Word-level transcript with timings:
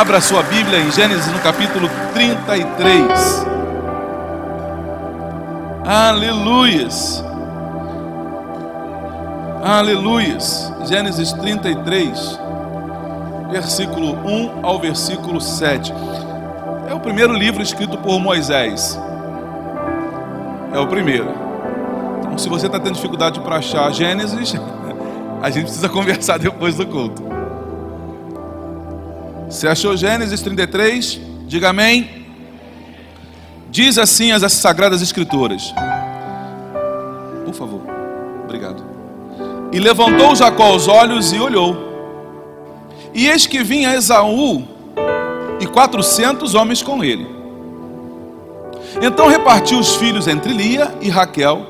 Abra 0.00 0.18
sua 0.18 0.42
Bíblia 0.42 0.78
em 0.78 0.90
Gênesis 0.90 1.30
no 1.30 1.38
capítulo 1.40 1.86
33. 2.14 3.46
Aleluias. 5.84 7.22
Aleluias. 9.62 10.72
Gênesis 10.86 11.34
33, 11.34 12.40
versículo 13.50 14.14
1 14.26 14.60
ao 14.62 14.78
versículo 14.78 15.38
7. 15.38 15.92
É 16.88 16.94
o 16.94 17.00
primeiro 17.00 17.34
livro 17.34 17.62
escrito 17.62 17.98
por 17.98 18.18
Moisés. 18.18 18.98
É 20.72 20.78
o 20.78 20.86
primeiro. 20.86 21.28
Então, 22.20 22.38
se 22.38 22.48
você 22.48 22.68
está 22.68 22.80
tendo 22.80 22.94
dificuldade 22.94 23.38
para 23.40 23.56
achar 23.56 23.92
Gênesis, 23.92 24.54
a 25.42 25.50
gente 25.50 25.64
precisa 25.64 25.90
conversar 25.90 26.38
depois 26.38 26.74
do 26.74 26.86
culto. 26.86 27.39
Você 29.50 29.66
achou 29.66 29.96
Gênesis 29.96 30.40
33? 30.42 31.20
Diga 31.48 31.70
amém. 31.70 32.24
Diz 33.68 33.98
assim 33.98 34.30
as 34.30 34.52
sagradas 34.52 35.02
escrituras. 35.02 35.74
Por 37.44 37.52
favor. 37.52 37.80
Obrigado. 38.44 38.84
E 39.72 39.80
levantou 39.80 40.36
Jacó 40.36 40.72
os 40.72 40.86
olhos 40.86 41.32
e 41.32 41.40
olhou. 41.40 41.76
E 43.12 43.26
eis 43.26 43.44
que 43.44 43.64
vinha 43.64 43.92
Esaú 43.96 44.62
e 45.58 45.66
quatrocentos 45.66 46.54
homens 46.54 46.80
com 46.80 47.02
ele. 47.02 47.26
Então 49.02 49.26
repartiu 49.26 49.80
os 49.80 49.96
filhos 49.96 50.28
entre 50.28 50.52
Lia 50.52 50.94
e 51.00 51.08
Raquel 51.08 51.66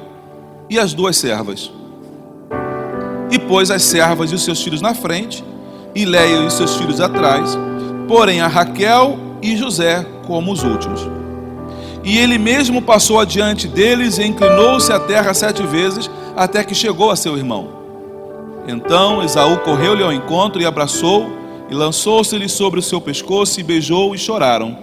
e 0.68 0.78
as 0.78 0.92
duas 0.92 1.16
servas. 1.16 1.72
E 3.30 3.38
pôs 3.38 3.70
as 3.70 3.82
servas 3.82 4.30
e 4.32 4.34
os 4.34 4.44
seus 4.44 4.62
filhos 4.62 4.82
na 4.82 4.92
frente, 4.92 5.42
e 5.94 6.04
Leia 6.04 6.42
e 6.42 6.46
os 6.46 6.54
seus 6.54 6.76
filhos 6.76 7.00
atrás 7.00 7.56
porém 8.10 8.40
a 8.40 8.48
Raquel 8.48 9.16
e 9.40 9.56
José 9.56 10.04
como 10.26 10.50
os 10.50 10.64
últimos. 10.64 11.00
E 12.02 12.18
ele 12.18 12.38
mesmo 12.38 12.82
passou 12.82 13.20
adiante 13.20 13.68
deles 13.68 14.18
e 14.18 14.24
inclinou-se 14.24 14.92
à 14.92 14.98
terra 14.98 15.32
sete 15.32 15.62
vezes, 15.62 16.10
até 16.36 16.64
que 16.64 16.74
chegou 16.74 17.12
a 17.12 17.14
seu 17.14 17.38
irmão. 17.38 17.68
Então 18.66 19.22
Esaú 19.22 19.58
correu-lhe 19.58 20.02
ao 20.02 20.12
encontro 20.12 20.60
e 20.60 20.66
abraçou, 20.66 21.30
e 21.70 21.74
lançou-se-lhe 21.74 22.48
sobre 22.48 22.80
o 22.80 22.82
seu 22.82 23.00
pescoço, 23.00 23.60
e 23.60 23.62
beijou, 23.62 24.12
e 24.12 24.18
choraram. 24.18 24.76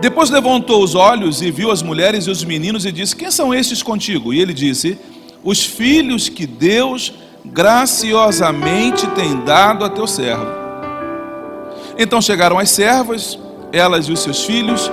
Depois 0.00 0.30
levantou 0.30 0.82
os 0.82 0.94
olhos 0.94 1.42
e 1.42 1.50
viu 1.50 1.70
as 1.70 1.82
mulheres 1.82 2.24
e 2.24 2.30
os 2.30 2.42
meninos, 2.42 2.86
e 2.86 2.90
disse: 2.90 3.14
Quem 3.14 3.30
são 3.30 3.52
estes 3.52 3.82
contigo? 3.82 4.32
E 4.32 4.40
ele 4.40 4.54
disse: 4.54 4.96
Os 5.44 5.62
filhos 5.62 6.30
que 6.30 6.46
Deus 6.46 7.12
graciosamente 7.44 9.06
tem 9.08 9.44
dado 9.44 9.84
a 9.84 9.90
teu 9.90 10.06
servo. 10.06 10.61
Então 11.98 12.20
chegaram 12.20 12.58
as 12.58 12.70
servas, 12.70 13.38
elas 13.72 14.06
e 14.06 14.12
os 14.12 14.20
seus 14.20 14.44
filhos, 14.44 14.90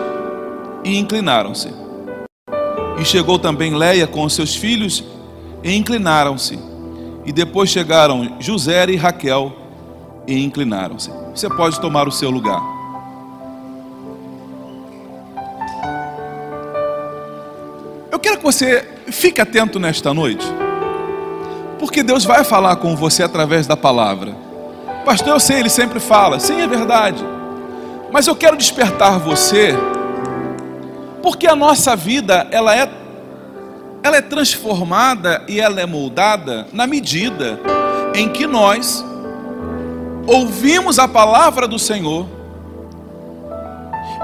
e 0.84 0.98
inclinaram-se. 0.98 1.70
E 3.00 3.06
chegou 3.06 3.40
também 3.40 3.74
Leia 3.74 4.08
com 4.08 4.24
os 4.24 4.34
seus 4.34 4.56
filhos, 4.56 5.04
e 5.64 5.76
inclinaram-se. 5.76 6.60
E 7.26 7.32
depois 7.32 7.70
chegaram 7.70 8.38
José 8.40 8.86
e 8.90 8.96
Raquel, 8.96 9.54
e 10.28 10.44
inclinaram-se. 10.44 11.12
Você 11.34 11.50
pode 11.50 11.80
tomar 11.80 12.08
o 12.08 12.12
seu 12.12 12.30
lugar. 12.30 12.62
Eu 18.12 18.20
quero 18.20 18.38
que 18.38 18.44
você 18.44 18.86
fique 19.08 19.40
atento 19.40 19.80
nesta 19.80 20.14
noite, 20.14 20.46
porque 21.80 22.04
Deus 22.04 22.26
vai 22.26 22.44
falar 22.44 22.76
com 22.78 22.96
você 22.96 23.24
através 23.24 23.66
da 23.66 23.78
palavra. 23.78 24.49
Pastor, 25.06 25.30
eu 25.30 25.40
sei, 25.40 25.60
ele 25.60 25.70
sempre 25.70 26.00
fala. 26.00 26.40
Sim, 26.40 26.62
é 26.62 26.68
verdade. 26.68 27.24
Mas 28.12 28.28
eu 28.28 28.36
quero 28.36 28.58
despertar 28.58 29.20
você, 29.20 29.74
porque 31.22 31.48
a 31.48 31.56
nossa 31.56 31.96
vida, 31.96 32.48
ela 32.52 32.76
é 32.76 32.90
ela 34.02 34.18
é 34.18 34.22
transformada 34.22 35.44
e 35.48 35.60
ela 35.60 35.82
é 35.82 35.86
moldada 35.86 36.68
na 36.72 36.88
medida 36.88 37.60
em 38.16 38.30
que 38.30 38.48
nós 38.48 39.04
ouvimos 40.26 40.98
a 41.00 41.08
palavra 41.08 41.68
do 41.68 41.78
Senhor 41.78 42.26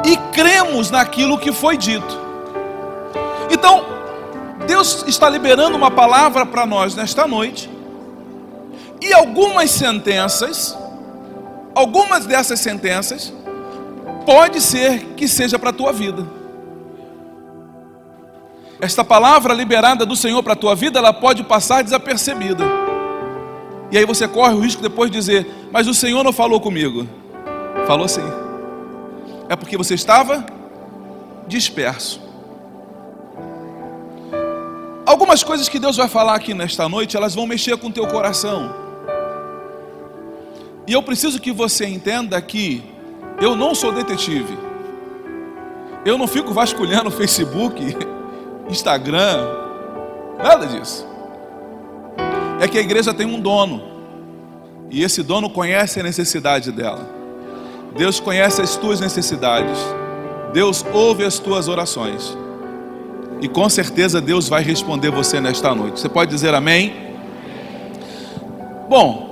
e 0.06 0.16
cremos 0.32 0.90
naquilo 0.90 1.38
que 1.38 1.52
foi 1.52 1.78
dito. 1.78 2.18
Então, 3.52 3.86
Deus 4.66 5.04
está 5.08 5.30
liberando 5.30 5.76
uma 5.76 5.92
palavra 5.92 6.46
para 6.46 6.66
nós 6.66 6.96
nesta 6.96 7.28
noite 7.28 7.70
e 9.06 9.14
algumas 9.14 9.70
sentenças, 9.70 10.76
algumas 11.76 12.26
dessas 12.26 12.60
sentenças, 12.60 13.32
pode 14.26 14.60
ser 14.60 15.14
que 15.16 15.28
seja 15.28 15.60
para 15.60 15.70
a 15.70 15.74
tua 15.74 15.94
vida. 15.94 16.26
Esta 18.82 19.04
palavra 19.04 19.54
liberada 19.54 20.08
do 20.08 20.16
Senhor 20.16 20.42
para 20.42 20.54
a 20.54 20.56
tua 20.56 20.74
vida, 20.76 20.98
ela 20.98 21.14
pode 21.14 21.44
passar 21.44 21.84
desapercebida. 21.84 22.64
E 23.92 23.98
aí 23.98 24.06
você 24.06 24.28
corre 24.28 24.56
o 24.56 24.60
risco 24.60 24.82
depois 24.82 25.12
de 25.12 25.18
dizer: 25.18 25.48
Mas 25.72 25.88
o 25.88 25.94
Senhor 25.94 26.24
não 26.24 26.34
falou 26.34 26.60
comigo. 26.60 27.08
Falou 27.86 28.08
sim. 28.08 28.26
É 29.48 29.56
porque 29.56 29.78
você 29.78 29.94
estava 29.94 30.44
disperso. 31.48 32.20
Algumas 35.06 35.44
coisas 35.44 35.70
que 35.70 35.78
Deus 35.78 35.96
vai 35.96 36.08
falar 36.08 36.34
aqui 36.34 36.56
nesta 36.56 36.90
noite, 36.90 37.16
elas 37.16 37.36
vão 37.36 37.46
mexer 37.46 37.78
com 37.78 37.88
o 37.88 37.92
teu 37.92 38.08
coração. 38.08 38.85
E 40.88 40.94
eu 40.94 41.02
preciso 41.02 41.40
que 41.40 41.52
você 41.52 41.86
entenda 41.86 42.40
que 42.42 42.84
eu 43.42 43.56
não 43.56 43.74
sou 43.74 43.92
detetive. 43.92 44.58
Eu 46.06 46.18
não 46.18 46.28
fico 46.28 46.54
vasculhando 46.54 47.10
Facebook, 47.10 47.82
Instagram, 48.70 49.48
nada 50.38 50.68
disso. 50.68 51.06
É 52.60 52.68
que 52.68 52.78
a 52.78 52.82
igreja 52.82 53.14
tem 53.14 53.26
um 53.26 53.40
dono. 53.40 53.82
E 54.92 55.04
esse 55.04 55.24
dono 55.24 55.50
conhece 55.50 56.00
a 56.00 56.04
necessidade 56.04 56.72
dela. 56.72 57.10
Deus 57.98 58.20
conhece 58.20 58.62
as 58.62 58.76
tuas 58.76 59.00
necessidades. 59.00 59.78
Deus 60.54 60.86
ouve 60.94 61.26
as 61.26 61.40
tuas 61.40 61.68
orações. 61.68 62.38
E 63.42 63.48
com 63.48 63.68
certeza 63.70 64.22
Deus 64.22 64.48
vai 64.48 64.64
responder 64.64 65.10
você 65.10 65.42
nesta 65.42 65.74
noite. 65.74 66.00
Você 66.00 66.08
pode 66.08 66.32
dizer 66.32 66.54
amém? 66.54 66.94
Bom, 68.88 69.25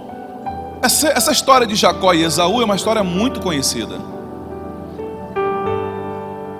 essa, 0.83 1.07
essa 1.07 1.31
história 1.31 1.65
de 1.65 1.75
Jacó 1.75 2.13
e 2.13 2.23
Esaú 2.23 2.61
é 2.61 2.65
uma 2.65 2.75
história 2.75 3.01
muito 3.03 3.39
conhecida. 3.39 3.95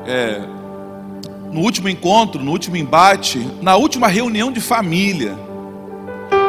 É, 0.06 0.42
no 1.52 1.60
último 1.60 1.90
encontro, 1.90 2.42
no 2.42 2.52
último 2.52 2.78
embate, 2.78 3.46
na 3.62 3.76
última 3.76 4.08
reunião 4.08 4.50
de 4.50 4.62
família. 4.62 5.38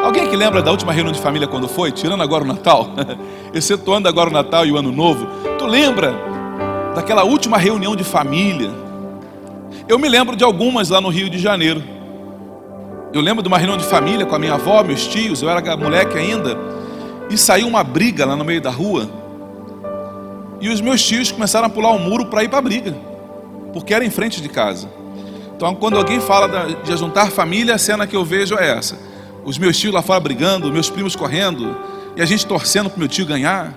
Alguém 0.03 0.29
que 0.29 0.35
lembra 0.37 0.61
da 0.61 0.71
última 0.71 0.93
reunião 0.93 1.11
de 1.11 1.19
família 1.19 1.47
quando 1.49 1.67
foi? 1.67 1.91
Tirando 1.91 2.23
agora 2.23 2.45
o 2.45 2.47
Natal, 2.47 2.91
excetuando 3.53 4.07
agora 4.07 4.29
o 4.29 4.33
Natal 4.33 4.65
e 4.65 4.71
o 4.71 4.77
Ano 4.77 4.91
Novo. 4.91 5.27
Tu 5.59 5.65
lembra 5.65 6.13
daquela 6.95 7.25
última 7.25 7.57
reunião 7.57 7.93
de 7.93 8.05
família? 8.05 8.71
Eu 9.85 9.99
me 9.99 10.07
lembro 10.07 10.35
de 10.35 10.45
algumas 10.45 10.89
lá 10.89 11.01
no 11.01 11.09
Rio 11.09 11.29
de 11.29 11.39
Janeiro. 11.39 11.83
Eu 13.11 13.19
lembro 13.19 13.43
de 13.43 13.49
uma 13.49 13.57
reunião 13.57 13.77
de 13.77 13.85
família 13.85 14.25
com 14.25 14.35
a 14.35 14.39
minha 14.39 14.53
avó, 14.53 14.81
meus 14.81 15.05
tios, 15.07 15.41
eu 15.41 15.49
era 15.49 15.75
moleque 15.75 16.17
ainda. 16.17 16.75
E 17.29 17.37
saiu 17.37 17.67
uma 17.67 17.83
briga 17.83 18.25
lá 18.25 18.35
no 18.35 18.43
meio 18.45 18.61
da 18.61 18.69
rua. 18.69 19.09
E 20.61 20.69
os 20.69 20.81
meus 20.81 21.03
tios 21.03 21.31
começaram 21.31 21.67
a 21.67 21.69
pular 21.69 21.91
o 21.91 21.95
um 21.95 21.99
muro 21.99 22.25
para 22.25 22.43
ir 22.43 22.49
para 22.49 22.59
a 22.59 22.61
briga, 22.61 22.95
porque 23.73 23.93
era 23.93 24.05
em 24.05 24.09
frente 24.09 24.41
de 24.41 24.49
casa. 24.49 24.89
Então, 25.55 25.73
quando 25.75 25.97
alguém 25.97 26.19
fala 26.19 26.75
de 26.83 26.97
juntar 26.97 27.31
família, 27.31 27.75
a 27.75 27.77
cena 27.77 28.07
que 28.07 28.15
eu 28.15 28.25
vejo 28.25 28.55
é 28.57 28.77
essa: 28.77 28.97
os 29.43 29.57
meus 29.57 29.77
tios 29.77 29.93
lá 29.93 30.01
fora 30.01 30.19
brigando, 30.19 30.71
meus 30.71 30.89
primos 30.89 31.15
correndo, 31.15 31.77
e 32.15 32.21
a 32.21 32.25
gente 32.25 32.45
torcendo 32.45 32.89
para 32.89 32.99
meu 32.99 33.07
tio 33.07 33.25
ganhar. 33.25 33.73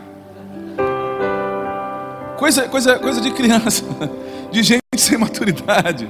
Coisa, 2.37 2.69
coisa, 2.69 2.99
coisa 2.99 3.21
de 3.21 3.31
criança, 3.33 3.85
de 4.51 4.63
gente 4.63 4.83
sem 4.97 5.19
maturidade. 5.19 6.09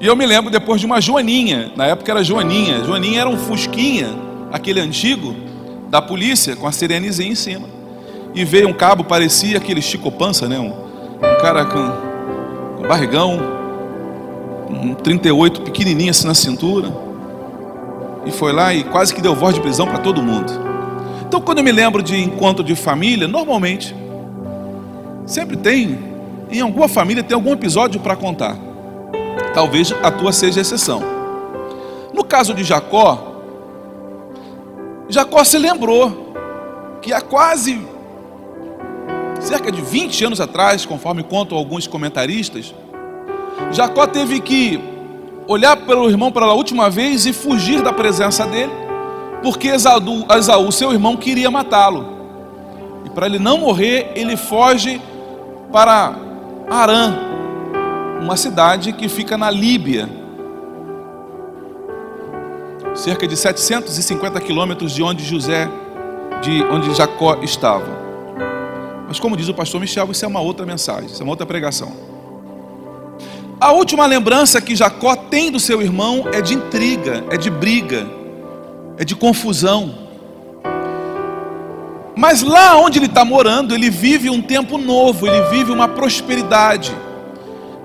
E 0.00 0.06
eu 0.06 0.14
me 0.14 0.26
lembro 0.26 0.50
depois 0.50 0.80
de 0.80 0.86
uma 0.86 1.00
Joaninha, 1.00 1.72
na 1.74 1.86
época 1.86 2.10
era 2.10 2.22
Joaninha. 2.22 2.84
Joaninha 2.84 3.20
era 3.20 3.28
um 3.28 3.36
Fusquinha, 3.36 4.08
aquele 4.52 4.80
antigo, 4.80 5.34
da 5.88 6.02
polícia, 6.02 6.56
com 6.56 6.66
a 6.66 6.72
sirenezinha 6.72 7.30
em 7.30 7.34
cima. 7.34 7.68
E 8.34 8.44
veio 8.44 8.68
um 8.68 8.72
cabo, 8.72 9.04
parecia 9.04 9.56
aquele 9.56 9.80
Chico 9.80 10.10
Pança, 10.10 10.48
né? 10.48 10.58
Um, 10.58 10.72
um 10.72 11.40
cara 11.40 11.64
com, 11.64 12.76
com 12.76 12.88
barrigão, 12.88 13.40
um 14.68 14.94
38 14.94 15.62
pequenininho 15.62 16.10
assim 16.10 16.26
na 16.26 16.34
cintura. 16.34 16.92
E 18.26 18.30
foi 18.30 18.52
lá 18.52 18.74
e 18.74 18.84
quase 18.84 19.14
que 19.14 19.22
deu 19.22 19.34
voz 19.34 19.54
de 19.54 19.60
prisão 19.60 19.86
para 19.86 19.98
todo 19.98 20.22
mundo. 20.22 20.52
Então, 21.26 21.40
quando 21.40 21.58
eu 21.58 21.64
me 21.64 21.72
lembro 21.72 22.02
de 22.02 22.16
encontro 22.20 22.62
de 22.64 22.74
família, 22.74 23.26
normalmente, 23.26 23.94
sempre 25.24 25.56
tem, 25.56 25.98
em 26.50 26.60
alguma 26.60 26.88
família, 26.88 27.22
tem 27.22 27.34
algum 27.34 27.52
episódio 27.52 28.00
para 28.00 28.16
contar. 28.16 28.56
Talvez 29.54 29.94
a 30.02 30.10
tua 30.10 30.32
seja 30.32 30.60
exceção. 30.60 31.02
No 32.12 32.24
caso 32.24 32.54
de 32.54 32.62
Jacó, 32.62 33.35
Jacó 35.08 35.44
se 35.44 35.58
lembrou 35.58 36.34
que 37.00 37.12
há 37.12 37.20
quase 37.20 37.80
cerca 39.40 39.70
de 39.70 39.80
20 39.80 40.24
anos 40.24 40.40
atrás, 40.40 40.84
conforme 40.84 41.22
contam 41.22 41.56
alguns 41.56 41.86
comentaristas, 41.86 42.74
Jacó 43.70 44.06
teve 44.06 44.40
que 44.40 44.80
olhar 45.46 45.76
pelo 45.76 46.08
irmão 46.10 46.32
pela 46.32 46.52
última 46.52 46.90
vez 46.90 47.26
e 47.26 47.32
fugir 47.32 47.82
da 47.82 47.92
presença 47.92 48.44
dele, 48.46 48.72
porque 49.42 49.68
Esaú, 49.68 50.72
seu 50.72 50.92
irmão, 50.92 51.16
queria 51.16 51.50
matá-lo. 51.50 52.16
E 53.04 53.10
para 53.10 53.26
ele 53.26 53.38
não 53.38 53.58
morrer, 53.58 54.12
ele 54.16 54.36
foge 54.36 55.00
para 55.72 56.14
Arã, 56.68 57.14
uma 58.20 58.36
cidade 58.36 58.92
que 58.92 59.08
fica 59.08 59.38
na 59.38 59.50
Líbia, 59.50 60.08
cerca 62.96 63.28
de 63.28 63.36
750 63.36 64.40
quilômetros 64.40 64.92
de 64.92 65.02
onde 65.02 65.24
José, 65.24 65.68
de 66.42 66.64
onde 66.64 66.94
Jacó 66.94 67.38
estava. 67.42 68.06
Mas 69.06 69.20
como 69.20 69.36
diz 69.36 69.48
o 69.48 69.54
pastor 69.54 69.80
Michel, 69.80 70.10
isso 70.10 70.24
é 70.24 70.28
uma 70.28 70.40
outra 70.40 70.66
mensagem, 70.66 71.06
isso 71.06 71.22
é 71.22 71.24
uma 71.24 71.32
outra 71.32 71.46
pregação. 71.46 71.92
A 73.60 73.72
última 73.72 74.04
lembrança 74.06 74.60
que 74.60 74.74
Jacó 74.74 75.14
tem 75.14 75.50
do 75.50 75.60
seu 75.60 75.80
irmão 75.80 76.24
é 76.32 76.40
de 76.40 76.54
intriga, 76.54 77.24
é 77.30 77.36
de 77.36 77.50
briga, 77.50 78.06
é 78.98 79.04
de 79.04 79.14
confusão. 79.14 80.06
Mas 82.16 82.42
lá 82.42 82.76
onde 82.78 82.98
ele 82.98 83.06
está 83.06 83.24
morando, 83.24 83.74
ele 83.74 83.90
vive 83.90 84.30
um 84.30 84.40
tempo 84.40 84.78
novo, 84.78 85.26
ele 85.26 85.42
vive 85.50 85.70
uma 85.70 85.86
prosperidade. 85.86 86.94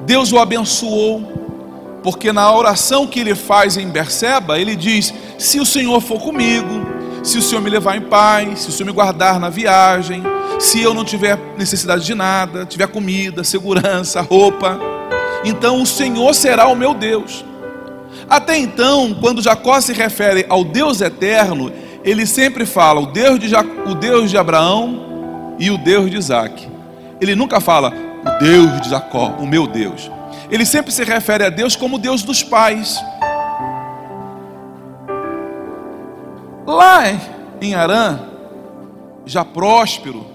Deus 0.05 0.31
o 0.31 0.39
abençoou, 0.39 1.40
porque 2.03 2.31
na 2.31 2.51
oração 2.53 3.05
que 3.05 3.19
ele 3.19 3.35
faz 3.35 3.77
em 3.77 3.87
Berseba, 3.87 4.59
ele 4.59 4.75
diz: 4.75 5.13
Se 5.37 5.59
o 5.59 5.65
Senhor 5.65 6.01
for 6.01 6.19
comigo, 6.19 6.81
se 7.23 7.37
o 7.37 7.41
Senhor 7.41 7.61
me 7.61 7.69
levar 7.69 7.95
em 7.95 8.01
paz, 8.01 8.61
se 8.61 8.69
o 8.69 8.71
Senhor 8.71 8.87
me 8.87 8.93
guardar 8.93 9.39
na 9.39 9.49
viagem, 9.49 10.23
se 10.59 10.81
eu 10.81 10.93
não 10.93 11.03
tiver 11.03 11.37
necessidade 11.57 12.05
de 12.05 12.15
nada, 12.15 12.65
tiver 12.65 12.87
comida, 12.87 13.43
segurança, 13.43 14.21
roupa, 14.21 14.79
então 15.45 15.81
o 15.81 15.85
Senhor 15.85 16.33
será 16.33 16.67
o 16.67 16.75
meu 16.75 16.93
Deus. 16.93 17.45
Até 18.29 18.57
então, 18.57 19.15
quando 19.19 19.41
Jacó 19.41 19.79
se 19.79 19.93
refere 19.93 20.45
ao 20.49 20.63
Deus 20.63 21.01
eterno, 21.01 21.71
ele 22.03 22.25
sempre 22.25 22.65
fala 22.65 22.99
o 23.01 23.07
Deus 23.07 23.39
de, 23.39 23.53
o 23.55 23.95
Deus 23.95 24.29
de 24.29 24.37
Abraão 24.37 25.55
e 25.59 25.69
o 25.69 25.77
Deus 25.77 26.09
de 26.09 26.17
Isaac. 26.17 26.67
Ele 27.19 27.35
nunca 27.35 27.59
fala 27.59 27.93
o 28.25 28.43
Deus 28.43 28.81
de 28.81 28.89
Jacó, 28.89 29.35
o 29.39 29.45
meu 29.45 29.67
Deus. 29.67 30.09
Ele 30.51 30.65
sempre 30.65 30.91
se 30.91 31.03
refere 31.05 31.45
a 31.45 31.49
Deus 31.49 31.77
como 31.77 31.97
Deus 31.97 32.23
dos 32.23 32.43
pais. 32.43 33.01
Lá 36.67 37.03
em 37.61 37.73
Arã, 37.73 38.19
já 39.25 39.45
próspero, 39.45 40.25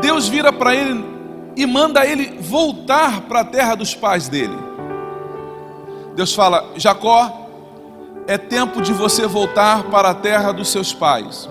Deus 0.00 0.26
vira 0.26 0.50
para 0.50 0.74
ele 0.74 1.04
e 1.54 1.66
manda 1.66 2.06
ele 2.06 2.38
voltar 2.40 3.20
para 3.22 3.40
a 3.40 3.44
terra 3.44 3.74
dos 3.74 3.94
pais 3.94 4.26
dele. 4.26 4.56
Deus 6.16 6.34
fala: 6.34 6.72
Jacó, 6.76 7.46
é 8.26 8.38
tempo 8.38 8.80
de 8.80 8.94
você 8.94 9.26
voltar 9.26 9.84
para 9.84 10.10
a 10.10 10.14
terra 10.14 10.50
dos 10.50 10.68
seus 10.68 10.94
pais. 10.94 11.46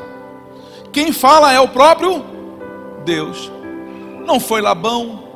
Quem 0.92 1.14
fala 1.14 1.54
é 1.54 1.60
o 1.60 1.68
próprio 1.68 2.26
Deus. 3.06 3.52
Não 4.26 4.40
foi 4.40 4.62
Labão, 4.62 5.29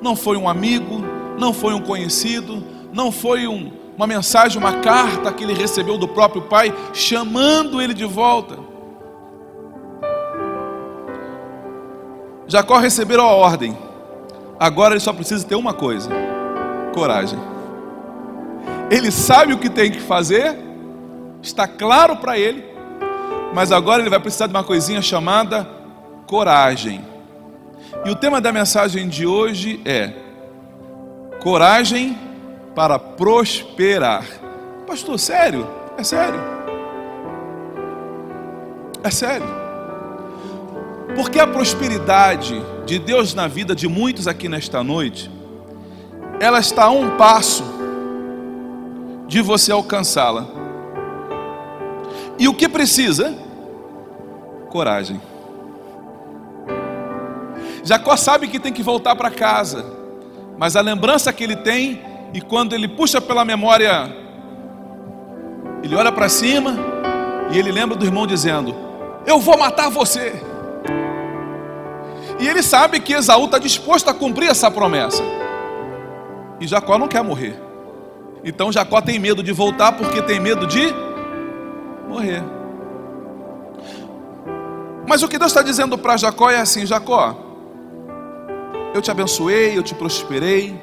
não 0.00 0.14
foi 0.14 0.36
um 0.36 0.48
amigo, 0.48 1.02
não 1.38 1.52
foi 1.52 1.74
um 1.74 1.80
conhecido, 1.80 2.62
não 2.92 3.12
foi 3.12 3.46
um, 3.46 3.72
uma 3.96 4.06
mensagem, 4.06 4.58
uma 4.58 4.74
carta 4.74 5.32
que 5.32 5.44
ele 5.44 5.54
recebeu 5.54 5.98
do 5.98 6.08
próprio 6.08 6.42
pai, 6.42 6.74
chamando 6.92 7.80
ele 7.80 7.94
de 7.94 8.04
volta. 8.04 8.58
Jacó 12.46 12.78
recebeu 12.78 13.20
a 13.20 13.26
ordem, 13.26 13.76
agora 14.58 14.94
ele 14.94 15.00
só 15.00 15.12
precisa 15.12 15.46
ter 15.46 15.54
uma 15.54 15.74
coisa: 15.74 16.10
coragem. 16.94 17.38
Ele 18.90 19.10
sabe 19.10 19.52
o 19.52 19.58
que 19.58 19.68
tem 19.68 19.90
que 19.90 20.00
fazer, 20.00 20.56
está 21.42 21.68
claro 21.68 22.16
para 22.16 22.38
ele, 22.38 22.64
mas 23.54 23.70
agora 23.70 24.00
ele 24.00 24.08
vai 24.08 24.18
precisar 24.18 24.46
de 24.46 24.54
uma 24.54 24.64
coisinha 24.64 25.02
chamada 25.02 25.68
coragem. 26.26 27.04
E 28.04 28.10
o 28.10 28.14
tema 28.14 28.40
da 28.40 28.52
mensagem 28.52 29.08
de 29.08 29.26
hoje 29.26 29.80
é 29.84 30.12
coragem 31.40 32.16
para 32.74 32.98
prosperar. 32.98 34.24
Pastor, 34.86 35.18
sério? 35.18 35.66
É 35.96 36.04
sério? 36.04 36.40
É 39.02 39.10
sério. 39.10 39.46
Porque 41.16 41.40
a 41.40 41.46
prosperidade 41.46 42.54
de 42.86 42.98
Deus 42.98 43.34
na 43.34 43.48
vida 43.48 43.74
de 43.74 43.88
muitos 43.88 44.28
aqui 44.28 44.48
nesta 44.48 44.82
noite, 44.84 45.30
ela 46.40 46.60
está 46.60 46.84
a 46.84 46.90
um 46.90 47.16
passo 47.16 47.64
de 49.26 49.42
você 49.42 49.72
alcançá-la. 49.72 50.46
E 52.38 52.46
o 52.46 52.54
que 52.54 52.68
precisa? 52.68 53.36
Coragem. 54.70 55.20
Jacó 57.88 58.14
sabe 58.18 58.48
que 58.48 58.58
tem 58.58 58.70
que 58.70 58.82
voltar 58.82 59.16
para 59.16 59.30
casa, 59.30 59.82
mas 60.58 60.76
a 60.76 60.82
lembrança 60.82 61.32
que 61.32 61.42
ele 61.42 61.56
tem 61.56 62.02
e 62.34 62.40
quando 62.42 62.74
ele 62.74 62.86
puxa 62.86 63.18
pela 63.18 63.46
memória, 63.46 64.14
ele 65.82 65.96
olha 65.96 66.12
para 66.12 66.28
cima 66.28 66.76
e 67.50 67.58
ele 67.58 67.72
lembra 67.72 67.96
do 67.96 68.04
irmão 68.04 68.26
dizendo: 68.26 68.76
Eu 69.26 69.40
vou 69.40 69.56
matar 69.56 69.88
você. 69.88 70.34
E 72.38 72.46
ele 72.46 72.62
sabe 72.62 73.00
que 73.00 73.14
Esaú 73.14 73.46
está 73.46 73.58
disposto 73.58 74.10
a 74.10 74.12
cumprir 74.12 74.50
essa 74.50 74.70
promessa. 74.70 75.22
E 76.60 76.66
Jacó 76.66 76.98
não 76.98 77.08
quer 77.08 77.24
morrer. 77.24 77.58
Então 78.44 78.70
Jacó 78.70 79.00
tem 79.00 79.18
medo 79.18 79.42
de 79.42 79.50
voltar 79.50 79.92
porque 79.92 80.20
tem 80.20 80.38
medo 80.38 80.66
de 80.66 80.94
morrer. 82.06 82.44
Mas 85.06 85.22
o 85.22 85.28
que 85.28 85.38
Deus 85.38 85.52
está 85.52 85.62
dizendo 85.62 85.96
para 85.96 86.18
Jacó 86.18 86.50
é 86.50 86.58
assim: 86.58 86.84
Jacó, 86.84 87.47
eu 88.98 89.02
te 89.02 89.10
abençoei, 89.10 89.76
eu 89.76 89.82
te 89.82 89.94
prosperei, 89.94 90.78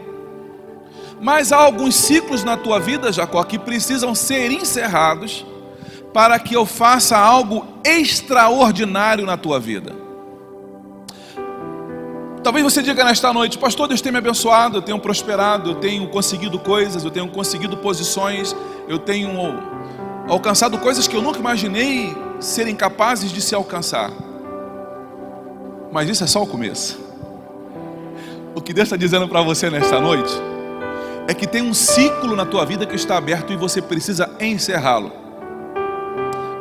mas 1.20 1.52
há 1.52 1.58
alguns 1.58 1.96
ciclos 1.96 2.44
na 2.44 2.58
tua 2.58 2.80
vida, 2.80 3.12
Jacó, 3.12 3.44
que 3.44 3.58
precisam 3.58 4.14
ser 4.14 4.52
encerrados 4.52 5.46
para 6.14 6.38
que 6.40 6.56
eu 6.56 6.66
faça 6.66 7.18
algo 7.18 7.66
extraordinário 7.84 9.26
na 9.26 9.36
tua 9.36 9.60
vida. 9.60 9.94
Talvez 12.44 12.64
você 12.64 12.84
diga 12.84 13.04
nesta 13.04 13.34
noite, 13.34 13.58
pastor, 13.58 13.88
Deus 13.88 14.02
tem 14.02 14.12
me 14.12 14.20
abençoado, 14.20 14.78
eu 14.78 14.82
tenho 14.82 15.00
prosperado, 15.00 15.72
eu 15.72 15.76
tenho 15.76 16.08
conseguido 16.10 16.60
coisas, 16.60 17.04
eu 17.04 17.10
tenho 17.10 17.28
conseguido 17.28 17.76
posições, 17.78 18.56
eu 18.88 19.00
tenho 19.00 19.32
alcançado 20.30 20.78
coisas 20.78 21.08
que 21.08 21.16
eu 21.16 21.22
nunca 21.22 21.40
imaginei 21.40 22.16
serem 22.40 22.76
capazes 22.76 23.32
de 23.32 23.42
se 23.42 23.56
alcançar. 23.56 24.12
Mas 25.92 26.08
isso 26.08 26.24
é 26.24 26.28
só 26.28 26.44
o 26.44 26.48
começo. 26.48 27.05
O 28.56 28.62
que 28.62 28.74
Deus 28.74 28.88
está 28.88 28.96
dizendo 28.96 29.28
para 29.28 29.42
você 29.42 29.70
nesta 29.70 30.00
noite 30.00 30.32
é 31.28 31.34
que 31.34 31.46
tem 31.46 31.62
um 31.62 31.74
ciclo 31.74 32.38
na 32.38 32.46
tua 32.46 32.66
vida 32.66 32.86
que 32.86 32.96
está 32.96 33.18
aberto 33.18 33.52
e 33.52 33.58
você 33.58 33.82
precisa 33.82 34.30
encerrá-lo. 34.40 35.12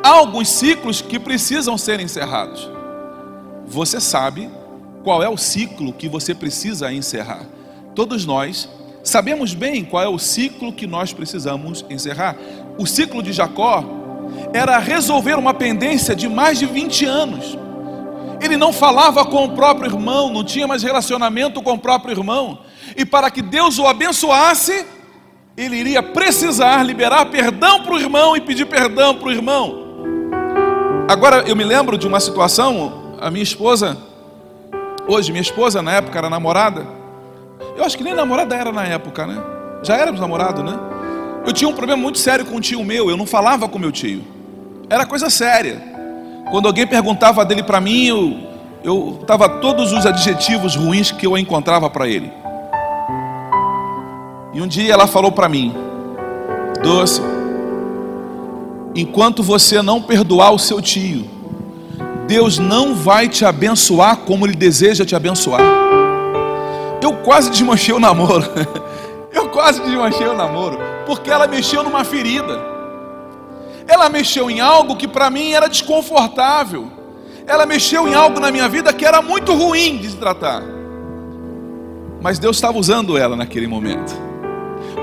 Há 0.03 0.09
alguns 0.09 0.49
ciclos 0.49 1.01
que 1.01 1.21
precisam 1.21 1.79
ser 1.79 2.01
encerrados. 2.01 2.69
Você 3.65 4.01
sabe 4.01 4.51
qual 5.05 5.23
é 5.23 5.29
o 5.29 5.37
ciclo 5.37 5.93
que 5.93 6.09
você 6.09 6.35
precisa 6.35 6.93
encerrar. 6.93 7.43
Todos 7.95 8.27
nós 8.27 8.69
sabemos 9.05 9.55
bem 9.55 9.85
qual 9.85 10.03
é 10.03 10.09
o 10.09 10.19
ciclo 10.19 10.73
que 10.73 10.89
nós 10.89 11.13
precisamos 11.13 11.85
encerrar. 11.89 12.37
O 12.77 12.87
ciclo 12.87 13.23
de 13.23 13.33
Jacó 13.33 13.85
era 14.53 14.79
resolver 14.79 15.35
uma 15.35 15.55
pendência 15.55 16.17
de 16.17 16.29
mais 16.29 16.59
de 16.59 16.67
20 16.67 17.05
anos. 17.05 17.64
Ele 18.45 18.59
não 18.59 18.75
falava 18.75 19.25
com 19.25 19.47
o 19.47 19.53
próprio 19.53 19.91
irmão, 19.91 20.31
não 20.31 20.45
tinha 20.45 20.67
mais 20.67 20.83
relacionamento 20.83 21.63
com 21.63 21.73
o 21.73 21.79
próprio 21.79 22.13
irmão. 22.13 22.59
E 22.95 23.03
para 23.07 23.31
que 23.31 23.41
Deus 23.41 23.79
o 23.79 23.87
abençoasse, 23.87 24.85
ele 25.57 25.77
iria 25.77 26.03
precisar 26.03 26.83
liberar 26.83 27.25
perdão 27.25 27.83
para 27.83 27.95
o 27.95 27.99
irmão 27.99 28.37
e 28.37 28.43
pedir 28.43 28.67
perdão 28.67 29.15
para 29.15 29.29
o 29.29 29.33
irmão. 29.33 29.87
Agora 31.09 31.43
eu 31.47 31.57
me 31.57 31.65
lembro 31.65 31.97
de 31.97 32.07
uma 32.07 32.21
situação, 32.21 33.17
a 33.19 33.31
minha 33.31 33.43
esposa, 33.43 33.97
hoje 35.09 35.33
minha 35.33 35.41
esposa 35.41 35.81
na 35.81 35.93
época 35.93 36.19
era 36.19 36.29
namorada. 36.29 36.87
Eu 37.75 37.83
acho 37.83 37.97
que 37.97 38.05
nem 38.05 38.13
namorada 38.13 38.55
era 38.55 38.71
na 38.71 38.85
época, 38.85 39.27
né? 39.27 39.43
Já 39.83 39.97
éramos 39.97 40.21
namorado, 40.21 40.63
né? 40.63 40.79
Eu 41.47 41.53
tinha 41.55 41.67
um 41.67 41.75
problema 41.75 42.03
muito 42.03 42.19
sério 42.19 42.45
com 42.45 42.57
um 42.57 42.61
tio 42.61 42.85
meu, 42.85 43.09
eu 43.09 43.17
não 43.17 43.27
falava 43.27 43.67
com 43.71 43.79
meu 43.79 43.91
tio. 43.91 44.23
Era 44.91 45.07
coisa 45.07 45.31
séria. 45.31 45.94
Quando 46.51 46.67
alguém 46.67 46.87
perguntava 46.87 47.45
dele 47.45 47.63
para 47.63 47.81
mim, 47.81 48.07
eu, 48.07 48.37
eu 48.83 49.19
tava 49.27 49.49
todos 49.49 49.93
os 49.93 50.07
adjetivos 50.07 50.77
ruins 50.77 51.11
que 51.11 51.27
eu 51.27 51.37
encontrava 51.37 51.89
para 51.89 52.09
ele. 52.09 52.33
E 54.53 54.63
um 54.63 54.67
dia 54.67 54.93
ela 54.93 55.07
falou 55.07 55.33
para 55.33 55.49
mim: 55.49 55.75
Doce, 56.83 57.21
enquanto 58.95 59.43
você 59.43 59.83
não 59.83 60.01
perdoar 60.01 60.53
o 60.53 60.59
seu 60.59 60.81
tio, 60.81 61.29
Deus 62.27 62.59
não 62.59 62.95
vai 62.95 63.29
te 63.29 63.45
abençoar 63.45 64.19
como 64.19 64.47
Ele 64.47 64.55
deseja 64.55 65.05
te 65.05 65.17
abençoar. 65.17 65.61
Eu 67.03 67.15
quase 67.17 67.51
desmanchei 67.51 67.95
o 67.95 68.01
namoro. 68.01 68.45
Eu 69.33 69.49
quase 69.49 69.83
desmanchei 69.83 70.27
o 70.29 70.37
namoro, 70.37 70.79
porque 71.07 71.29
ela 71.29 71.49
mexeu 71.49 71.83
numa 71.83 72.05
ferida. 72.05 72.74
Ela 73.87 74.09
mexeu 74.09 74.51
em 74.51 74.61
algo 74.61 74.97
que 74.97 75.07
para 75.07 75.31
mim 75.31 75.53
era 75.53 75.69
desconfortável. 75.69 76.91
Ela 77.47 77.67
mexeu 77.67 78.09
em 78.09 78.15
algo 78.15 78.41
na 78.41 78.51
minha 78.51 78.69
vida 78.69 78.93
que 78.93 79.05
era 79.05 79.21
muito 79.21 79.55
ruim 79.55 79.99
de 79.99 80.11
se 80.11 80.17
tratar. 80.17 80.63
Mas 82.23 82.39
Deus 82.39 82.57
estava 82.57 82.79
usando 82.79 83.19
ela 83.19 83.37
naquele 83.37 83.67
momento 83.67 84.25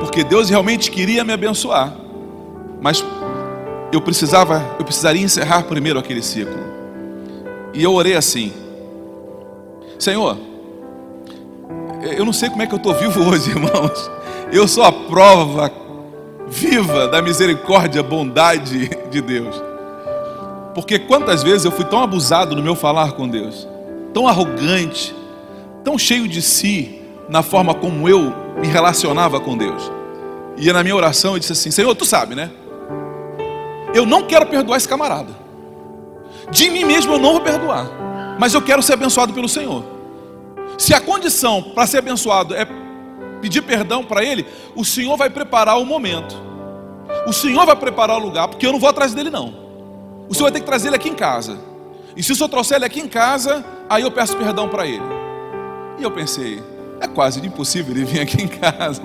porque 0.02 0.24
Deus 0.24 0.50
realmente 0.50 0.90
queria 0.90 1.24
me 1.24 1.32
abençoar, 1.32 1.94
mas 2.82 3.06
eu 3.92 4.02
precisava, 4.02 4.76
eu 4.80 4.84
precisaria 4.84 5.22
encerrar 5.22 5.64
primeiro 5.64 6.00
aquele 6.00 6.24
ciclo. 6.24 6.60
E 7.72 7.84
eu 7.84 7.94
orei 7.94 8.16
assim: 8.16 8.52
Senhor, 10.00 10.36
eu 12.18 12.26
não 12.26 12.34
sei 12.34 12.50
como 12.50 12.64
é 12.64 12.68
que 12.68 12.74
eu 12.74 12.78
estou 12.78 12.96
vivo 12.96 13.22
hoje, 13.30 13.52
irmãos. 13.52 14.10
Eu 14.52 14.68
sou 14.68 14.84
a 14.84 14.92
prova 14.92 15.70
viva 16.52 17.08
da 17.08 17.22
misericórdia, 17.22 18.04
bondade 18.04 18.90
de 19.10 19.22
Deus. 19.22 19.56
Porque 20.76 21.00
quantas 21.00 21.42
vezes 21.42 21.64
eu 21.64 21.72
fui 21.72 21.86
tão 21.86 22.04
abusado 22.04 22.56
no 22.56 22.62
meu 22.62 22.76
falar 22.76 23.14
com 23.14 23.28
Deus, 23.28 23.68
tão 24.14 24.28
arrogante, 24.28 25.16
tão 25.84 25.98
cheio 25.98 26.28
de 26.28 26.42
si, 26.42 27.02
na 27.30 27.42
forma 27.42 27.74
como 27.74 28.08
eu 28.08 28.34
me 28.60 28.68
relacionava 28.68 29.40
com 29.40 29.58
Deus. 29.58 29.90
E 30.58 30.72
na 30.72 30.84
minha 30.84 30.96
oração 30.96 31.34
eu 31.34 31.40
disse 31.40 31.54
assim: 31.54 31.72
Senhor, 31.72 31.96
tu 31.96 32.06
sabe, 32.06 32.36
né? 32.36 32.52
Eu 33.94 34.06
não 34.06 34.24
quero 34.24 34.46
perdoar 34.46 34.78
esse 34.78 34.88
camarada. 34.88 35.42
De 36.50 36.70
mim 36.70 36.84
mesmo 36.84 37.14
eu 37.14 37.20
não 37.20 37.34
vou 37.34 37.42
perdoar. 37.42 37.90
Mas 38.38 38.54
eu 38.54 38.62
quero 38.62 38.82
ser 38.82 38.94
abençoado 38.94 39.34
pelo 39.34 39.48
Senhor. 39.48 39.84
Se 40.78 40.94
a 40.94 41.00
condição 41.00 41.62
para 41.62 41.88
ser 41.88 42.00
abençoado 42.00 42.56
é 42.56 42.66
pedir 43.42 43.62
perdão 43.62 44.04
para 44.04 44.24
Ele, 44.24 44.46
o 44.76 44.86
Senhor 44.86 45.18
vai 45.18 45.30
preparar 45.30 45.80
o 45.80 45.86
momento. 45.86 46.36
O 47.28 47.34
Senhor 47.34 47.66
vai 47.66 47.76
preparar 47.76 48.18
o 48.18 48.20
lugar, 48.20 48.48
porque 48.48 48.66
eu 48.66 48.72
não 48.72 48.80
vou 48.80 48.90
atrás 48.90 49.14
dele, 49.14 49.30
não. 49.30 49.54
O 50.30 50.34
Senhor 50.34 50.46
vai 50.46 50.52
ter 50.54 50.60
que 50.62 50.66
trazer 50.66 50.88
ele 50.88 50.96
aqui 50.96 51.10
em 51.10 51.14
casa. 51.14 51.60
E 52.16 52.24
se 52.24 52.32
o 52.32 52.36
Senhor 52.36 52.50
trouxer 52.50 52.78
ele 52.78 52.86
aqui 52.86 53.00
em 53.00 53.08
casa, 53.08 53.66
aí 53.90 54.04
eu 54.04 54.12
peço 54.12 54.38
perdão 54.38 54.70
para 54.70 54.86
ele. 54.86 55.04
E 56.00 56.04
eu 56.04 56.12
pensei, 56.12 56.62
é 57.02 57.08
quase 57.08 57.46
impossível 57.46 57.94
ele 57.94 58.06
vir 58.06 58.22
aqui 58.22 58.42
em 58.42 58.48
casa. 58.48 59.02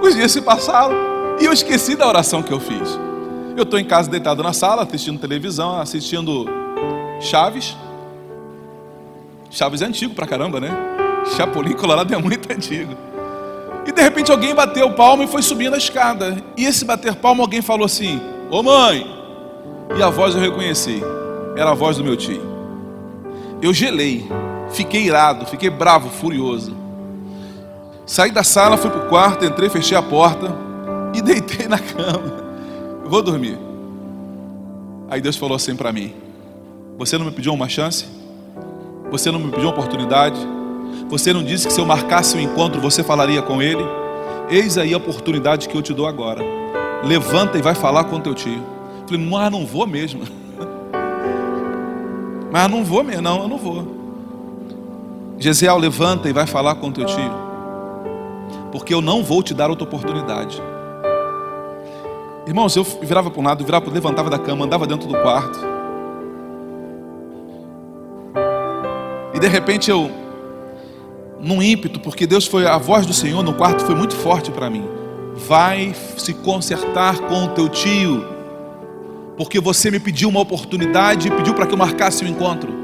Os 0.00 0.14
dias 0.14 0.30
se 0.30 0.40
passaram 0.40 0.94
e 1.40 1.44
eu 1.44 1.52
esqueci 1.52 1.96
da 1.96 2.06
oração 2.06 2.42
que 2.42 2.52
eu 2.52 2.60
fiz. 2.60 2.98
Eu 3.56 3.62
estou 3.62 3.78
em 3.78 3.84
casa 3.84 4.10
deitado 4.10 4.42
na 4.42 4.52
sala, 4.52 4.82
assistindo 4.82 5.18
televisão, 5.18 5.80
assistindo 5.80 6.46
Chaves. 7.20 7.76
Chaves 9.50 9.82
é 9.82 9.86
antigo 9.86 10.14
pra 10.14 10.26
caramba, 10.26 10.60
né? 10.60 11.05
Chapolin 11.34 11.72
Colorado 11.72 12.14
é 12.14 12.18
muito 12.18 12.52
antigo. 12.52 12.94
E 13.86 13.92
de 13.92 14.02
repente 14.02 14.30
alguém 14.30 14.54
bateu 14.54 14.92
palma 14.94 15.24
e 15.24 15.28
foi 15.28 15.42
subindo 15.42 15.74
a 15.74 15.78
escada. 15.78 16.36
E 16.56 16.64
esse 16.64 16.84
bater 16.84 17.14
palma, 17.14 17.42
alguém 17.42 17.62
falou 17.62 17.86
assim: 17.86 18.20
Ô 18.50 18.62
mãe! 18.62 19.06
E 19.96 20.02
a 20.02 20.10
voz 20.10 20.34
eu 20.34 20.40
reconheci. 20.40 21.00
Era 21.56 21.70
a 21.70 21.74
voz 21.74 21.96
do 21.96 22.04
meu 22.04 22.16
tio. 22.16 22.42
Eu 23.62 23.72
gelei. 23.72 24.28
Fiquei 24.70 25.04
irado, 25.04 25.46
fiquei 25.46 25.70
bravo, 25.70 26.10
furioso. 26.10 26.76
Saí 28.04 28.30
da 28.30 28.42
sala, 28.42 28.76
fui 28.76 28.90
para 28.90 29.06
o 29.06 29.08
quarto, 29.08 29.44
entrei, 29.44 29.68
fechei 29.70 29.96
a 29.96 30.02
porta 30.02 30.52
e 31.14 31.22
deitei 31.22 31.68
na 31.68 31.78
cama. 31.78 32.44
Eu 33.04 33.08
vou 33.08 33.22
dormir. 33.22 33.58
Aí 35.08 35.20
Deus 35.20 35.36
falou 35.36 35.54
assim 35.54 35.76
para 35.76 35.92
mim: 35.92 36.12
Você 36.98 37.16
não 37.16 37.26
me 37.26 37.30
pediu 37.30 37.54
uma 37.54 37.68
chance? 37.68 38.06
Você 39.10 39.30
não 39.30 39.38
me 39.38 39.50
pediu 39.50 39.68
uma 39.68 39.72
oportunidade? 39.72 40.55
Você 41.08 41.32
não 41.32 41.44
disse 41.44 41.66
que 41.66 41.72
se 41.72 41.80
eu 41.80 41.86
marcasse 41.86 42.36
o 42.36 42.38
um 42.38 42.42
encontro 42.42 42.80
você 42.80 43.02
falaria 43.02 43.40
com 43.40 43.62
ele? 43.62 43.84
Eis 44.50 44.76
aí 44.76 44.92
a 44.92 44.96
oportunidade 44.96 45.68
que 45.68 45.76
eu 45.76 45.82
te 45.82 45.94
dou 45.94 46.06
agora. 46.06 46.42
Levanta 47.04 47.58
e 47.58 47.62
vai 47.62 47.74
falar 47.74 48.04
com 48.04 48.20
teu 48.20 48.34
tio. 48.34 48.62
Eu 49.02 49.08
falei, 49.08 49.24
mas 49.24 49.52
não 49.52 49.64
vou 49.64 49.86
mesmo. 49.86 50.22
mas 52.50 52.70
não 52.70 52.84
vou 52.84 53.04
mesmo, 53.04 53.22
não, 53.22 53.42
eu 53.42 53.48
não 53.48 53.58
vou. 53.58 53.96
Gesiel, 55.38 55.78
levanta 55.78 56.28
e 56.28 56.32
vai 56.32 56.46
falar 56.46 56.76
com 56.76 56.90
teu 56.90 57.04
tio, 57.04 57.30
porque 58.72 58.94
eu 58.94 59.02
não 59.02 59.22
vou 59.22 59.42
te 59.42 59.52
dar 59.52 59.68
outra 59.68 59.84
oportunidade. 59.84 60.62
Irmãos, 62.46 62.74
eu 62.74 62.84
virava 62.84 63.30
para 63.30 63.40
um 63.40 63.44
lado, 63.44 63.64
virava, 63.64 63.90
levantava 63.90 64.30
da 64.30 64.38
cama, 64.38 64.64
andava 64.64 64.86
dentro 64.86 65.06
do 65.06 65.14
quarto. 65.18 65.58
E 69.34 69.38
de 69.38 69.48
repente 69.48 69.90
eu, 69.90 70.10
num 71.46 71.62
ímpeto, 71.62 72.00
porque 72.00 72.26
Deus 72.26 72.44
foi, 72.44 72.66
a 72.66 72.76
voz 72.76 73.06
do 73.06 73.12
Senhor 73.12 73.42
no 73.42 73.54
quarto 73.54 73.84
foi 73.84 73.94
muito 73.94 74.16
forte 74.16 74.50
para 74.50 74.68
mim. 74.68 74.84
Vai 75.46 75.94
se 76.16 76.34
consertar 76.34 77.20
com 77.20 77.44
o 77.44 77.48
teu 77.48 77.68
tio, 77.68 78.24
porque 79.36 79.60
você 79.60 79.90
me 79.90 80.00
pediu 80.00 80.28
uma 80.28 80.40
oportunidade 80.40 81.30
pediu 81.30 81.54
para 81.54 81.66
que 81.66 81.72
eu 81.72 81.78
marcasse 81.78 82.24
o 82.24 82.28
encontro. 82.28 82.74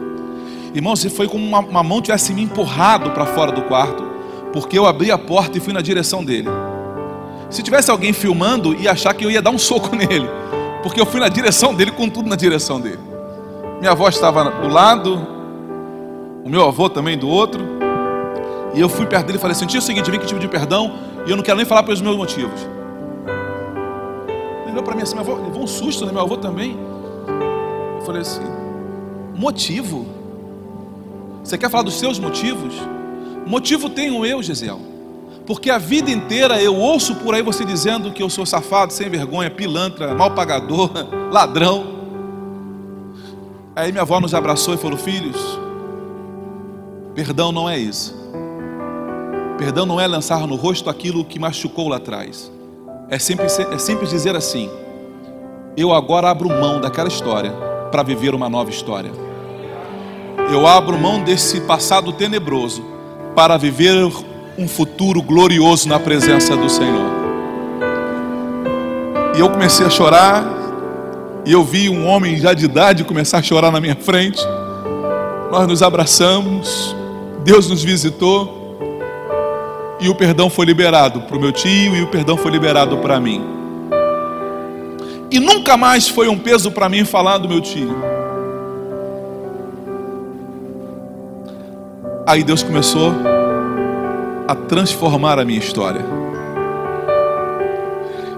Irmão, 0.72 0.94
se 0.94 1.10
foi 1.10 1.26
como 1.26 1.44
uma, 1.44 1.58
uma 1.58 1.82
mão 1.82 2.00
tivesse 2.00 2.32
me 2.32 2.42
empurrado 2.42 3.10
para 3.10 3.26
fora 3.26 3.50
do 3.50 3.62
quarto, 3.62 4.04
porque 4.52 4.78
eu 4.78 4.86
abri 4.86 5.10
a 5.10 5.18
porta 5.18 5.58
e 5.58 5.60
fui 5.60 5.72
na 5.72 5.80
direção 5.80 6.24
dele. 6.24 6.48
Se 7.50 7.62
tivesse 7.62 7.90
alguém 7.90 8.12
filmando, 8.12 8.74
ia 8.74 8.92
achar 8.92 9.12
que 9.12 9.24
eu 9.24 9.30
ia 9.30 9.42
dar 9.42 9.50
um 9.50 9.58
soco 9.58 9.90
nele, 9.96 10.28
porque 10.84 11.00
eu 11.00 11.06
fui 11.06 11.18
na 11.18 11.28
direção 11.28 11.74
dele, 11.74 11.90
com 11.90 12.08
tudo 12.08 12.28
na 12.28 12.36
direção 12.36 12.80
dele. 12.80 13.00
Minha 13.80 13.90
avó 13.90 14.08
estava 14.08 14.44
do 14.44 14.68
lado, 14.68 15.26
o 16.44 16.48
meu 16.48 16.64
avô 16.66 16.88
também 16.88 17.18
do 17.18 17.28
outro, 17.28 17.81
e 18.74 18.80
eu 18.80 18.88
fui 18.88 19.06
perto 19.06 19.26
dele 19.26 19.38
e 19.38 19.40
falei 19.40 19.56
assim: 19.56 19.66
Tio, 19.66 19.78
é 19.78 19.80
o 19.80 19.82
seguinte, 19.82 20.10
vim 20.10 20.18
que 20.18 20.26
tive 20.26 20.40
de 20.40 20.48
perdão, 20.48 20.92
e 21.26 21.30
eu 21.30 21.36
não 21.36 21.42
quero 21.42 21.56
nem 21.56 21.66
falar 21.66 21.82
pelos 21.82 22.00
meus 22.00 22.16
motivos. 22.16 22.60
Ele 24.62 24.72
olhou 24.72 24.82
para 24.82 24.94
mim 24.94 25.02
assim, 25.02 25.14
meu 25.14 25.22
avô, 25.22 25.34
levou 25.34 25.62
um 25.62 25.66
susto, 25.66 26.06
né? 26.06 26.12
Meu 26.12 26.22
avô 26.22 26.36
também. 26.36 26.76
Eu 27.98 28.04
falei 28.04 28.22
assim: 28.22 28.42
Motivo? 29.34 30.06
Você 31.42 31.58
quer 31.58 31.68
falar 31.68 31.82
dos 31.82 31.94
seus 31.94 32.18
motivos? 32.18 32.74
Motivo 33.46 33.90
tenho 33.90 34.24
eu, 34.24 34.42
Gisel. 34.42 34.80
Porque 35.46 35.70
a 35.70 35.78
vida 35.78 36.10
inteira 36.10 36.62
eu 36.62 36.76
ouço 36.76 37.16
por 37.16 37.34
aí 37.34 37.42
você 37.42 37.64
dizendo 37.64 38.12
que 38.12 38.22
eu 38.22 38.30
sou 38.30 38.46
safado, 38.46 38.92
sem 38.92 39.10
vergonha, 39.10 39.50
pilantra, 39.50 40.14
mal 40.14 40.30
pagador, 40.30 40.90
ladrão. 41.32 42.00
Aí 43.74 43.90
minha 43.90 44.02
avó 44.02 44.20
nos 44.20 44.34
abraçou 44.34 44.74
e 44.74 44.76
falou: 44.76 44.96
Filhos, 44.96 45.58
perdão 47.14 47.50
não 47.50 47.68
é 47.68 47.78
isso. 47.78 48.22
Perdão 49.62 49.86
não 49.86 50.00
é 50.00 50.06
lançar 50.06 50.46
no 50.46 50.56
rosto 50.56 50.90
aquilo 50.90 51.24
que 51.24 51.38
machucou 51.38 51.88
lá 51.88 51.96
atrás. 51.96 52.50
É 53.08 53.18
simples, 53.18 53.58
é 53.58 53.78
simples 53.78 54.10
dizer 54.10 54.34
assim: 54.34 54.68
Eu 55.76 55.92
agora 55.92 56.30
abro 56.30 56.48
mão 56.48 56.80
daquela 56.80 57.08
história 57.08 57.52
para 57.90 58.02
viver 58.02 58.34
uma 58.34 58.48
nova 58.48 58.70
história 58.70 59.12
eu 60.54 60.66
abro 60.66 60.98
mão 60.98 61.22
desse 61.22 61.62
passado 61.62 62.12
tenebroso 62.12 62.84
para 63.34 63.56
viver 63.56 64.12
um 64.58 64.68
futuro 64.68 65.22
glorioso 65.22 65.88
na 65.88 65.98
presença 65.98 66.54
do 66.54 66.68
Senhor. 66.68 67.10
E 69.34 69.40
eu 69.40 69.48
comecei 69.48 69.86
a 69.86 69.90
chorar, 69.90 70.44
e 71.46 71.52
eu 71.52 71.64
vi 71.64 71.88
um 71.88 72.06
homem 72.06 72.36
já 72.36 72.52
de 72.52 72.66
idade 72.66 73.02
começar 73.02 73.38
a 73.38 73.42
chorar 73.42 73.70
na 73.70 73.80
minha 73.80 73.96
frente. 73.96 74.42
Nós 75.50 75.66
nos 75.66 75.82
abraçamos, 75.82 76.94
Deus 77.42 77.68
nos 77.68 77.82
visitou, 77.82 78.61
e 80.02 80.08
o 80.08 80.14
perdão 80.14 80.50
foi 80.50 80.66
liberado 80.66 81.20
para 81.22 81.36
o 81.36 81.40
meu 81.40 81.52
tio, 81.52 81.94
e 81.94 82.02
o 82.02 82.08
perdão 82.08 82.36
foi 82.36 82.50
liberado 82.50 82.98
para 82.98 83.20
mim. 83.20 83.42
E 85.30 85.38
nunca 85.38 85.76
mais 85.76 86.08
foi 86.08 86.28
um 86.28 86.36
peso 86.36 86.72
para 86.72 86.88
mim 86.88 87.04
falar 87.04 87.38
do 87.38 87.48
meu 87.48 87.60
tio. 87.60 87.94
Aí 92.26 92.42
Deus 92.42 92.62
começou 92.62 93.12
a 94.48 94.54
transformar 94.54 95.38
a 95.38 95.44
minha 95.44 95.58
história. 95.58 96.04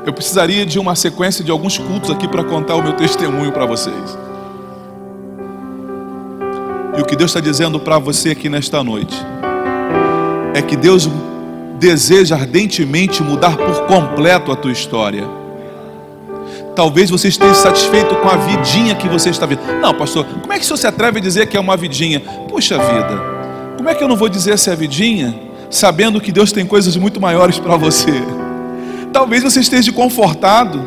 Eu 0.06 0.12
precisaria 0.12 0.66
de 0.66 0.78
uma 0.78 0.94
sequência 0.94 1.42
de 1.42 1.50
alguns 1.50 1.78
cultos 1.78 2.10
aqui 2.10 2.28
para 2.28 2.44
contar 2.44 2.76
o 2.76 2.82
meu 2.82 2.92
testemunho 2.92 3.50
para 3.52 3.64
vocês. 3.64 4.18
E 6.96 7.00
o 7.00 7.04
que 7.04 7.16
Deus 7.16 7.30
está 7.30 7.40
dizendo 7.40 7.80
para 7.80 7.98
você 7.98 8.30
aqui 8.30 8.48
nesta 8.48 8.84
noite 8.84 9.16
é 10.54 10.62
que 10.62 10.76
Deus 10.76 11.08
deseja 11.78 12.36
ardentemente 12.36 13.22
mudar 13.22 13.56
por 13.56 13.86
completo 13.86 14.52
a 14.52 14.56
tua 14.56 14.72
história. 14.72 15.24
Talvez 16.74 17.08
você 17.10 17.28
esteja 17.28 17.54
satisfeito 17.54 18.16
com 18.16 18.28
a 18.28 18.36
vidinha 18.36 18.94
que 18.94 19.08
você 19.08 19.30
está 19.30 19.46
vivendo. 19.46 19.80
Não, 19.80 19.94
pastor, 19.94 20.24
como 20.24 20.52
é 20.52 20.58
que 20.58 20.66
você 20.66 20.76
se 20.76 20.86
atreve 20.86 21.18
a 21.18 21.22
dizer 21.22 21.46
que 21.46 21.56
é 21.56 21.60
uma 21.60 21.76
vidinha? 21.76 22.20
Puxa 22.48 22.76
vida, 22.76 23.22
como 23.76 23.88
é 23.88 23.94
que 23.94 24.02
eu 24.02 24.08
não 24.08 24.16
vou 24.16 24.28
dizer 24.28 24.58
se 24.58 24.70
é 24.70 24.76
vidinha, 24.76 25.34
sabendo 25.70 26.20
que 26.20 26.32
Deus 26.32 26.50
tem 26.50 26.66
coisas 26.66 26.96
muito 26.96 27.20
maiores 27.20 27.58
para 27.58 27.76
você? 27.76 28.12
Talvez 29.12 29.44
você 29.44 29.60
esteja 29.60 29.92
confortado 29.92 30.82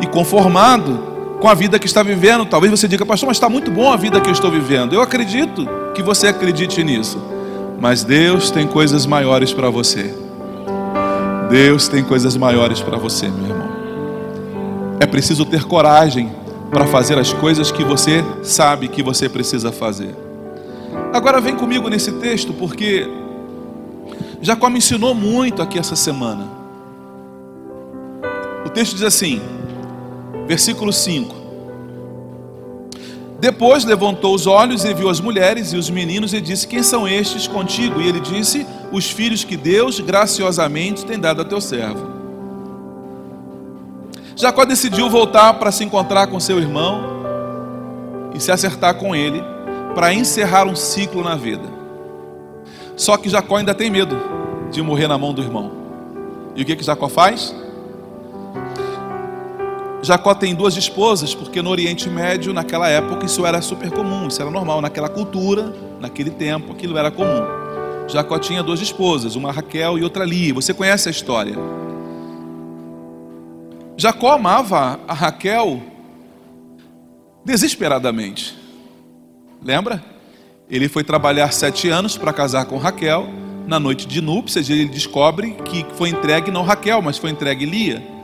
e 0.00 0.06
conformado 0.06 0.98
com 1.40 1.48
a 1.48 1.54
vida 1.54 1.78
que 1.78 1.86
está 1.86 2.02
vivendo. 2.02 2.44
Talvez 2.44 2.72
você 2.72 2.88
diga, 2.88 3.06
pastor, 3.06 3.28
mas 3.28 3.36
está 3.36 3.48
muito 3.48 3.70
bom 3.70 3.92
a 3.92 3.96
vida 3.96 4.20
que 4.20 4.28
eu 4.28 4.32
estou 4.32 4.50
vivendo. 4.50 4.94
Eu 4.94 5.00
acredito 5.00 5.68
que 5.94 6.02
você 6.02 6.26
acredite 6.28 6.82
nisso. 6.82 7.35
Mas 7.80 8.02
Deus 8.02 8.50
tem 8.50 8.66
coisas 8.66 9.06
maiores 9.06 9.52
para 9.52 9.70
você. 9.70 10.14
Deus 11.50 11.88
tem 11.88 12.02
coisas 12.02 12.36
maiores 12.36 12.80
para 12.80 12.96
você, 12.96 13.28
meu 13.28 13.50
irmão. 13.50 13.68
É 14.98 15.06
preciso 15.06 15.44
ter 15.44 15.64
coragem 15.64 16.32
para 16.70 16.86
fazer 16.86 17.18
as 17.18 17.32
coisas 17.32 17.70
que 17.70 17.84
você 17.84 18.24
sabe 18.42 18.88
que 18.88 19.02
você 19.02 19.28
precisa 19.28 19.70
fazer. 19.70 20.14
Agora 21.12 21.40
vem 21.40 21.54
comigo 21.54 21.88
nesse 21.88 22.12
texto, 22.12 22.52
porque 22.52 23.08
Jacó 24.40 24.68
me 24.68 24.78
ensinou 24.78 25.14
muito 25.14 25.62
aqui 25.62 25.78
essa 25.78 25.94
semana. 25.94 26.46
O 28.64 28.68
texto 28.70 28.94
diz 28.94 29.02
assim, 29.02 29.40
versículo 30.46 30.92
5: 30.92 31.35
Depois 33.38 33.84
levantou 33.84 34.34
os 34.34 34.46
olhos 34.46 34.84
e 34.84 34.94
viu 34.94 35.10
as 35.10 35.20
mulheres 35.20 35.72
e 35.72 35.76
os 35.76 35.90
meninos 35.90 36.32
e 36.32 36.40
disse: 36.40 36.66
Quem 36.66 36.82
são 36.82 37.06
estes 37.06 37.46
contigo? 37.46 38.00
E 38.00 38.08
ele 38.08 38.20
disse: 38.20 38.66
Os 38.90 39.10
filhos 39.10 39.44
que 39.44 39.56
Deus 39.56 40.00
graciosamente 40.00 41.04
tem 41.04 41.18
dado 41.18 41.42
a 41.42 41.44
teu 41.44 41.60
servo. 41.60 42.16
Jacó 44.34 44.64
decidiu 44.64 45.08
voltar 45.08 45.54
para 45.54 45.70
se 45.70 45.84
encontrar 45.84 46.26
com 46.26 46.38
seu 46.40 46.58
irmão 46.58 47.16
e 48.34 48.40
se 48.40 48.52
acertar 48.52 48.94
com 48.94 49.14
ele 49.14 49.42
para 49.94 50.12
encerrar 50.12 50.66
um 50.66 50.76
ciclo 50.76 51.22
na 51.22 51.34
vida. 51.34 51.64
Só 52.96 53.16
que 53.16 53.28
Jacó 53.28 53.56
ainda 53.56 53.74
tem 53.74 53.90
medo 53.90 54.16
de 54.70 54.82
morrer 54.82 55.08
na 55.08 55.16
mão 55.16 55.32
do 55.32 55.42
irmão. 55.42 55.72
E 56.54 56.62
o 56.62 56.64
que 56.64 56.76
que 56.76 56.84
Jacó 56.84 57.08
faz? 57.08 57.54
Jacó 60.06 60.36
tem 60.36 60.54
duas 60.54 60.76
esposas, 60.76 61.34
porque 61.34 61.60
no 61.60 61.68
Oriente 61.68 62.08
Médio, 62.08 62.54
naquela 62.54 62.88
época, 62.88 63.26
isso 63.26 63.44
era 63.44 63.60
super 63.60 63.90
comum, 63.90 64.28
isso 64.28 64.40
era 64.40 64.48
normal, 64.48 64.80
naquela 64.80 65.08
cultura, 65.08 65.74
naquele 65.98 66.30
tempo, 66.30 66.70
aquilo 66.70 66.96
era 66.96 67.10
comum. 67.10 67.42
Jacó 68.06 68.38
tinha 68.38 68.62
duas 68.62 68.80
esposas, 68.80 69.34
uma 69.34 69.50
Raquel 69.50 69.98
e 69.98 70.04
outra 70.04 70.24
Lia. 70.24 70.54
Você 70.54 70.72
conhece 70.72 71.08
a 71.08 71.10
história? 71.10 71.56
Jacó 73.96 74.30
amava 74.30 75.00
a 75.08 75.12
Raquel 75.12 75.82
desesperadamente. 77.44 78.56
Lembra? 79.60 80.04
Ele 80.70 80.88
foi 80.88 81.02
trabalhar 81.02 81.52
sete 81.52 81.88
anos 81.88 82.16
para 82.16 82.32
casar 82.32 82.66
com 82.66 82.76
Raquel. 82.76 83.26
Na 83.66 83.80
noite 83.80 84.06
de 84.06 84.20
núpcias, 84.20 84.70
ele 84.70 84.84
descobre 84.84 85.56
que 85.64 85.84
foi 85.96 86.10
entregue 86.10 86.52
não 86.52 86.62
Raquel, 86.62 87.02
mas 87.02 87.18
foi 87.18 87.30
entregue 87.30 87.66
Lia. 87.66 88.15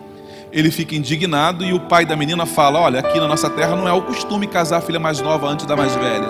Ele 0.53 0.71
fica 0.71 0.95
indignado 0.95 1.65
e 1.65 1.73
o 1.73 1.81
pai 1.81 2.05
da 2.05 2.15
menina 2.15 2.45
fala: 2.45 2.79
Olha, 2.79 3.01
aqui 3.01 3.19
na 3.19 3.27
nossa 3.27 3.49
terra 3.49 3.75
não 3.75 3.89
é 3.89 3.93
o 3.93 4.03
costume 4.03 4.47
casar 4.47 4.79
a 4.79 4.81
filha 4.83 5.01
mais 5.01 5.21
nova 5.21 5.49
antes 5.49 5.65
da 5.65 5.75
mais 5.75 5.95
velha. 5.95 6.29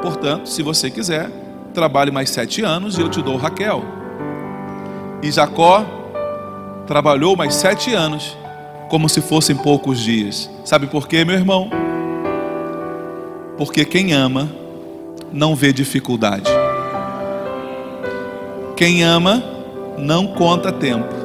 Portanto, 0.00 0.48
se 0.48 0.62
você 0.62 0.88
quiser, 0.90 1.28
trabalhe 1.74 2.12
mais 2.12 2.30
sete 2.30 2.62
anos 2.62 2.98
e 2.98 3.00
eu 3.00 3.08
te 3.08 3.20
dou 3.20 3.36
Raquel. 3.36 3.82
E 5.22 5.30
Jacó 5.30 5.84
trabalhou 6.86 7.36
mais 7.36 7.54
sete 7.54 7.92
anos, 7.92 8.36
como 8.88 9.08
se 9.08 9.20
fossem 9.20 9.56
poucos 9.56 9.98
dias. 9.98 10.48
Sabe 10.64 10.86
por 10.86 11.08
quê, 11.08 11.24
meu 11.24 11.34
irmão? 11.34 11.68
Porque 13.58 13.84
quem 13.84 14.12
ama 14.12 14.48
não 15.32 15.56
vê 15.56 15.72
dificuldade. 15.72 16.50
Quem 18.76 19.02
ama 19.02 19.42
não 19.98 20.28
conta 20.28 20.70
tempo. 20.70 21.21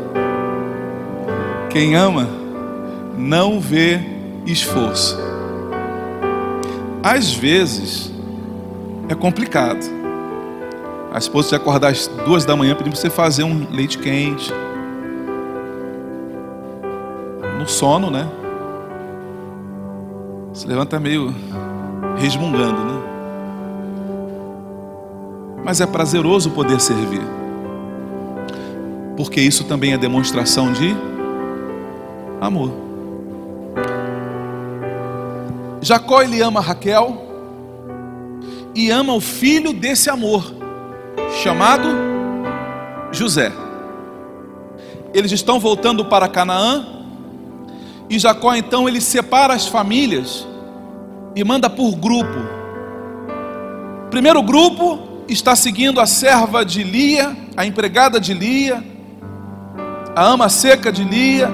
Quem 1.78 1.94
ama 1.94 2.28
não 3.16 3.60
vê 3.60 4.00
esforço. 4.48 5.16
Às 7.04 7.32
vezes 7.32 8.12
é 9.08 9.14
complicado. 9.14 9.86
A 11.14 11.20
esposa 11.20 11.50
te 11.50 11.56
acordar 11.56 11.92
às 11.92 12.08
duas 12.26 12.44
da 12.46 12.56
manhã 12.56 12.74
pedindo 12.74 12.94
para 12.94 13.00
você 13.00 13.12
fazer 13.12 13.44
um 13.44 13.68
leite 13.70 14.00
quente. 14.00 14.52
No 17.60 17.68
sono, 17.68 18.10
né? 18.10 18.28
Se 20.54 20.66
levanta 20.66 21.00
meio 21.00 21.32
resmungando, 22.18 22.86
né? 22.86 23.02
Mas 25.64 25.80
é 25.80 25.86
prazeroso 25.86 26.50
poder 26.50 26.82
servir. 26.82 27.22
Porque 29.16 29.40
isso 29.40 29.64
também 29.66 29.94
é 29.94 29.98
demonstração 30.00 30.74
de 30.74 31.17
amor. 32.42 32.72
Jacó 35.82 36.22
ele 36.22 36.42
ama 36.42 36.60
Raquel 36.60 37.26
e 38.76 38.90
ama 38.92 39.14
o 39.14 39.22
filho 39.22 39.74
desse 39.74 40.10
amor, 40.10 40.54
chamado 41.42 41.88
José. 43.12 43.52
Eles 45.14 45.32
estão 45.32 45.60
voltando 45.60 46.06
para 46.06 46.28
Canaã 46.28 46.86
e 48.10 48.20
Jacó 48.20 48.54
então 48.56 48.88
ele 48.88 49.02
separa 49.02 49.54
as 49.54 49.68
famílias 49.68 50.48
e 51.36 51.44
manda 51.44 51.70
por 51.70 51.96
grupo. 51.96 52.58
Primeiro 54.10 54.42
grupo 54.42 55.00
está 55.28 55.56
seguindo 55.56 56.00
a 56.00 56.06
serva 56.06 56.64
de 56.64 56.84
Lia, 56.84 57.36
a 57.56 57.66
empregada 57.66 58.20
de 58.20 58.34
Lia, 58.34 58.84
a 60.16 60.24
ama 60.24 60.50
seca 60.50 60.92
de 60.92 61.04
Lia, 61.04 61.50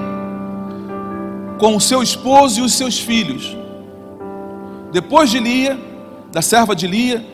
com 1.58 1.76
o 1.76 1.80
seu 1.80 2.02
esposo 2.02 2.60
e 2.60 2.62
os 2.62 2.74
seus 2.74 2.98
filhos. 2.98 3.56
Depois 4.92 5.30
de 5.30 5.38
Lia, 5.38 5.78
da 6.32 6.42
serva 6.42 6.74
de 6.74 6.86
Lia, 6.86 7.24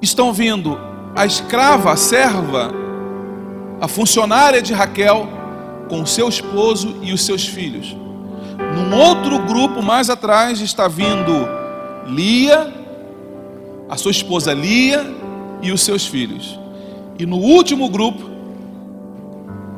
estão 0.00 0.32
vindo 0.32 0.78
a 1.14 1.24
escrava, 1.24 1.92
a 1.92 1.96
serva, 1.96 2.72
a 3.80 3.88
funcionária 3.88 4.60
de 4.60 4.72
Raquel, 4.72 5.28
com 5.88 6.02
o 6.02 6.06
seu 6.06 6.28
esposo 6.28 6.96
e 7.02 7.12
os 7.12 7.24
seus 7.24 7.46
filhos. 7.46 7.96
Num 8.74 8.96
outro 8.96 9.38
grupo 9.40 9.82
mais 9.82 10.10
atrás 10.10 10.60
está 10.60 10.88
vindo 10.88 11.48
Lia, 12.06 12.72
a 13.88 13.96
sua 13.96 14.10
esposa 14.10 14.52
Lia 14.52 15.04
e 15.62 15.70
os 15.70 15.82
seus 15.82 16.06
filhos. 16.06 16.58
E 17.18 17.26
no 17.26 17.36
último 17.36 17.88
grupo 17.88 18.30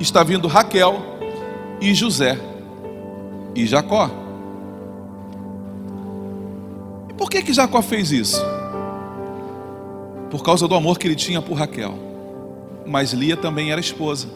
está 0.00 0.22
vindo 0.22 0.48
Raquel 0.48 1.00
e 1.80 1.94
José 1.94 2.38
e 3.57 3.66
Jacó. 3.66 4.11
E 7.09 7.14
por 7.14 7.31
que 7.31 7.42
que 7.42 7.53
Jacó 7.53 7.81
fez 7.81 8.12
isso? 8.12 8.45
Por 10.31 10.42
causa 10.42 10.69
do 10.69 10.75
amor 10.75 10.99
que 10.99 11.07
ele 11.07 11.14
tinha 11.14 11.40
por 11.40 11.55
Raquel. 11.55 11.95
Mas 12.85 13.12
Lia 13.12 13.37
também 13.37 13.73
era 13.73 13.81
esposa. 13.81 14.29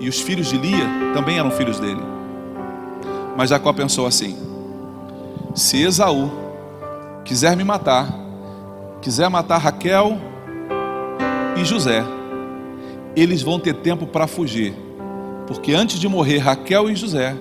E 0.00 0.08
os 0.08 0.20
filhos 0.20 0.48
de 0.48 0.58
Lia 0.58 0.86
também 1.14 1.38
eram 1.38 1.50
filhos 1.50 1.78
dele. 1.78 2.02
Mas 3.36 3.50
Jacó 3.50 3.72
pensou 3.72 4.06
assim: 4.06 4.36
se 5.54 5.82
Esaú 5.82 6.30
quiser 7.24 7.56
me 7.56 7.64
matar, 7.64 8.08
quiser 9.00 9.28
matar 9.28 9.58
Raquel 9.58 10.18
e 11.56 11.64
José, 11.64 12.04
eles 13.14 13.42
vão 13.42 13.58
ter 13.60 13.74
tempo 13.74 14.06
para 14.06 14.26
fugir. 14.26 14.74
Porque 15.46 15.72
antes 15.72 15.98
de 15.98 16.08
morrer 16.08 16.38
Raquel 16.38 16.90
e 16.90 16.96
José, 16.96 17.36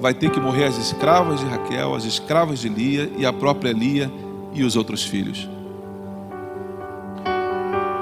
vai 0.00 0.14
ter 0.14 0.30
que 0.30 0.40
morrer 0.40 0.64
as 0.64 0.76
escravas 0.76 1.40
de 1.40 1.46
Raquel, 1.46 1.94
as 1.94 2.04
escravas 2.04 2.60
de 2.60 2.68
Lia 2.68 3.10
e 3.16 3.26
a 3.26 3.32
própria 3.32 3.72
Lia 3.72 4.10
e 4.54 4.62
os 4.62 4.76
outros 4.76 5.02
filhos. 5.02 5.48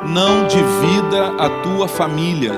Não 0.07 0.47
divida 0.47 1.35
a 1.39 1.63
tua 1.63 1.89
família. 1.89 2.53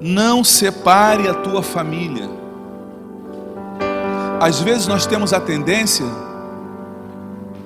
Não 0.00 0.42
separe 0.42 1.28
a 1.28 1.34
tua 1.34 1.62
família. 1.62 2.28
Às 4.40 4.60
vezes 4.60 4.86
nós 4.86 5.04
temos 5.04 5.34
a 5.34 5.40
tendência 5.40 6.06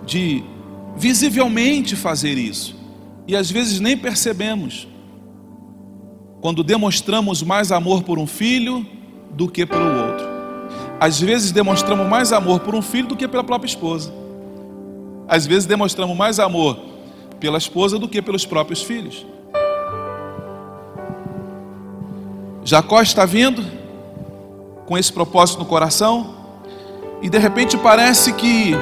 de 0.05 0.43
visivelmente 0.97 1.95
fazer 1.95 2.37
isso. 2.37 2.75
E 3.29 3.37
às 3.37 3.51
vezes 3.51 3.79
nem 3.79 3.97
percebemos. 3.97 4.89
Quando 6.45 6.63
demonstramos 6.63 7.43
mais 7.43 7.73
amor 7.73 8.03
por 8.03 8.19
um 8.19 8.27
filho 8.27 8.87
do 9.31 9.49
que 9.49 9.65
pelo 9.65 10.09
outro. 10.09 10.27
Às 11.01 11.19
vezes 11.19 11.51
demonstramos 11.51 12.07
mais 12.07 12.35
amor 12.35 12.61
por 12.61 12.75
um 12.75 12.83
filho 12.83 13.09
do 13.09 13.17
que 13.17 13.27
pela 13.27 13.43
própria 13.43 13.67
esposa. 13.67 14.13
Às 15.27 15.47
vezes 15.47 15.65
demonstramos 15.65 16.15
mais 16.15 16.39
amor 16.39 16.79
pela 17.41 17.57
esposa 17.57 17.99
do 17.99 18.07
que 18.07 18.21
pelos 18.21 18.45
próprios 18.45 18.83
filhos. 18.83 19.25
Jacó 22.63 23.01
está 23.01 23.25
vindo 23.25 23.65
com 24.85 24.99
esse 24.99 25.11
propósito 25.11 25.61
no 25.61 25.65
coração 25.65 26.35
e 27.23 27.31
de 27.31 27.39
repente 27.39 27.79
parece 27.79 28.35
que 28.35 28.73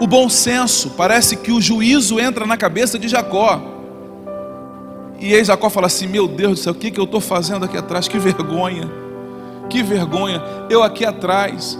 o 0.00 0.06
bom 0.06 0.30
senso, 0.30 0.92
parece 0.92 1.36
que 1.36 1.52
o 1.52 1.60
juízo 1.60 2.18
entra 2.18 2.46
na 2.46 2.56
cabeça 2.56 2.98
de 2.98 3.06
Jacó. 3.06 3.73
E 5.18 5.34
aí 5.34 5.44
Jacó 5.44 5.70
fala 5.70 5.86
assim: 5.86 6.06
Meu 6.06 6.26
Deus 6.26 6.52
do 6.52 6.62
céu, 6.62 6.72
o 6.72 6.76
que, 6.76 6.90
que 6.90 7.00
eu 7.00 7.04
estou 7.04 7.20
fazendo 7.20 7.64
aqui 7.64 7.76
atrás? 7.76 8.08
Que 8.08 8.18
vergonha, 8.18 8.90
que 9.68 9.82
vergonha. 9.82 10.42
Eu 10.68 10.82
aqui 10.82 11.04
atrás, 11.04 11.78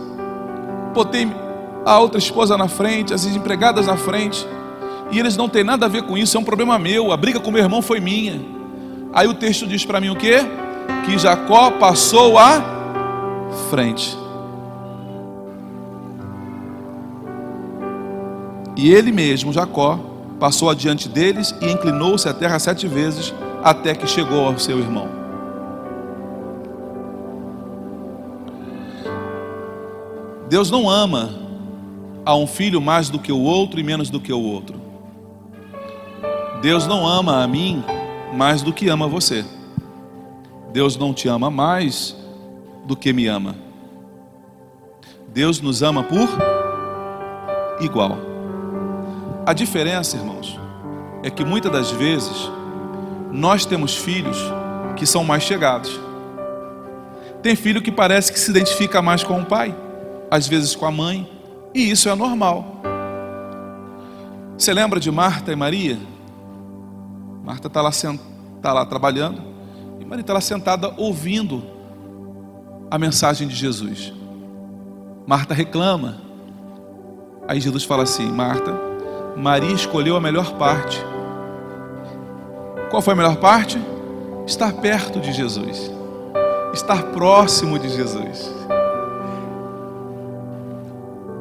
botei 0.94 1.28
a 1.84 1.98
outra 1.98 2.18
esposa 2.18 2.56
na 2.56 2.68
frente, 2.68 3.12
as 3.12 3.26
empregadas 3.26 3.86
na 3.86 3.96
frente, 3.96 4.46
e 5.10 5.18
eles 5.18 5.36
não 5.36 5.48
têm 5.48 5.64
nada 5.64 5.86
a 5.86 5.88
ver 5.88 6.02
com 6.02 6.16
isso, 6.16 6.36
é 6.36 6.40
um 6.40 6.44
problema 6.44 6.78
meu. 6.78 7.12
A 7.12 7.16
briga 7.16 7.40
com 7.40 7.50
meu 7.50 7.62
irmão 7.62 7.82
foi 7.82 8.00
minha. 8.00 8.40
Aí 9.12 9.28
o 9.28 9.34
texto 9.34 9.66
diz 9.66 9.84
para 9.84 10.00
mim 10.00 10.10
o 10.10 10.16
quê? 10.16 10.38
Que 11.04 11.18
Jacó 11.18 11.70
passou 11.72 12.38
à 12.38 12.62
frente. 13.70 14.16
E 18.76 18.92
ele 18.92 19.12
mesmo, 19.12 19.52
Jacó, 19.52 19.98
passou 20.44 20.68
adiante 20.68 21.08
deles 21.08 21.54
e 21.58 21.72
inclinou-se 21.72 22.28
à 22.28 22.34
terra 22.34 22.58
sete 22.58 22.86
vezes, 22.86 23.32
até 23.62 23.94
que 23.94 24.06
chegou 24.06 24.46
ao 24.46 24.58
seu 24.58 24.78
irmão. 24.78 25.08
Deus 30.46 30.70
não 30.70 30.86
ama 30.90 31.30
a 32.26 32.36
um 32.36 32.46
filho 32.46 32.78
mais 32.78 33.08
do 33.08 33.18
que 33.18 33.32
o 33.32 33.40
outro 33.40 33.80
e 33.80 33.82
menos 33.82 34.10
do 34.10 34.20
que 34.20 34.34
o 34.34 34.38
outro. 34.38 34.78
Deus 36.60 36.86
não 36.86 37.08
ama 37.08 37.42
a 37.42 37.48
mim 37.48 37.82
mais 38.34 38.60
do 38.60 38.70
que 38.70 38.90
ama 38.90 39.08
você. 39.08 39.46
Deus 40.74 40.94
não 40.94 41.14
te 41.14 41.26
ama 41.26 41.48
mais 41.48 42.14
do 42.84 42.94
que 42.94 43.14
me 43.14 43.26
ama. 43.28 43.56
Deus 45.32 45.58
nos 45.62 45.82
ama 45.82 46.02
por 46.02 46.28
igual. 47.80 48.33
A 49.46 49.52
diferença, 49.52 50.16
irmãos, 50.16 50.58
é 51.22 51.28
que 51.28 51.44
muitas 51.44 51.70
das 51.70 51.90
vezes 51.90 52.50
nós 53.30 53.66
temos 53.66 53.94
filhos 53.94 54.38
que 54.96 55.04
são 55.04 55.22
mais 55.22 55.42
chegados. 55.42 56.00
Tem 57.42 57.54
filho 57.54 57.82
que 57.82 57.92
parece 57.92 58.32
que 58.32 58.40
se 58.40 58.50
identifica 58.50 59.02
mais 59.02 59.22
com 59.22 59.38
o 59.38 59.44
pai, 59.44 59.76
às 60.30 60.48
vezes 60.48 60.74
com 60.74 60.86
a 60.86 60.90
mãe, 60.90 61.30
e 61.74 61.90
isso 61.90 62.08
é 62.08 62.14
normal. 62.14 62.80
Você 64.56 64.72
lembra 64.72 64.98
de 64.98 65.10
Marta 65.10 65.52
e 65.52 65.56
Maria? 65.56 65.98
Marta 67.44 67.66
está 67.66 67.82
lá, 67.82 67.90
tá 68.62 68.72
lá 68.72 68.86
trabalhando 68.86 69.42
e 70.00 70.06
Maria 70.06 70.22
está 70.22 70.32
lá 70.32 70.40
sentada 70.40 70.94
ouvindo 70.96 71.62
a 72.90 72.98
mensagem 72.98 73.46
de 73.46 73.54
Jesus. 73.54 74.10
Marta 75.26 75.52
reclama. 75.52 76.22
Aí 77.46 77.60
Jesus 77.60 77.84
fala 77.84 78.04
assim: 78.04 78.30
Marta, 78.30 78.93
Maria 79.36 79.72
escolheu 79.72 80.16
a 80.16 80.20
melhor 80.20 80.52
parte. 80.54 81.04
Qual 82.90 83.02
foi 83.02 83.14
a 83.14 83.16
melhor 83.16 83.36
parte? 83.36 83.80
Estar 84.46 84.72
perto 84.74 85.18
de 85.18 85.32
Jesus, 85.32 85.90
estar 86.72 87.02
próximo 87.06 87.78
de 87.78 87.88
Jesus. 87.88 88.52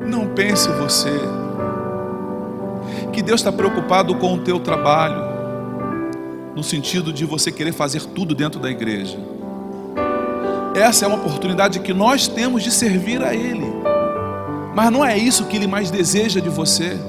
Não 0.02 0.30
pense 0.30 0.68
você 0.70 1.20
que 3.12 3.22
Deus 3.22 3.42
está 3.42 3.52
preocupado 3.52 4.16
com 4.16 4.34
o 4.34 4.40
teu 4.40 4.60
trabalho, 4.60 5.32
no 6.56 6.64
sentido 6.64 7.14
de 7.14 7.26
você 7.26 7.52
querer 7.52 7.74
fazer 7.74 8.04
tudo 8.06 8.34
dentro 8.34 8.60
da 8.60 8.72
igreja. 8.72 9.20
Essa 10.76 11.06
é 11.06 11.08
uma 11.08 11.18
oportunidade 11.18 11.80
que 11.80 11.94
nós 11.94 12.28
temos 12.28 12.64
de 12.64 12.72
servir 12.72 13.22
a 13.22 13.36
Ele, 13.36 13.72
mas 14.74 14.92
não 14.92 15.06
é 15.06 15.16
isso 15.16 15.46
que 15.46 15.56
Ele 15.56 15.68
mais 15.68 15.92
deseja 15.92 16.40
de 16.40 16.50
você 16.50 17.00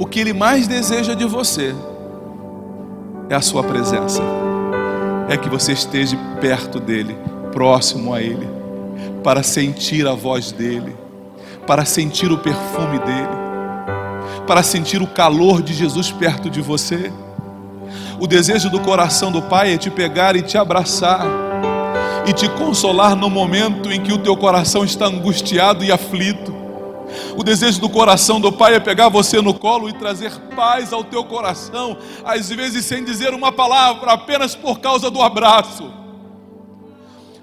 o 0.00 0.06
que 0.06 0.18
Ele 0.18 0.32
mais 0.32 0.66
deseja 0.66 1.12
de 1.12 1.26
você 1.26 1.74
é 3.28 3.34
a 3.34 3.42
Sua 3.42 3.62
presença, 3.62 4.22
é 5.28 5.36
que 5.36 5.46
você 5.50 5.72
esteja 5.72 6.16
perto 6.40 6.80
dEle, 6.80 7.18
próximo 7.52 8.14
a 8.14 8.22
Ele, 8.22 8.48
para 9.22 9.42
sentir 9.42 10.08
a 10.08 10.14
voz 10.14 10.52
dEle, 10.52 10.96
para 11.66 11.84
sentir 11.84 12.32
o 12.32 12.38
perfume 12.38 12.98
dEle, 13.00 13.28
para 14.46 14.62
sentir 14.62 15.02
o 15.02 15.06
calor 15.06 15.60
de 15.60 15.74
Jesus 15.74 16.10
perto 16.10 16.48
de 16.48 16.62
você. 16.62 17.12
O 18.18 18.26
desejo 18.26 18.70
do 18.70 18.80
coração 18.80 19.30
do 19.30 19.42
Pai 19.42 19.74
é 19.74 19.76
te 19.76 19.90
pegar 19.90 20.34
e 20.34 20.40
te 20.40 20.56
abraçar 20.56 21.26
e 22.26 22.32
te 22.32 22.48
consolar 22.48 23.14
no 23.14 23.28
momento 23.28 23.92
em 23.92 24.00
que 24.00 24.14
o 24.14 24.18
teu 24.18 24.34
coração 24.34 24.82
está 24.82 25.04
angustiado 25.04 25.84
e 25.84 25.92
aflito. 25.92 26.59
O 27.36 27.42
desejo 27.42 27.80
do 27.80 27.88
coração 27.88 28.40
do 28.40 28.52
Pai 28.52 28.74
é 28.74 28.80
pegar 28.80 29.08
você 29.08 29.40
no 29.40 29.54
colo 29.54 29.88
e 29.88 29.92
trazer 29.92 30.32
paz 30.54 30.92
ao 30.92 31.04
teu 31.04 31.24
coração, 31.24 31.96
às 32.24 32.48
vezes 32.48 32.84
sem 32.84 33.04
dizer 33.04 33.32
uma 33.32 33.52
palavra, 33.52 34.12
apenas 34.12 34.54
por 34.54 34.80
causa 34.80 35.10
do 35.10 35.22
abraço. 35.22 35.92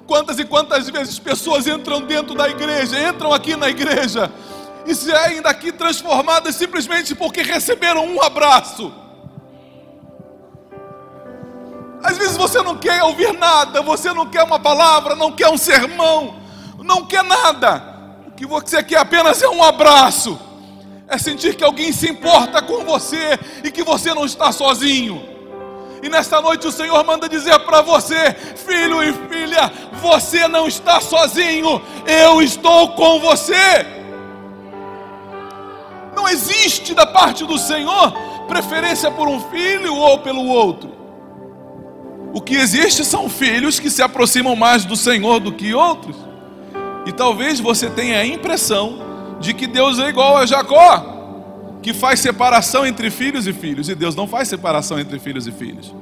Quantas 0.05 0.39
e 0.39 0.45
quantas 0.45 0.89
vezes 0.89 1.19
pessoas 1.19 1.67
entram 1.67 2.01
dentro 2.01 2.35
da 2.35 2.47
igreja, 2.47 3.09
entram 3.09 3.33
aqui 3.33 3.55
na 3.55 3.69
igreja 3.69 4.31
e 4.85 4.95
saem 4.95 5.41
daqui 5.41 5.71
transformadas 5.71 6.55
simplesmente 6.55 7.13
porque 7.13 7.41
receberam 7.41 8.05
um 8.05 8.21
abraço. 8.21 8.93
Às 12.03 12.17
vezes 12.17 12.37
você 12.37 12.61
não 12.61 12.77
quer 12.77 13.03
ouvir 13.03 13.33
nada, 13.33 13.81
você 13.81 14.13
não 14.13 14.27
quer 14.27 14.43
uma 14.43 14.59
palavra, 14.59 15.15
não 15.15 15.31
quer 15.31 15.49
um 15.49 15.57
sermão, 15.57 16.35
não 16.77 17.05
quer 17.05 17.23
nada 17.23 17.96
que 18.37 18.45
você 18.45 18.83
quer 18.83 18.99
apenas 18.99 19.41
é 19.41 19.49
um 19.49 19.63
abraço, 19.63 20.39
é 21.07 21.17
sentir 21.17 21.55
que 21.55 21.63
alguém 21.63 21.91
se 21.91 22.07
importa 22.07 22.61
com 22.61 22.85
você 22.85 23.39
e 23.63 23.71
que 23.71 23.83
você 23.83 24.13
não 24.13 24.25
está 24.25 24.51
sozinho. 24.51 25.27
E 26.03 26.07
nesta 26.07 26.39
noite 26.39 26.67
o 26.67 26.71
Senhor 26.71 27.03
manda 27.03 27.27
dizer 27.27 27.57
para 27.61 27.81
você, 27.81 28.31
filho 28.55 29.01
e 29.01 29.11
filha, 29.27 29.71
você 29.99 30.47
não 30.47 30.67
está 30.67 31.01
sozinho, 31.01 31.81
eu 32.05 32.39
estou 32.39 32.89
com 32.89 33.19
você. 33.19 33.87
Não 36.15 36.29
existe 36.29 36.93
da 36.93 37.07
parte 37.07 37.43
do 37.43 37.57
Senhor 37.57 38.13
preferência 38.47 39.09
por 39.09 39.27
um 39.27 39.39
filho 39.49 39.95
ou 39.95 40.19
pelo 40.19 40.45
outro. 40.45 40.95
O 42.33 42.39
que 42.39 42.53
existe 42.53 43.03
são 43.03 43.27
filhos 43.27 43.79
que 43.79 43.89
se 43.89 44.03
aproximam 44.03 44.55
mais 44.55 44.85
do 44.85 44.95
Senhor 44.95 45.39
do 45.39 45.51
que 45.51 45.73
outros. 45.73 46.26
E 47.07 47.11
talvez 47.13 47.61
você 47.61 47.89
tenha 47.89 48.19
a 48.19 48.25
impressão 48.25 48.99
de 49.39 49.53
que 49.53 49.65
Deus 49.65 49.97
é 49.97 50.09
igual 50.09 50.35
a 50.35 50.45
Jacó, 50.45 51.79
que 51.81 51.93
faz 51.93 52.19
separação 52.19 52.85
entre 52.85 53.09
filhos 53.09 53.47
e 53.47 53.53
filhos, 53.53 53.87
e 53.87 53.95
Deus 53.95 54.13
não 54.13 54.27
faz 54.27 54.49
separação 54.49 54.99
entre 54.99 55.17
filhos 55.17 55.47
e 55.47 55.51
filhos. 55.53 55.95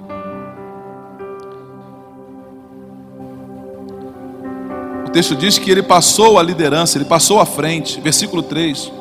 O 5.05 5.11
texto 5.11 5.35
diz 5.35 5.59
que 5.59 5.69
ele 5.69 5.83
passou 5.83 6.39
a 6.39 6.43
liderança, 6.43 6.97
ele 6.97 7.05
passou 7.05 7.39
à 7.39 7.45
frente, 7.45 8.01
versículo 8.01 8.41
3. 8.41 8.91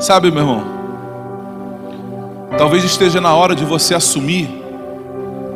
Sabe, 0.00 0.30
meu 0.30 0.40
irmão, 0.40 0.64
talvez 2.56 2.82
esteja 2.82 3.20
na 3.20 3.34
hora 3.34 3.54
de 3.54 3.66
você 3.66 3.94
assumir 3.94 4.61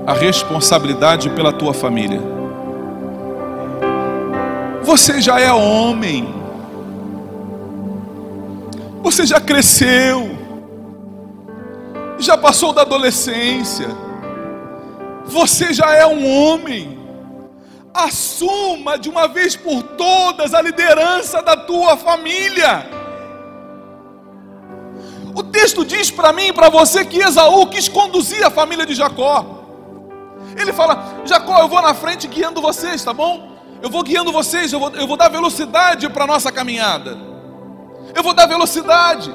a 0.07 0.12
responsabilidade 0.12 1.29
pela 1.31 1.53
tua 1.53 1.75
família. 1.75 2.21
Você 4.83 5.21
já 5.21 5.40
é 5.40 5.53
homem. 5.53 6.33
Você 9.03 9.27
já 9.27 9.40
cresceu. 9.40 10.31
Já 12.19 12.38
passou 12.38 12.73
da 12.73 12.83
adolescência. 12.83 13.88
Você 15.25 15.75
já 15.75 15.92
é 15.92 16.07
um 16.07 16.25
homem. 16.25 16.97
Assuma 17.92 18.97
de 18.97 19.09
uma 19.09 19.27
vez 19.27 19.57
por 19.57 19.83
todas 19.83 20.55
a 20.55 20.62
liderança 20.62 21.42
da 21.42 21.57
tua 21.57 21.97
família. 21.97 22.88
O 25.35 25.42
texto 25.42 25.85
diz 25.85 26.12
para 26.12 26.33
mim 26.33 26.49
e 26.49 26.53
para 26.53 26.69
você 26.69 27.05
que 27.05 27.19
Esaú 27.19 27.66
quis 27.66 27.88
conduzir 27.88 28.45
a 28.45 28.51
família 28.51 28.87
de 28.87 28.95
Jacó. 28.95 29.56
Ele 30.57 30.73
fala: 30.73 31.23
Jacó, 31.25 31.61
eu 31.61 31.69
vou 31.69 31.83
na 31.83 31.95
frente 31.95 32.27
guiando 32.27 32.61
vocês, 32.61 33.05
tá 33.05 33.12
bom? 33.12 33.57
Eu 33.83 33.90
vou 33.90 34.03
guiando 34.03 34.33
vocês, 34.33 34.73
eu 34.73 34.81
vou, 34.81 34.90
eu 34.90 35.07
vou 35.07 35.16
dar 35.16 35.29
velocidade 35.29 36.09
para 36.09 36.25
a 36.25 36.27
nossa 36.27 36.51
caminhada. 36.51 37.16
Eu 38.14 38.23
vou 38.23 38.33
dar 38.33 38.47
velocidade. 38.47 39.33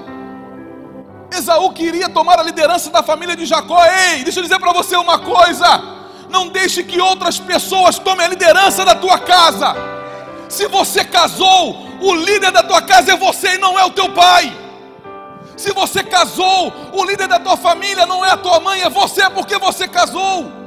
Esaú 1.32 1.72
queria 1.72 2.10
tomar 2.10 2.40
a 2.40 2.44
liderança 2.44 2.90
da 2.90 3.04
família 3.04 3.36
de 3.36 3.46
Jacó. 3.46 3.80
Ei, 3.86 4.24
deixa 4.24 4.40
eu 4.40 4.44
dizer 4.44 4.60
para 4.60 4.74
você 4.74 4.96
uma 4.96 5.20
coisa: 5.20 5.82
não 6.30 6.48
deixe 6.48 6.84
que 6.84 7.00
outras 7.00 7.40
pessoas 7.40 8.00
tomem 8.00 8.26
a 8.26 8.30
liderança 8.30 8.84
da 8.84 8.96
tua 8.96 9.20
casa. 9.20 9.76
Se 10.50 10.68
você 10.68 11.06
casou, 11.06 11.78
o 12.02 12.14
líder 12.16 12.52
da 12.52 12.64
tua 12.64 12.82
casa 12.82 13.14
é 13.14 13.16
você 13.16 13.56
e 13.56 13.58
não 13.58 13.80
é 13.80 13.86
o 13.86 13.92
teu 13.92 14.10
pai. 14.10 14.58
Se 15.56 15.72
você 15.72 16.04
casou, 16.04 16.74
o 16.92 17.06
líder 17.06 17.28
da 17.28 17.40
tua 17.40 17.56
família 17.56 18.06
não 18.06 18.26
é 18.26 18.32
a 18.32 18.38
tua 18.38 18.60
mãe, 18.60 18.82
é 18.82 18.90
você 18.90 19.30
porque 19.30 19.58
você 19.58 19.88
casou. 19.88 20.61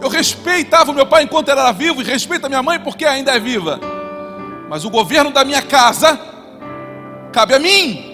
Eu 0.00 0.08
respeitava 0.08 0.90
o 0.90 0.94
meu 0.94 1.06
pai 1.06 1.24
enquanto 1.24 1.48
era 1.48 1.70
vivo 1.72 2.02
e 2.02 2.04
respeito 2.04 2.46
a 2.46 2.48
minha 2.48 2.62
mãe 2.62 2.78
porque 2.78 3.04
ainda 3.04 3.32
é 3.32 3.38
viva. 3.38 3.80
Mas 4.68 4.84
o 4.84 4.90
governo 4.90 5.30
da 5.30 5.44
minha 5.44 5.62
casa 5.62 6.18
cabe 7.32 7.54
a 7.54 7.58
mim. 7.58 8.12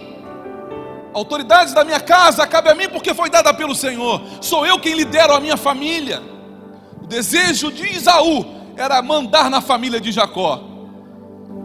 A 1.13 1.19
autoridade 1.19 1.75
da 1.75 1.85
minha 1.85 2.01
casa 2.01 2.47
cabe 2.47 2.71
a 2.71 2.75
mim 2.75 2.89
porque 2.89 3.13
foi 3.15 3.29
dada 3.29 3.53
pelo 3.53 3.75
Senhor. 3.75 4.23
Sou 4.41 4.65
eu 4.65 4.79
quem 4.79 4.95
lidero 4.95 5.33
a 5.33 5.41
minha 5.41 5.57
família. 5.57 6.23
O 7.03 7.07
desejo 7.07 7.73
de 7.73 7.87
Isaú 7.87 8.45
era 8.77 9.03
mandar 9.03 9.51
na 9.51 9.61
família 9.61 10.01
de 10.01 10.13
Jacó. 10.13 10.63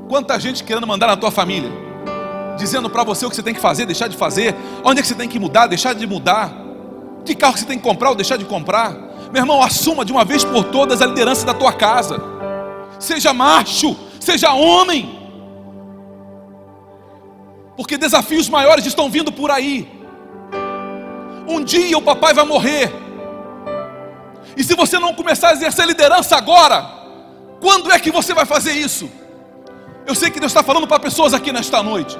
Quanta 0.09 0.39
gente 0.39 0.63
querendo 0.63 0.85
mandar 0.85 1.07
na 1.07 1.17
tua 1.17 1.31
família, 1.31 1.71
dizendo 2.57 2.89
para 2.89 3.03
você 3.03 3.25
o 3.25 3.29
que 3.29 3.35
você 3.35 3.43
tem 3.43 3.53
que 3.53 3.59
fazer, 3.59 3.85
deixar 3.85 4.07
de 4.07 4.15
fazer, 4.15 4.55
onde 4.83 4.99
é 4.99 5.01
que 5.01 5.07
você 5.07 5.15
tem 5.15 5.27
que 5.27 5.39
mudar, 5.39 5.67
deixar 5.67 5.93
de 5.93 6.05
mudar, 6.05 6.51
que 7.23 7.33
carro 7.33 7.53
que 7.53 7.59
você 7.59 7.65
tem 7.65 7.77
que 7.77 7.83
comprar 7.83 8.09
ou 8.09 8.15
deixar 8.15 8.37
de 8.37 8.45
comprar. 8.45 9.04
Meu 9.31 9.41
irmão, 9.41 9.61
assuma 9.61 10.05
de 10.05 10.11
uma 10.11 10.23
vez 10.23 10.43
por 10.43 10.65
todas 10.65 11.01
a 11.01 11.05
liderança 11.05 11.45
da 11.45 11.53
tua 11.53 11.73
casa. 11.73 12.21
Seja 12.99 13.33
macho, 13.33 13.95
seja 14.19 14.53
homem. 14.53 15.19
Porque 17.75 17.97
desafios 17.97 18.47
maiores 18.49 18.85
estão 18.85 19.09
vindo 19.09 19.31
por 19.31 19.51
aí. 19.51 19.91
Um 21.47 21.63
dia 21.63 21.97
o 21.97 22.01
papai 22.01 22.33
vai 22.33 22.45
morrer. 22.45 22.91
E 24.55 24.63
se 24.63 24.75
você 24.75 24.97
não 24.97 25.13
começar 25.13 25.49
a 25.49 25.53
exercer 25.53 25.85
liderança 25.85 26.35
agora, 26.35 26.85
quando 27.59 27.91
é 27.91 27.99
que 27.99 28.11
você 28.11 28.33
vai 28.33 28.45
fazer 28.45 28.73
isso? 28.73 29.09
Eu 30.07 30.15
sei 30.15 30.29
que 30.29 30.39
Deus 30.39 30.51
está 30.51 30.63
falando 30.63 30.87
para 30.87 30.99
pessoas 30.99 31.33
aqui 31.33 31.51
nesta 31.51 31.83
noite. 31.83 32.17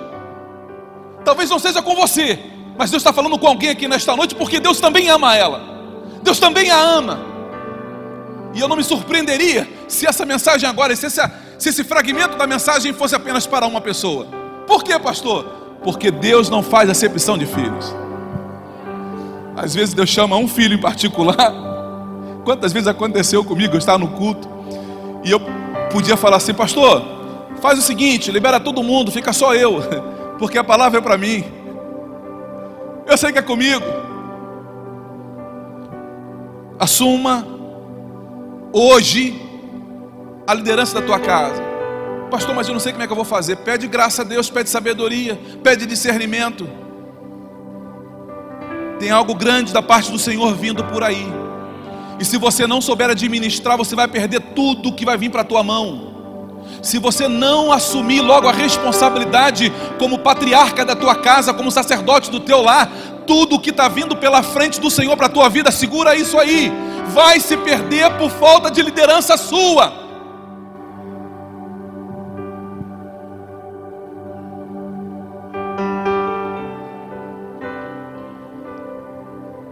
Talvez 1.24 1.50
não 1.50 1.60
seja 1.60 1.82
com 1.82 1.96
você, 1.96 2.40
mas 2.78 2.92
Deus 2.92 3.02
está 3.02 3.14
falando 3.14 3.38
com 3.40 3.48
alguém 3.48 3.70
aqui 3.70 3.88
nesta 3.88 4.16
noite, 4.16 4.36
porque 4.36 4.60
Deus 4.60 4.80
também 4.80 5.10
ama 5.10 5.36
ela. 5.36 5.75
Deus 6.26 6.40
também 6.40 6.72
a 6.72 6.82
ama. 6.82 7.20
E 8.52 8.60
eu 8.60 8.68
não 8.68 8.76
me 8.76 8.84
surpreenderia 8.84 9.70
se 9.88 10.08
essa 10.08 10.26
mensagem 10.26 10.68
agora, 10.68 10.96
se, 10.96 11.06
essa, 11.06 11.32
se 11.60 11.70
esse 11.70 11.84
fragmento 11.84 12.36
da 12.36 12.48
mensagem 12.48 12.92
fosse 12.94 13.16
apenas 13.16 13.46
para 13.46 13.68
uma 13.68 13.80
pessoa. 13.80 14.26
Por 14.66 14.84
quê, 14.84 14.98
pastor? 14.98 15.44
Porque 15.84 16.10
Deus 16.10 16.50
não 16.50 16.64
faz 16.64 16.90
acepção 16.90 17.38
de 17.38 17.46
filhos. 17.46 17.96
Às 19.56 19.76
vezes 19.76 19.94
Deus 19.94 20.10
chama 20.10 20.36
um 20.36 20.48
filho 20.48 20.74
em 20.74 20.82
particular. 20.82 21.54
Quantas 22.44 22.74
vezes 22.74 22.88
aconteceu 22.88 23.44
comigo? 23.44 23.76
Eu 23.76 23.80
estava 23.80 24.00
no 24.00 24.08
culto 24.08 24.50
e 25.24 25.30
eu 25.30 25.40
podia 25.92 26.18
falar 26.18 26.38
assim, 26.38 26.56
pastor, 26.56 27.04
faz 27.62 27.78
o 27.78 27.84
seguinte, 27.84 28.32
libera 28.32 28.60
todo 28.60 28.82
mundo, 28.82 29.12
fica 29.12 29.32
só 29.32 29.54
eu, 29.54 29.80
porque 30.40 30.58
a 30.58 30.64
palavra 30.64 30.98
é 30.98 31.02
para 31.02 31.20
mim. 31.20 31.44
Eu 33.06 33.16
sei 33.16 33.32
que 33.32 33.38
é 33.38 33.44
comigo. 33.44 34.05
Assuma 36.80 37.46
hoje 38.74 39.42
a 40.46 40.54
liderança 40.54 41.00
da 41.00 41.06
tua 41.06 41.20
casa. 41.20 41.64
Pastor, 42.30 42.54
mas 42.54 42.68
eu 42.68 42.74
não 42.74 42.80
sei 42.80 42.92
como 42.92 43.04
é 43.04 43.08
que 43.08 43.14
eu 43.14 43.16
vou 43.16 43.26
fazer. 43.26 43.56
Pede 43.58 43.88
graça 43.88 44.22
a 44.22 44.26
Deus, 44.26 44.50
pede 44.50 44.70
sabedoria, 44.70 45.40
pede 45.64 45.86
discernimento. 45.86 46.68
Tem 49.00 49.12
algo 49.12 49.36
grande 49.36 49.72
da 49.72 49.82
parte 49.82 50.12
do 50.12 50.20
Senhor 50.20 50.54
vindo 50.56 50.84
por 50.84 51.04
aí. 51.04 51.26
E 52.20 52.26
se 52.26 52.38
você 52.38 52.66
não 52.66 52.82
souber 52.82 53.10
administrar, 53.10 53.78
você 53.78 53.96
vai 53.96 54.08
perder 54.08 54.42
tudo 54.54 54.94
que 54.94 55.06
vai 55.06 55.18
vir 55.18 55.30
para 55.30 55.42
a 55.42 55.46
tua 55.46 55.64
mão. 55.64 56.14
Se 56.82 56.98
você 56.98 57.28
não 57.28 57.72
assumir 57.72 58.22
logo 58.22 58.48
a 58.48 58.52
responsabilidade 58.52 59.72
como 60.00 60.20
patriarca 60.20 60.84
da 60.84 60.96
tua 60.96 61.16
casa, 61.16 61.54
como 61.54 61.72
sacerdote 61.72 62.32
do 62.32 62.40
teu 62.40 62.62
lar, 62.62 62.90
tudo 63.26 63.60
que 63.60 63.70
está 63.70 63.88
vindo 63.88 64.16
pela 64.16 64.42
frente 64.44 64.80
do 64.80 64.90
Senhor 64.90 65.16
para 65.18 65.28
a 65.28 65.30
tua 65.30 65.50
vida, 65.50 65.72
segura 65.72 66.16
isso 66.16 66.40
aí. 66.40 66.72
Vai 67.14 67.40
se 67.40 67.58
perder 67.58 68.12
por 68.18 68.30
falta 68.30 68.72
de 68.72 68.82
liderança 68.82 69.38
sua. 69.38 70.06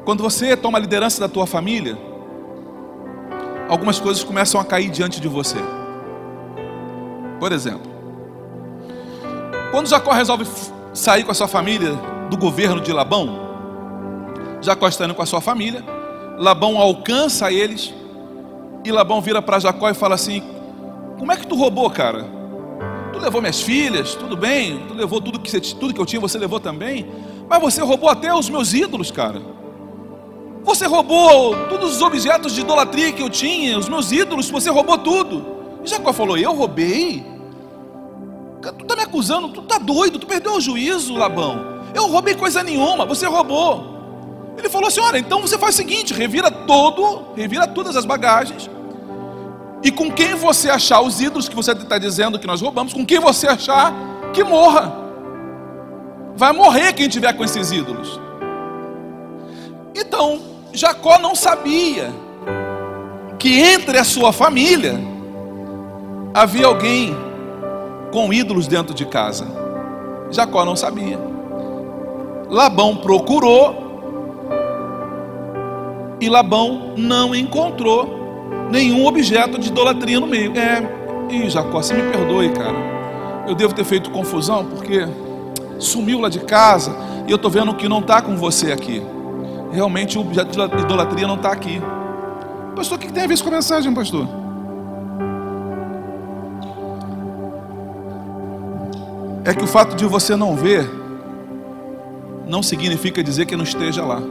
Quando 0.06 0.22
você 0.22 0.56
toma 0.58 0.78
a 0.78 0.82
liderança 0.82 1.20
da 1.20 1.30
tua 1.30 1.48
família, 1.48 1.98
algumas 3.70 4.00
coisas 4.00 4.24
começam 4.24 4.60
a 4.60 4.66
cair 4.66 4.90
diante 4.90 5.20
de 5.22 5.28
você. 5.28 5.58
Por 7.40 7.52
exemplo, 7.52 7.92
quando 9.72 9.88
Jacó 9.88 10.12
resolve 10.12 10.46
sair 10.94 11.24
com 11.24 11.32
a 11.32 11.34
sua 11.34 11.48
família 11.48 11.94
do 12.30 12.38
governo 12.38 12.80
de 12.80 12.92
Labão, 12.92 13.43
Jacó 14.64 14.88
está 14.88 15.06
indo 15.06 15.14
com 15.14 15.22
a 15.22 15.26
sua 15.26 15.42
família, 15.42 15.84
Labão 16.38 16.78
alcança 16.78 17.52
eles, 17.52 17.94
e 18.84 18.92
Labão 18.92 19.22
vira 19.22 19.42
para 19.42 19.60
Jacó 19.60 19.90
e 19.90 19.94
fala 19.94 20.16
assim: 20.16 20.42
Como 21.18 21.32
é 21.32 21.36
que 21.36 21.46
tu 21.48 21.56
roubou, 21.56 21.90
cara? 21.90 22.26
Tu 23.12 23.20
levou 23.20 23.42
minhas 23.42 23.62
filhas, 23.62 24.16
tudo 24.16 24.36
bem, 24.36 24.80
tu 24.88 24.94
levou 24.94 25.22
tudo 25.22 25.40
que, 25.40 25.50
você, 25.50 25.62
tudo 25.62 25.94
que 25.94 26.02
eu 26.02 26.06
tinha, 26.06 26.20
você 26.20 26.38
levou 26.38 26.60
também, 26.60 27.06
mas 27.48 27.62
você 27.62 27.82
roubou 27.82 28.10
até 28.10 28.34
os 28.34 28.50
meus 28.50 28.74
ídolos, 28.74 29.12
cara. 29.12 29.42
Você 30.64 30.88
roubou 30.88 31.56
todos 31.68 31.98
os 31.98 32.02
objetos 32.02 32.54
de 32.54 32.62
idolatria 32.62 33.12
que 33.12 33.22
eu 33.22 33.30
tinha, 33.30 33.78
os 33.78 33.90
meus 33.90 34.12
ídolos, 34.12 34.50
você 34.50 34.70
roubou 34.70 34.98
tudo. 34.98 35.46
E 35.84 35.90
Jacó 35.90 36.12
falou: 36.14 36.38
Eu 36.38 36.54
roubei? 36.54 37.24
Tu 38.62 38.84
está 38.84 38.96
me 38.96 39.02
acusando, 39.02 39.50
tu 39.50 39.60
está 39.60 39.78
doido, 39.78 40.18
tu 40.18 40.26
perdeu 40.26 40.54
o 40.54 40.62
juízo, 40.62 41.16
Labão. 41.16 41.74
Eu 41.94 42.08
roubei 42.08 42.34
coisa 42.34 42.64
nenhuma, 42.64 43.06
você 43.06 43.28
roubou. 43.28 43.93
Ele 44.64 44.70
falou 44.70 44.88
assim: 44.88 45.02
Olha, 45.02 45.18
então 45.18 45.42
você 45.42 45.58
faz 45.58 45.76
o 45.76 45.78
seguinte: 45.78 46.14
revira 46.14 46.50
todo, 46.50 47.34
revira 47.36 47.68
todas 47.68 47.98
as 47.98 48.06
bagagens. 48.06 48.70
E 49.84 49.92
com 49.92 50.10
quem 50.10 50.36
você 50.36 50.70
achar 50.70 51.02
os 51.02 51.20
ídolos 51.20 51.50
que 51.50 51.56
você 51.56 51.74
está 51.74 51.98
dizendo 51.98 52.40
que 52.40 52.48
nós 52.48 52.62
roubamos, 52.62 52.94
com 52.94 53.06
quem 53.06 53.20
você 53.20 53.46
achar, 53.46 53.94
que 54.32 54.42
morra. 54.42 54.94
Vai 56.34 56.54
morrer 56.54 56.94
quem 56.94 57.10
tiver 57.10 57.34
com 57.34 57.44
esses 57.44 57.74
ídolos. 57.74 58.18
Então, 59.94 60.42
Jacó 60.72 61.20
não 61.20 61.36
sabia 61.36 62.10
que 63.38 63.60
entre 63.60 63.98
a 63.98 64.06
sua 64.06 64.32
família 64.32 64.98
havia 66.34 66.66
alguém 66.66 67.14
com 68.14 68.32
ídolos 68.32 68.66
dentro 68.66 68.94
de 68.96 69.06
casa. 69.06 69.46
Jacó 70.32 70.64
não 70.64 70.78
sabia. 70.78 71.20
Labão 72.50 72.96
procurou 72.96 73.83
e 76.26 76.30
Labão 76.30 76.94
não 76.98 77.34
encontrou 77.36 78.68
nenhum 78.72 79.06
objeto 79.06 79.60
de 79.60 79.70
idolatria 79.70 80.20
no 80.20 80.28
meio. 80.28 80.54
É, 80.58 80.84
e 81.30 81.50
Jacó, 81.50 81.82
você 81.82 81.94
me 81.94 82.12
perdoe, 82.12 82.50
cara. 82.50 82.94
Eu 83.48 83.56
devo 83.56 83.74
ter 83.74 83.84
feito 83.84 84.10
confusão 84.10 84.66
porque 84.66 85.08
sumiu 85.80 86.20
lá 86.20 86.30
de 86.30 86.40
casa 86.40 86.96
e 87.28 87.32
eu 87.32 87.36
estou 87.36 87.52
vendo 87.52 87.74
que 87.74 87.90
não 87.90 88.00
está 88.00 88.22
com 88.22 88.36
você 88.38 88.72
aqui 88.72 89.02
realmente 89.74 90.18
o 90.18 90.22
objeto 90.22 90.52
de 90.52 90.82
idolatria 90.84 91.28
não 91.28 91.36
está 91.36 91.52
aqui. 91.52 91.82
Pastor, 92.76 92.98
o 92.98 93.02
que 93.02 93.12
tem 93.12 93.24
a 93.24 93.28
ver 93.28 93.42
com 93.42 93.50
a 93.50 93.52
mensagem, 93.52 93.94
pastor? 93.94 94.28
É 99.44 99.54
que 99.54 99.64
o 99.64 99.68
fato 99.68 99.96
de 99.96 100.06
você 100.06 100.36
não 100.36 100.56
ver 100.56 100.90
não 102.48 102.62
significa 102.62 103.24
dizer 103.24 103.46
que 103.46 103.56
não 103.56 103.64
esteja 103.64 104.06
lá. 104.06 104.22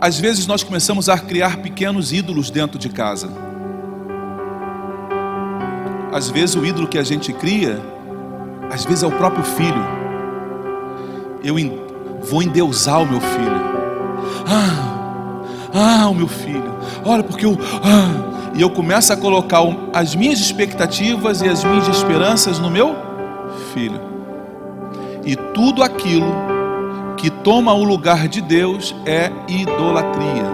Às 0.00 0.18
vezes 0.18 0.46
nós 0.46 0.62
começamos 0.62 1.08
a 1.08 1.18
criar 1.18 1.58
pequenos 1.58 2.12
ídolos 2.12 2.50
dentro 2.50 2.78
de 2.78 2.88
casa. 2.88 3.28
Às 6.12 6.30
vezes 6.30 6.56
o 6.56 6.64
ídolo 6.64 6.88
que 6.88 6.98
a 6.98 7.04
gente 7.04 7.32
cria 7.32 7.78
às 8.70 8.84
vezes 8.84 9.02
é 9.02 9.06
o 9.06 9.12
próprio 9.12 9.44
filho. 9.44 9.84
Eu 11.42 11.56
vou 12.22 12.42
endeusar 12.42 13.02
o 13.02 13.06
meu 13.06 13.20
filho. 13.20 13.60
Ah, 14.46 15.42
ah, 15.74 16.08
o 16.08 16.14
meu 16.14 16.28
filho. 16.28 16.78
Olha, 17.04 17.22
porque 17.22 17.44
eu. 17.44 17.58
Ah, 17.82 18.52
e 18.54 18.62
eu 18.62 18.70
começo 18.70 19.12
a 19.12 19.16
colocar 19.16 19.60
as 19.92 20.14
minhas 20.14 20.38
expectativas 20.38 21.42
e 21.42 21.48
as 21.48 21.64
minhas 21.64 21.88
esperanças 21.88 22.58
no 22.58 22.70
meu 22.70 22.94
filho. 23.74 24.00
E 25.24 25.36
tudo 25.36 25.82
aquilo 25.82 26.49
que 27.20 27.28
toma 27.28 27.74
o 27.74 27.84
lugar 27.84 28.26
de 28.28 28.40
Deus 28.40 28.94
é 29.04 29.30
idolatria. 29.46 30.48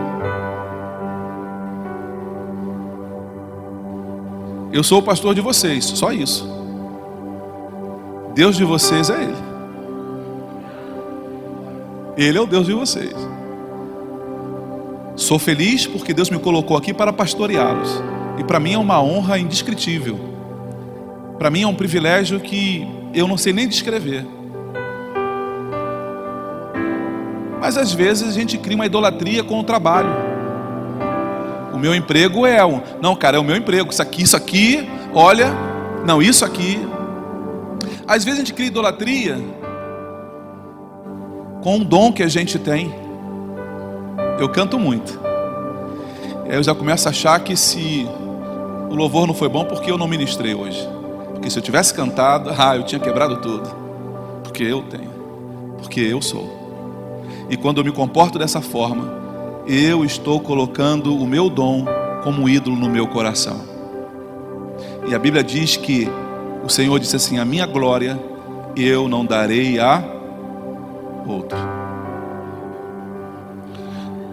Eu 4.73 4.83
sou 4.83 4.99
o 4.99 5.03
pastor 5.03 5.33
de 5.33 5.41
vocês, 5.41 5.85
só 5.85 6.13
isso. 6.13 6.45
Deus 8.35 8.57
de 8.57 8.65
vocês 8.65 9.09
é 9.09 9.23
Ele. 9.23 9.37
Ele 12.17 12.39
é 12.39 12.41
o 12.41 12.47
Deus 12.47 12.67
de 12.67 12.73
vocês. 12.73 13.15
Sou 15.15 15.39
feliz 15.39 15.87
porque 15.87 16.13
Deus 16.13 16.31
me 16.31 16.39
colocou 16.39 16.77
aqui 16.77 16.93
para 16.93 17.13
pastoreá-los. 17.13 18.03
E 18.39 18.45
para 18.45 18.59
mim 18.59 18.75
é 18.75 18.79
uma 18.79 19.01
honra 19.01 19.39
indescritível. 19.39 20.19
Para 21.39 21.49
mim 21.49 21.63
é 21.63 21.67
um 21.67 21.75
privilégio 21.75 22.41
que 22.41 22.87
eu 23.15 23.29
não 23.29 23.37
sei 23.37 23.53
nem 23.53 23.69
descrever. 23.69 24.36
Mas 27.67 27.77
às 27.77 27.93
vezes 27.93 28.29
a 28.29 28.31
gente 28.31 28.57
cria 28.59 28.77
uma 28.77 28.87
idolatria 28.87 29.43
com 29.43 29.59
o 29.59 29.65
trabalho. 29.65 30.09
O 31.75 31.77
meu 31.77 31.97
emprego 31.97 32.47
é 32.47 32.65
um. 32.65 32.81
Não, 33.03 33.17
cara, 33.17 33.39
é 33.39 33.41
o 33.41 33.43
meu 33.43 33.57
emprego. 33.57 33.91
Isso 33.91 34.01
aqui, 34.01 34.23
isso 34.23 34.37
aqui, 34.37 34.89
olha. 35.13 35.53
Não, 36.07 36.23
isso 36.23 36.45
aqui. 36.45 36.79
Às 38.07 38.25
vezes 38.25 38.39
a 38.39 38.45
gente 38.45 38.55
cria 38.55 38.69
idolatria 38.69 39.41
com 41.61 41.79
um 41.79 41.83
dom 41.83 42.13
que 42.13 42.23
a 42.23 42.29
gente 42.29 42.57
tem. 42.57 42.95
Eu 44.39 44.49
canto 44.49 44.79
muito. 44.79 45.19
Eu 46.49 46.63
já 46.63 46.73
começo 46.73 47.09
a 47.09 47.11
achar 47.11 47.41
que 47.41 47.57
se 47.57 48.07
o 48.89 48.95
louvor 48.95 49.27
não 49.27 49.35
foi 49.35 49.49
bom, 49.49 49.65
porque 49.65 49.91
eu 49.91 49.99
não 49.99 50.07
ministrei 50.07 50.55
hoje. 50.55 50.89
Porque 51.33 51.51
se 51.51 51.59
eu 51.59 51.63
tivesse 51.65 51.93
cantado, 51.93 52.49
ah, 52.57 52.77
eu 52.77 52.85
tinha 52.85 53.01
quebrado 53.01 53.39
tudo. 53.39 53.69
Porque 54.45 54.63
eu 54.63 54.83
tenho. 54.83 55.11
Porque 55.83 55.99
eu 55.99 56.23
sou. 56.23 56.66
E 57.49 57.57
quando 57.57 57.79
eu 57.79 57.85
me 57.85 57.93
comporto 57.93 58.39
dessa 58.39 58.61
forma, 58.61 59.13
eu 59.67 60.05
estou 60.05 60.41
colocando 60.41 61.17
o 61.17 61.27
meu 61.27 61.49
dom 61.49 61.85
como 62.23 62.49
ídolo 62.49 62.77
no 62.77 62.89
meu 62.89 63.07
coração. 63.07 63.61
E 65.09 65.15
a 65.15 65.19
Bíblia 65.19 65.45
diz 65.45 65.77
que 65.77 66.09
o 66.65 66.69
Senhor 66.69 66.99
disse 66.99 67.17
assim: 67.17 67.39
A 67.39 67.45
minha 67.45 67.67
glória 67.67 68.19
eu 68.77 69.09
não 69.09 69.25
darei 69.25 69.79
a 69.79 70.03
outro. 71.27 71.59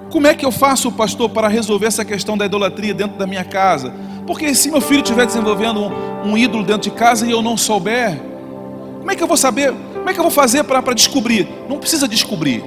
Como 0.10 0.28
é 0.28 0.36
que 0.36 0.46
eu 0.46 0.52
faço, 0.52 0.92
pastor, 0.92 1.30
para 1.30 1.48
resolver 1.48 1.88
essa 1.88 2.06
questão 2.06 2.38
da 2.38 2.46
idolatria 2.46 2.94
dentro 2.94 3.18
da 3.18 3.26
minha 3.26 3.44
casa? 3.44 3.94
Porque 4.28 4.54
se 4.54 4.70
meu 4.70 4.82
filho 4.82 5.02
estiver 5.02 5.26
desenvolvendo 5.26 5.82
um, 5.82 6.32
um, 6.32 6.38
ídolo 6.38 6.64
dentro 6.64 6.84
de 6.84 6.92
casa 6.92 7.26
e 7.26 7.32
eu 7.32 7.42
não 7.42 7.58
souber, 7.58 8.22
como 9.00 9.12
é 9.12 9.16
que 9.16 9.24
eu 9.24 9.28
vou 9.28 9.38
saber? 9.38 9.74
Como 9.94 10.10
é 10.10 10.14
que 10.14 10.20
eu 10.20 10.24
vou 10.24 10.32
fazer 10.32 10.64
para 10.64 10.94
descobrir? 10.94 11.48
Não 11.68 11.80
precisa 11.80 12.08
descobrir. 12.08 12.64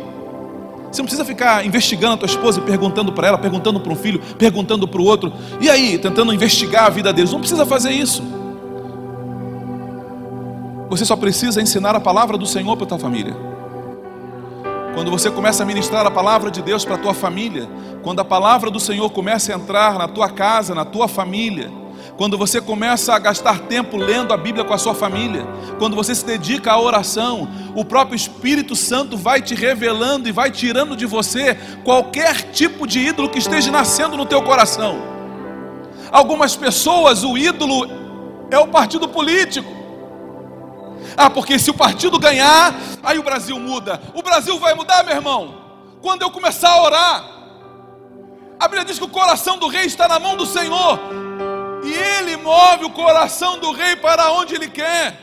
Você 0.96 1.02
não 1.02 1.06
precisa 1.06 1.26
ficar 1.26 1.66
investigando 1.66 2.14
a 2.14 2.16
tua 2.16 2.24
esposa 2.24 2.58
e 2.58 2.62
perguntando 2.62 3.12
para 3.12 3.28
ela, 3.28 3.36
perguntando 3.36 3.78
para 3.78 3.92
um 3.92 3.96
filho, 3.96 4.18
perguntando 4.38 4.88
para 4.88 4.98
o 4.98 5.04
outro. 5.04 5.30
E 5.60 5.68
aí, 5.68 5.98
tentando 5.98 6.32
investigar 6.32 6.86
a 6.86 6.88
vida 6.88 7.12
deles. 7.12 7.30
Não 7.32 7.40
precisa 7.40 7.66
fazer 7.66 7.90
isso. 7.90 8.22
Você 10.88 11.04
só 11.04 11.14
precisa 11.14 11.60
ensinar 11.60 11.94
a 11.94 12.00
palavra 12.00 12.38
do 12.38 12.46
Senhor 12.46 12.74
para 12.76 12.86
a 12.86 12.88
tua 12.88 12.98
família. 12.98 13.36
Quando 14.94 15.10
você 15.10 15.30
começa 15.30 15.64
a 15.64 15.66
ministrar 15.66 16.06
a 16.06 16.10
palavra 16.10 16.50
de 16.50 16.62
Deus 16.62 16.82
para 16.82 16.94
a 16.94 16.98
tua 16.98 17.12
família, 17.12 17.68
quando 18.02 18.20
a 18.20 18.24
palavra 18.24 18.70
do 18.70 18.80
Senhor 18.80 19.10
começa 19.10 19.52
a 19.52 19.56
entrar 19.56 19.98
na 19.98 20.08
tua 20.08 20.30
casa, 20.30 20.74
na 20.74 20.86
tua 20.86 21.06
família, 21.06 21.70
quando 22.16 22.38
você 22.38 22.60
começa 22.60 23.14
a 23.14 23.18
gastar 23.18 23.60
tempo 23.60 23.96
lendo 23.96 24.32
a 24.32 24.36
Bíblia 24.36 24.64
com 24.64 24.72
a 24.72 24.78
sua 24.78 24.94
família, 24.94 25.46
quando 25.78 25.94
você 25.94 26.14
se 26.14 26.24
dedica 26.24 26.72
à 26.72 26.80
oração, 26.80 27.48
o 27.74 27.84
próprio 27.84 28.16
Espírito 28.16 28.74
Santo 28.74 29.18
vai 29.18 29.42
te 29.42 29.54
revelando 29.54 30.26
e 30.26 30.32
vai 30.32 30.50
tirando 30.50 30.96
de 30.96 31.04
você 31.04 31.54
qualquer 31.84 32.52
tipo 32.52 32.86
de 32.86 33.00
ídolo 33.00 33.28
que 33.28 33.38
esteja 33.38 33.70
nascendo 33.70 34.16
no 34.16 34.24
teu 34.24 34.42
coração. 34.42 34.96
Algumas 36.10 36.56
pessoas, 36.56 37.22
o 37.22 37.36
ídolo 37.36 37.86
é 38.50 38.58
o 38.58 38.68
partido 38.68 39.08
político. 39.08 39.76
Ah, 41.16 41.28
porque 41.28 41.58
se 41.58 41.70
o 41.70 41.74
partido 41.74 42.18
ganhar, 42.18 42.74
aí 43.02 43.18
o 43.18 43.22
Brasil 43.22 43.58
muda. 43.58 44.00
O 44.14 44.22
Brasil 44.22 44.58
vai 44.58 44.74
mudar, 44.74 45.04
meu 45.04 45.14
irmão, 45.14 45.54
quando 46.00 46.22
eu 46.22 46.30
começar 46.30 46.70
a 46.70 46.82
orar. 46.82 47.24
A 48.58 48.68
Bíblia 48.68 48.86
diz 48.86 48.98
que 48.98 49.04
o 49.04 49.08
coração 49.08 49.58
do 49.58 49.68
rei 49.68 49.84
está 49.84 50.08
na 50.08 50.18
mão 50.18 50.34
do 50.34 50.46
Senhor 50.46 51.25
e 51.86 51.94
ele 51.94 52.36
move 52.36 52.84
o 52.84 52.90
coração 52.90 53.58
do 53.58 53.72
rei 53.72 53.94
para 53.96 54.32
onde 54.32 54.56
ele 54.56 54.68
quer. 54.68 55.16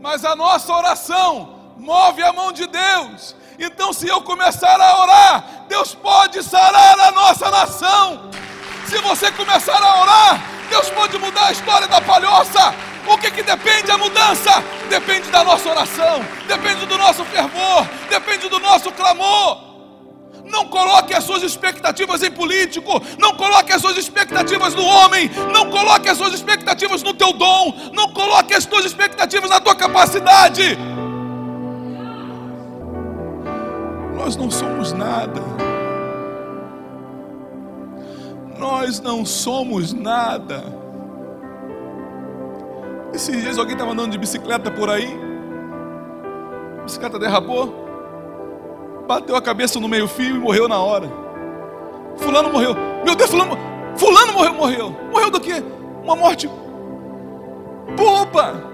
Mas 0.00 0.24
a 0.24 0.36
nossa 0.36 0.72
oração 0.72 1.74
move 1.78 2.22
a 2.22 2.32
mão 2.32 2.52
de 2.52 2.66
Deus. 2.66 3.34
Então, 3.58 3.92
se 3.92 4.08
eu 4.08 4.20
começar 4.20 4.78
a 4.78 5.02
orar, 5.02 5.44
Deus 5.68 5.94
pode 5.94 6.42
sarar 6.42 7.00
a 7.00 7.10
nossa 7.12 7.50
nação. 7.50 8.30
Se 8.86 8.98
você 8.98 9.32
começar 9.32 9.82
a 9.82 10.02
orar, 10.02 10.42
Deus 10.68 10.90
pode 10.90 11.16
mudar 11.18 11.46
a 11.46 11.52
história 11.52 11.88
da 11.88 12.00
palhoça. 12.00 12.74
O 13.06 13.16
que, 13.16 13.30
que 13.30 13.42
depende 13.42 13.90
a 13.90 13.96
mudança? 13.96 14.62
Depende 14.88 15.30
da 15.30 15.42
nossa 15.42 15.68
oração, 15.70 16.24
depende 16.46 16.86
do 16.86 16.98
nosso 16.98 17.24
fervor, 17.24 17.86
depende 18.08 18.48
do 18.48 18.60
nosso 18.60 18.92
clamor. 18.92 19.71
Não 20.44 20.66
coloque 20.66 21.14
as 21.14 21.24
suas 21.24 21.42
expectativas 21.42 22.22
em 22.22 22.30
político, 22.30 23.00
não 23.18 23.34
coloque 23.34 23.72
as 23.72 23.80
suas 23.80 23.96
expectativas 23.96 24.74
no 24.74 24.84
homem, 24.84 25.30
não 25.52 25.70
coloque 25.70 26.08
as 26.08 26.18
suas 26.18 26.34
expectativas 26.34 27.02
no 27.02 27.14
teu 27.14 27.32
dom, 27.32 27.74
não 27.92 28.12
coloque 28.12 28.54
as 28.54 28.64
suas 28.64 28.84
expectativas 28.84 29.48
na 29.48 29.60
tua 29.60 29.74
capacidade. 29.74 30.76
Nós 34.14 34.36
não 34.36 34.50
somos 34.50 34.92
nada. 34.92 35.40
Nós 38.58 39.00
não 39.00 39.24
somos 39.26 39.92
nada. 39.92 40.62
Esses 43.12 43.42
dias 43.42 43.58
alguém 43.58 43.74
estava 43.74 43.92
andando 43.92 44.12
de 44.12 44.18
bicicleta 44.18 44.70
por 44.70 44.88
aí, 44.88 45.12
a 46.78 46.84
bicicleta 46.84 47.18
derrapou, 47.18 47.81
bateu 49.12 49.36
a 49.36 49.42
cabeça 49.42 49.78
no 49.78 49.88
meio-fio 49.88 50.36
e 50.36 50.38
morreu 50.38 50.66
na 50.66 50.78
hora. 50.78 51.06
Fulano 52.16 52.50
morreu. 52.50 52.74
Meu 53.04 53.14
Deus, 53.14 53.30
fulano, 53.30 53.58
fulano 53.94 54.32
morreu, 54.32 54.54
morreu. 54.54 54.96
Morreu 55.12 55.30
do 55.30 55.38
quê? 55.38 55.62
Uma 56.02 56.16
morte 56.16 56.48
boba. 57.94 58.72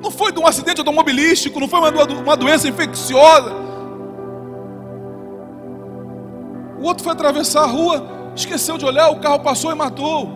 Não 0.00 0.10
foi 0.10 0.30
de 0.30 0.38
um 0.38 0.46
acidente 0.46 0.80
automobilístico, 0.80 1.58
não 1.58 1.66
foi 1.66 1.80
uma, 1.80 1.90
uma 1.90 2.36
doença 2.36 2.68
infecciosa. 2.68 3.52
O 6.78 6.84
outro 6.84 7.02
foi 7.02 7.12
atravessar 7.12 7.62
a 7.62 7.66
rua, 7.66 8.06
esqueceu 8.36 8.78
de 8.78 8.84
olhar, 8.84 9.08
o 9.08 9.18
carro 9.18 9.40
passou 9.40 9.72
e 9.72 9.74
matou. 9.74 10.30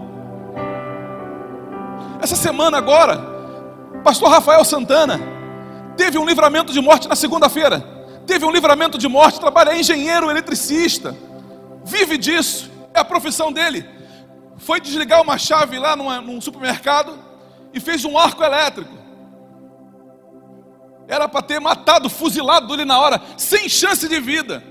Essa 2.20 2.34
semana 2.34 2.78
agora, 2.78 3.20
pastor 4.02 4.28
Rafael 4.28 4.64
Santana 4.64 5.20
teve 5.96 6.18
um 6.18 6.24
livramento 6.24 6.72
de 6.72 6.80
morte 6.80 7.06
na 7.06 7.14
segunda-feira 7.14 7.97
teve 8.28 8.44
um 8.44 8.50
livramento 8.50 8.98
de 8.98 9.08
morte, 9.08 9.40
trabalha 9.40 9.70
é 9.70 9.80
engenheiro 9.80 10.30
eletricista, 10.30 11.16
vive 11.82 12.18
disso, 12.18 12.70
é 12.92 13.00
a 13.00 13.04
profissão 13.04 13.50
dele. 13.50 13.88
Foi 14.58 14.80
desligar 14.80 15.22
uma 15.22 15.38
chave 15.38 15.78
lá 15.78 15.96
numa, 15.96 16.20
num 16.20 16.38
supermercado 16.38 17.18
e 17.72 17.80
fez 17.80 18.04
um 18.04 18.18
arco 18.18 18.44
elétrico. 18.44 18.96
Era 21.08 21.26
para 21.26 21.40
ter 21.40 21.58
matado, 21.58 22.10
fuzilado 22.10 22.74
ele 22.74 22.84
na 22.84 23.00
hora, 23.00 23.18
sem 23.38 23.66
chance 23.66 24.06
de 24.06 24.20
vida. 24.20 24.62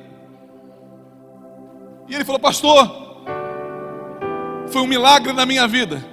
E 2.08 2.13
ele 2.13 2.24
falou: 2.24 2.39
Pastor, 2.39 3.26
foi 4.67 4.82
um 4.82 4.88
milagre 4.88 5.34
na 5.34 5.48
minha 5.48 5.67
vida. 5.67 6.06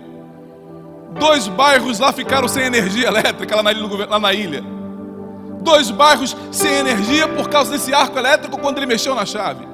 Dois 1.19 1.47
bairros 1.47 1.99
lá 1.99 2.11
ficaram 2.11 2.49
sem 2.49 2.65
energia 2.65 3.09
elétrica 3.09 3.55
lá 3.55 3.63
na 3.63 3.73
ilha. 3.73 4.07
Lá 4.07 4.19
na 4.19 4.33
ilha 4.33 4.84
dois 5.65 5.91
bairros 5.91 6.37
sem 6.53 6.73
energia 6.73 7.27
por 7.27 7.49
causa 7.49 7.73
desse 7.73 7.93
arco 7.93 8.17
elétrico 8.19 8.61
quando 8.61 8.77
ele 8.79 8.87
mexeu 8.87 9.15
na 9.15 9.25
chave. 9.25 9.67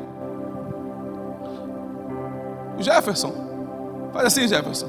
Jefferson, 2.78 3.34
faz 4.12 4.26
assim, 4.26 4.48
Jefferson. 4.48 4.88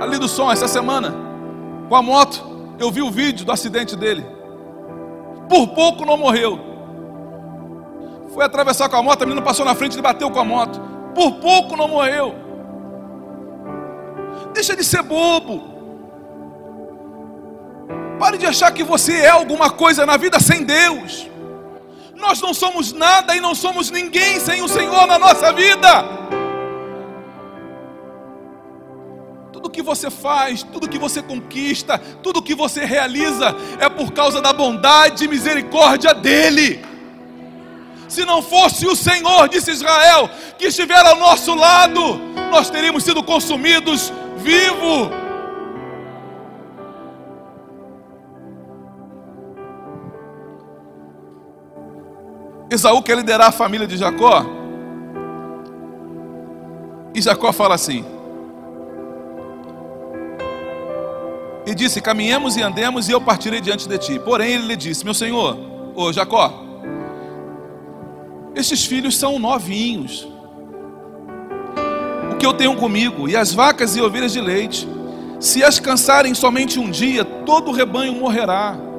Ali 0.00 0.18
do 0.18 0.28
som, 0.28 0.52
essa 0.52 0.68
semana, 0.68 1.12
com 1.88 1.96
a 1.96 2.02
moto, 2.02 2.42
eu 2.78 2.90
vi 2.90 3.02
o 3.02 3.10
vídeo 3.10 3.44
do 3.44 3.52
acidente 3.52 3.96
dele. 3.96 4.24
Por 5.48 5.68
pouco 5.68 6.06
não 6.06 6.16
morreu. 6.16 6.58
Foi 8.32 8.44
atravessar 8.44 8.88
com 8.88 8.96
a 8.96 9.02
moto, 9.02 9.22
a 9.22 9.26
menina 9.26 9.44
passou 9.44 9.64
na 9.64 9.74
frente 9.74 9.98
e 9.98 10.02
bateu 10.02 10.30
com 10.30 10.38
a 10.38 10.44
moto. 10.44 10.80
Por 11.14 11.32
pouco 11.32 11.76
não 11.76 11.88
morreu. 11.88 12.34
Deixa 14.54 14.76
de 14.76 14.84
ser 14.84 15.02
bobo. 15.02 15.79
Pare 18.20 18.36
de 18.36 18.44
achar 18.44 18.70
que 18.70 18.84
você 18.84 19.14
é 19.14 19.30
alguma 19.30 19.70
coisa 19.70 20.04
na 20.04 20.18
vida 20.18 20.38
sem 20.38 20.62
Deus. 20.62 21.26
Nós 22.14 22.38
não 22.42 22.52
somos 22.52 22.92
nada 22.92 23.34
e 23.34 23.40
não 23.40 23.54
somos 23.54 23.90
ninguém 23.90 24.38
sem 24.38 24.60
o 24.60 24.68
Senhor 24.68 25.06
na 25.06 25.18
nossa 25.18 25.50
vida. 25.54 26.04
Tudo 29.50 29.70
que 29.70 29.80
você 29.80 30.10
faz, 30.10 30.62
tudo 30.62 30.86
que 30.86 30.98
você 30.98 31.22
conquista, 31.22 31.96
tudo 32.22 32.42
que 32.42 32.54
você 32.54 32.84
realiza 32.84 33.56
é 33.78 33.88
por 33.88 34.12
causa 34.12 34.42
da 34.42 34.52
bondade 34.52 35.24
e 35.24 35.28
misericórdia 35.28 36.12
dEle. 36.12 36.84
Se 38.06 38.26
não 38.26 38.42
fosse 38.42 38.86
o 38.86 38.94
Senhor, 38.94 39.48
disse 39.48 39.70
Israel, 39.70 40.28
que 40.58 40.66
estiver 40.66 41.06
ao 41.06 41.16
nosso 41.16 41.54
lado, 41.54 42.20
nós 42.50 42.68
teríamos 42.68 43.02
sido 43.02 43.22
consumidos 43.22 44.12
vivo. 44.36 45.19
Esaú 52.70 53.02
quer 53.02 53.16
liderar 53.16 53.48
a 53.48 53.52
família 53.52 53.86
de 53.86 53.96
Jacó. 53.96 54.46
E 57.12 57.20
Jacó 57.20 57.52
fala 57.52 57.74
assim: 57.74 58.04
E 61.66 61.74
disse: 61.74 62.00
Caminhemos 62.00 62.56
e 62.56 62.62
andemos, 62.62 63.08
e 63.08 63.12
eu 63.12 63.20
partirei 63.20 63.60
diante 63.60 63.88
de 63.88 63.98
ti. 63.98 64.18
Porém, 64.20 64.52
ele 64.52 64.66
lhe 64.68 64.76
disse: 64.76 65.04
Meu 65.04 65.14
senhor, 65.14 65.58
ô 65.96 66.12
Jacó, 66.12 66.62
estes 68.54 68.84
filhos 68.84 69.16
são 69.16 69.38
novinhos. 69.38 70.28
O 72.32 72.36
que 72.36 72.46
eu 72.46 72.54
tenho 72.54 72.76
comigo, 72.76 73.28
e 73.28 73.36
as 73.36 73.52
vacas 73.52 73.96
e 73.96 74.00
ovelhas 74.00 74.32
de 74.32 74.40
leite, 74.40 74.88
se 75.40 75.64
as 75.64 75.80
cansarem 75.80 76.34
somente 76.34 76.78
um 76.78 76.88
dia, 76.88 77.24
todo 77.24 77.70
o 77.70 77.74
rebanho 77.74 78.14
morrerá. 78.14 78.89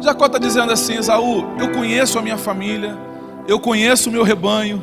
Jacó 0.00 0.26
está 0.26 0.38
dizendo 0.38 0.72
assim: 0.72 0.96
Esaú, 0.96 1.44
eu 1.58 1.72
conheço 1.72 2.18
a 2.18 2.22
minha 2.22 2.38
família, 2.38 2.96
eu 3.46 3.58
conheço 3.60 4.08
o 4.08 4.12
meu 4.12 4.22
rebanho, 4.22 4.82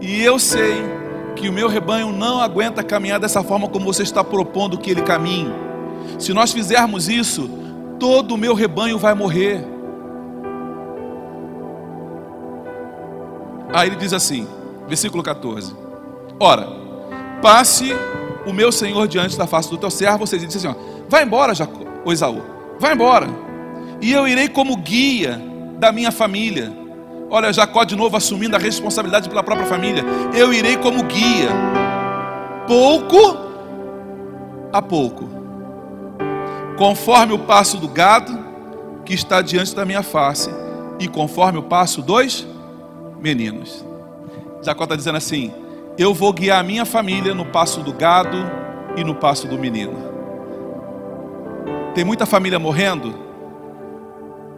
e 0.00 0.22
eu 0.22 0.38
sei 0.38 0.82
que 1.36 1.48
o 1.48 1.52
meu 1.52 1.68
rebanho 1.68 2.12
não 2.12 2.40
aguenta 2.40 2.82
caminhar 2.82 3.18
dessa 3.18 3.42
forma 3.42 3.68
como 3.68 3.86
você 3.86 4.02
está 4.02 4.22
propondo 4.22 4.78
que 4.78 4.90
ele 4.90 5.02
caminhe. 5.02 5.52
Se 6.18 6.32
nós 6.32 6.52
fizermos 6.52 7.08
isso, 7.08 7.48
todo 7.98 8.34
o 8.34 8.38
meu 8.38 8.54
rebanho 8.54 8.98
vai 8.98 9.14
morrer. 9.14 9.64
Aí 13.72 13.88
ele 13.88 13.96
diz 13.96 14.12
assim, 14.12 14.46
versículo 14.86 15.22
14: 15.22 15.74
Ora, 16.38 16.68
passe 17.40 17.92
o 18.46 18.52
meu 18.52 18.70
senhor 18.72 19.06
diante 19.08 19.36
da 19.36 19.46
face 19.46 19.70
do 19.70 19.76
teu 19.76 19.90
servo, 19.90 20.26
você 20.26 20.38
diz 20.38 20.56
assim: 20.56 20.68
ó, 20.68 20.74
vai 21.08 21.22
embora, 21.24 21.54
Jacó, 21.54 21.80
Esaú, 22.06 22.42
vai 22.78 22.94
embora, 22.94 23.28
e 24.02 24.12
eu 24.12 24.26
irei 24.26 24.48
como 24.48 24.76
guia 24.76 25.40
da 25.78 25.92
minha 25.92 26.10
família. 26.10 26.72
Olha, 27.30 27.52
Jacó 27.52 27.84
de 27.84 27.96
novo 27.96 28.16
assumindo 28.16 28.56
a 28.56 28.58
responsabilidade 28.58 29.28
pela 29.28 29.42
própria 29.42 29.66
família. 29.66 30.04
Eu 30.34 30.52
irei 30.52 30.76
como 30.76 31.04
guia, 31.04 31.48
pouco 32.66 33.38
a 34.72 34.82
pouco, 34.82 35.28
conforme 36.76 37.32
o 37.32 37.38
passo 37.38 37.78
do 37.78 37.88
gado 37.88 38.44
que 39.04 39.14
está 39.14 39.40
diante 39.40 39.74
da 39.74 39.84
minha 39.84 40.02
face, 40.02 40.50
e 40.98 41.06
conforme 41.06 41.58
o 41.58 41.62
passo 41.62 42.02
dos 42.02 42.46
meninos. 43.20 43.84
Jacó 44.62 44.84
está 44.84 44.96
dizendo 44.96 45.16
assim: 45.16 45.52
Eu 45.96 46.12
vou 46.12 46.32
guiar 46.32 46.60
a 46.60 46.62
minha 46.62 46.84
família 46.84 47.34
no 47.34 47.46
passo 47.46 47.80
do 47.80 47.92
gado 47.92 48.36
e 48.96 49.04
no 49.04 49.14
passo 49.14 49.46
do 49.46 49.58
menino. 49.58 50.12
Tem 51.94 52.04
muita 52.04 52.26
família 52.26 52.58
morrendo, 52.58 53.14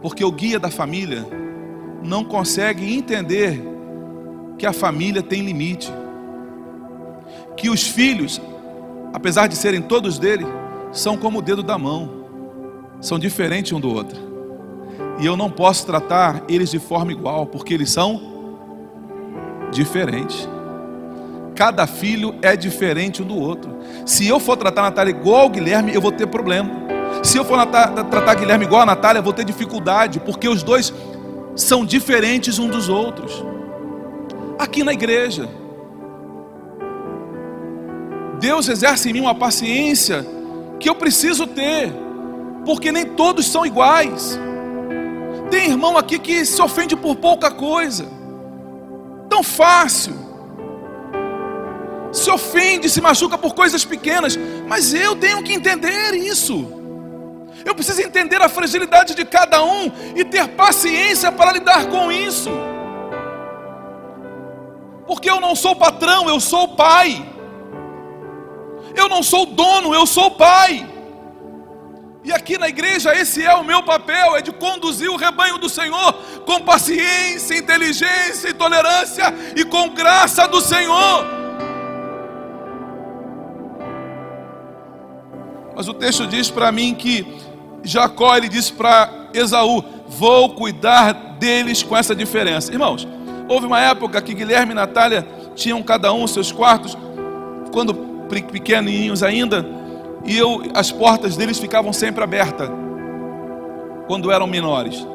porque 0.05 0.23
o 0.23 0.31
guia 0.31 0.59
da 0.59 0.69
família 0.69 1.25
não 2.03 2.23
consegue 2.23 2.93
entender 2.93 3.59
que 4.55 4.63
a 4.67 4.71
família 4.71 5.23
tem 5.23 5.41
limite, 5.41 5.91
que 7.57 7.71
os 7.71 7.87
filhos, 7.87 8.39
apesar 9.11 9.47
de 9.47 9.55
serem 9.55 9.81
todos 9.81 10.19
dele, 10.19 10.45
são 10.91 11.17
como 11.17 11.39
o 11.39 11.41
dedo 11.41 11.63
da 11.63 11.75
mão, 11.75 12.23
são 13.01 13.17
diferentes 13.17 13.71
um 13.71 13.79
do 13.79 13.91
outro, 13.91 14.15
e 15.19 15.25
eu 15.25 15.35
não 15.35 15.49
posso 15.49 15.87
tratar 15.87 16.43
eles 16.47 16.69
de 16.69 16.77
forma 16.77 17.11
igual, 17.11 17.47
porque 17.47 17.73
eles 17.73 17.89
são 17.89 18.21
diferente. 19.71 20.47
Cada 21.55 21.87
filho 21.87 22.35
é 22.43 22.55
diferente 22.55 23.23
um 23.23 23.25
do 23.25 23.39
outro. 23.39 23.75
Se 24.05 24.27
eu 24.27 24.39
for 24.39 24.55
tratar 24.55 24.81
a 24.81 24.83
Natália 24.83 25.09
igual 25.09 25.41
ao 25.41 25.49
Guilherme, 25.49 25.95
eu 25.95 26.01
vou 26.01 26.11
ter 26.11 26.27
problema. 26.27 26.85
Se 27.23 27.37
eu 27.37 27.45
for 27.45 27.65
tratar 27.65 28.35
Guilherme 28.35 28.65
igual 28.65 28.81
a 28.81 28.85
Natália, 28.85 29.21
vou 29.21 29.33
ter 29.33 29.43
dificuldade, 29.43 30.19
porque 30.19 30.47
os 30.47 30.63
dois 30.63 30.93
são 31.55 31.85
diferentes 31.85 32.59
um 32.59 32.67
dos 32.67 32.89
outros. 32.89 33.43
Aqui 34.59 34.83
na 34.83 34.93
igreja, 34.93 35.49
Deus 38.39 38.67
exerce 38.67 39.09
em 39.09 39.13
mim 39.13 39.21
uma 39.21 39.35
paciência 39.35 40.25
que 40.79 40.89
eu 40.89 40.95
preciso 40.95 41.47
ter, 41.47 41.93
porque 42.65 42.91
nem 42.91 43.05
todos 43.05 43.47
são 43.47 43.65
iguais. 43.65 44.39
Tem 45.49 45.69
irmão 45.69 45.97
aqui 45.97 46.19
que 46.19 46.45
se 46.45 46.61
ofende 46.61 46.95
por 46.95 47.15
pouca 47.15 47.49
coisa 47.51 48.15
tão 49.29 49.43
fácil. 49.43 50.13
Se 52.11 52.29
ofende, 52.31 52.89
se 52.89 53.01
machuca 53.01 53.37
por 53.37 53.53
coisas 53.53 53.83
pequenas, 53.83 54.39
mas 54.67 54.93
eu 54.93 55.15
tenho 55.15 55.43
que 55.43 55.53
entender 55.53 56.13
isso. 56.13 56.84
Eu 57.65 57.73
preciso 57.73 58.01
entender 58.01 58.39
a 58.41 58.47
fragilidade 58.47 59.15
de 59.15 59.25
cada 59.25 59.63
um 59.63 59.91
e 60.15 60.23
ter 60.23 60.47
paciência 60.49 61.31
para 61.31 61.51
lidar 61.51 61.87
com 61.87 62.11
isso. 62.11 62.51
Porque 65.07 65.29
eu 65.29 65.41
não 65.41 65.55
sou 65.55 65.75
patrão, 65.75 66.29
eu 66.29 66.39
sou 66.39 66.75
pai. 66.75 67.27
Eu 68.95 69.09
não 69.09 69.23
sou 69.23 69.47
dono, 69.47 69.93
eu 69.95 70.05
sou 70.05 70.29
pai. 70.31 70.87
E 72.23 72.31
aqui 72.31 72.57
na 72.57 72.67
igreja, 72.67 73.15
esse 73.15 73.43
é 73.43 73.53
o 73.55 73.63
meu 73.63 73.83
papel: 73.83 74.35
é 74.35 74.41
de 74.41 74.51
conduzir 74.51 75.09
o 75.09 75.15
rebanho 75.15 75.57
do 75.57 75.69
Senhor 75.69 76.13
com 76.45 76.61
paciência, 76.61 77.57
inteligência 77.57 78.49
e 78.49 78.53
tolerância 78.53 79.25
e 79.55 79.65
com 79.65 79.89
graça 79.89 80.47
do 80.47 80.61
Senhor. 80.61 81.25
Mas 85.75 85.87
o 85.87 85.93
texto 85.93 86.25
diz 86.25 86.49
para 86.49 86.71
mim 86.71 86.95
que 86.95 87.44
Jacó 87.85 88.35
ele 88.35 88.49
disse 88.49 88.73
para 88.73 89.09
Esaú: 89.33 89.83
Vou 90.07 90.49
cuidar 90.49 91.13
deles 91.39 91.83
com 91.83 91.95
essa 91.95 92.15
diferença. 92.15 92.71
Irmãos, 92.71 93.07
houve 93.47 93.65
uma 93.65 93.79
época 93.79 94.21
que 94.21 94.33
Guilherme 94.33 94.71
e 94.71 94.75
Natália 94.75 95.27
tinham 95.55 95.81
cada 95.83 96.11
um 96.13 96.27
seus 96.27 96.51
quartos, 96.51 96.97
quando 97.71 97.93
pequenininhos 98.51 99.21
ainda 99.23 99.65
e 100.25 100.35
eu, 100.37 100.63
as 100.73 100.91
portas 100.91 101.37
deles 101.37 101.59
ficavam 101.59 101.93
sempre 101.93 102.23
abertas 102.23 102.69
quando 104.07 104.31
eram 104.31 104.47
menores. 104.47 105.05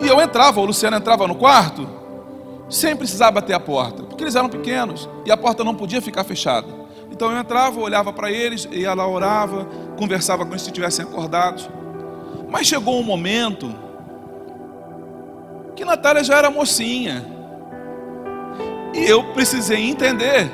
E 0.00 0.06
eu 0.06 0.20
entrava, 0.20 0.60
o 0.60 0.64
Luciano 0.66 0.96
entrava 0.96 1.26
no 1.26 1.34
quarto, 1.34 1.88
sem 2.68 2.94
precisar 2.94 3.30
bater 3.30 3.54
a 3.54 3.60
porta, 3.60 4.02
porque 4.02 4.22
eles 4.22 4.36
eram 4.36 4.48
pequenos 4.48 5.08
e 5.24 5.32
a 5.32 5.36
porta 5.36 5.64
não 5.64 5.74
podia 5.74 6.02
ficar 6.02 6.22
fechada. 6.22 6.66
Então 7.16 7.32
eu 7.32 7.38
entrava, 7.38 7.80
olhava 7.80 8.12
para 8.12 8.30
eles, 8.30 8.68
ia 8.70 8.92
lá, 8.92 9.08
orava, 9.08 9.66
conversava 9.96 10.44
com 10.44 10.50
eles 10.50 10.60
se 10.60 10.68
estivessem 10.68 11.02
acordados. 11.02 11.66
Mas 12.46 12.66
chegou 12.66 13.00
um 13.00 13.02
momento 13.02 13.74
que 15.74 15.82
Natália 15.82 16.22
já 16.22 16.36
era 16.36 16.50
mocinha. 16.50 17.24
E 18.92 19.02
eu 19.06 19.24
precisei 19.32 19.88
entender 19.88 20.52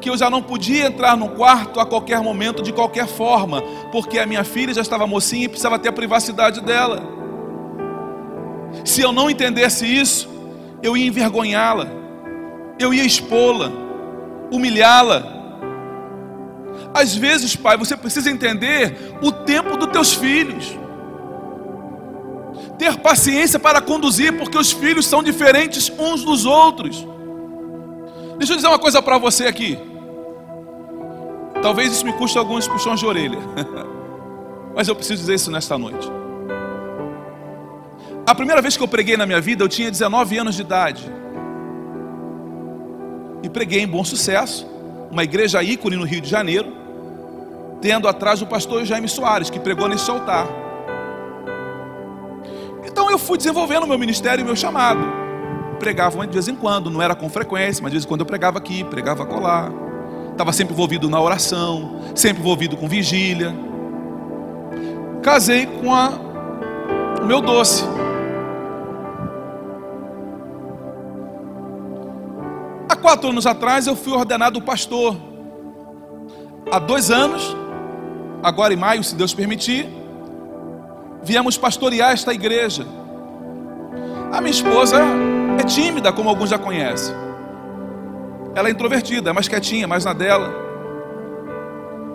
que 0.00 0.10
eu 0.10 0.16
já 0.16 0.28
não 0.28 0.42
podia 0.42 0.86
entrar 0.86 1.16
no 1.16 1.28
quarto 1.28 1.78
a 1.78 1.86
qualquer 1.86 2.20
momento, 2.20 2.60
de 2.60 2.72
qualquer 2.72 3.06
forma, 3.06 3.62
porque 3.92 4.18
a 4.18 4.26
minha 4.26 4.42
filha 4.42 4.74
já 4.74 4.80
estava 4.80 5.06
mocinha 5.06 5.44
e 5.44 5.48
precisava 5.48 5.78
ter 5.78 5.90
a 5.90 5.92
privacidade 5.92 6.60
dela. 6.60 7.04
Se 8.84 9.00
eu 9.00 9.12
não 9.12 9.30
entendesse 9.30 9.86
isso, 9.86 10.28
eu 10.82 10.96
ia 10.96 11.06
envergonhá-la, 11.06 11.86
eu 12.80 12.92
ia 12.92 13.04
expô-la, 13.04 13.70
humilhá-la. 14.50 15.38
Às 16.92 17.14
vezes, 17.14 17.54
pai, 17.54 17.76
você 17.76 17.96
precisa 17.96 18.30
entender 18.30 19.16
o 19.22 19.30
tempo 19.30 19.76
dos 19.76 19.88
teus 19.88 20.12
filhos. 20.12 20.76
Ter 22.78 22.96
paciência 22.98 23.58
para 23.58 23.80
conduzir, 23.80 24.36
porque 24.36 24.58
os 24.58 24.72
filhos 24.72 25.06
são 25.06 25.22
diferentes 25.22 25.92
uns 25.98 26.24
dos 26.24 26.44
outros. 26.46 27.06
Deixa 28.38 28.54
eu 28.54 28.56
dizer 28.56 28.68
uma 28.68 28.78
coisa 28.78 29.00
para 29.02 29.18
você 29.18 29.46
aqui. 29.46 29.78
Talvez 31.62 31.92
isso 31.92 32.06
me 32.06 32.12
custe 32.14 32.38
alguns 32.38 32.66
puxões 32.66 32.98
de 32.98 33.06
orelha. 33.06 33.38
Mas 34.74 34.88
eu 34.88 34.94
preciso 34.94 35.20
dizer 35.20 35.34
isso 35.34 35.50
nesta 35.50 35.76
noite. 35.76 36.10
A 38.26 38.34
primeira 38.34 38.62
vez 38.62 38.76
que 38.76 38.82
eu 38.82 38.88
preguei 38.88 39.16
na 39.16 39.26
minha 39.26 39.40
vida, 39.40 39.62
eu 39.62 39.68
tinha 39.68 39.90
19 39.90 40.38
anos 40.38 40.54
de 40.54 40.62
idade. 40.62 41.12
E 43.42 43.48
preguei 43.48 43.82
em 43.82 43.88
bom 43.88 44.04
sucesso, 44.04 44.66
uma 45.10 45.24
igreja 45.24 45.62
ícone 45.62 45.96
no 45.96 46.04
Rio 46.04 46.20
de 46.20 46.28
Janeiro, 46.28 46.79
tendo 47.80 48.08
atrás 48.08 48.42
o 48.42 48.46
pastor 48.46 48.84
Jaime 48.84 49.08
Soares, 49.08 49.50
que 49.50 49.58
pregou 49.58 49.88
nesse 49.88 50.10
altar. 50.10 50.46
Então 52.84 53.10
eu 53.10 53.18
fui 53.18 53.36
desenvolvendo 53.36 53.84
o 53.84 53.86
meu 53.86 53.98
ministério 53.98 54.42
e 54.42 54.44
meu 54.44 54.56
chamado. 54.56 55.00
Pregava 55.78 56.26
de 56.26 56.32
vez 56.32 56.48
em 56.48 56.54
quando, 56.54 56.90
não 56.90 57.00
era 57.00 57.14
com 57.14 57.28
frequência, 57.28 57.82
mas 57.82 57.90
de 57.90 57.96
vez 57.96 58.04
em 58.04 58.08
quando 58.08 58.20
eu 58.20 58.26
pregava 58.26 58.58
aqui, 58.58 58.84
pregava 58.84 59.24
colar 59.24 59.70
estava 60.40 60.54
sempre 60.54 60.72
envolvido 60.72 61.10
na 61.10 61.20
oração, 61.20 62.00
sempre 62.14 62.40
envolvido 62.40 62.74
com 62.74 62.88
vigília. 62.88 63.54
Casei 65.22 65.66
com 65.66 65.94
a, 65.94 66.08
o 67.20 67.26
meu 67.26 67.42
doce. 67.42 67.84
Há 72.88 72.96
quatro 72.96 73.28
anos 73.28 73.46
atrás 73.46 73.86
eu 73.86 73.94
fui 73.94 74.14
ordenado 74.14 74.62
pastor. 74.62 75.14
Há 76.72 76.78
dois 76.78 77.10
anos, 77.10 77.54
agora 78.42 78.72
em 78.72 78.76
maio, 78.76 79.02
se 79.04 79.14
Deus 79.14 79.34
permitir, 79.34 79.88
viemos 81.22 81.56
pastorear 81.58 82.12
esta 82.12 82.32
igreja. 82.32 82.86
A 84.32 84.40
minha 84.40 84.50
esposa 84.50 84.98
é 85.58 85.62
tímida, 85.64 86.12
como 86.12 86.28
alguns 86.28 86.50
já 86.50 86.58
conhecem. 86.58 87.14
Ela 88.54 88.68
é 88.68 88.72
introvertida, 88.72 89.30
é 89.30 89.32
mais 89.32 89.48
quietinha, 89.48 89.86
mais 89.86 90.04
na 90.04 90.12
dela. 90.12 90.52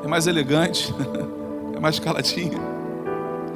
É 0.03 0.07
mais 0.07 0.27
elegante, 0.27 0.93
é 1.75 1.79
mais 1.79 1.99
caladinha. 1.99 2.59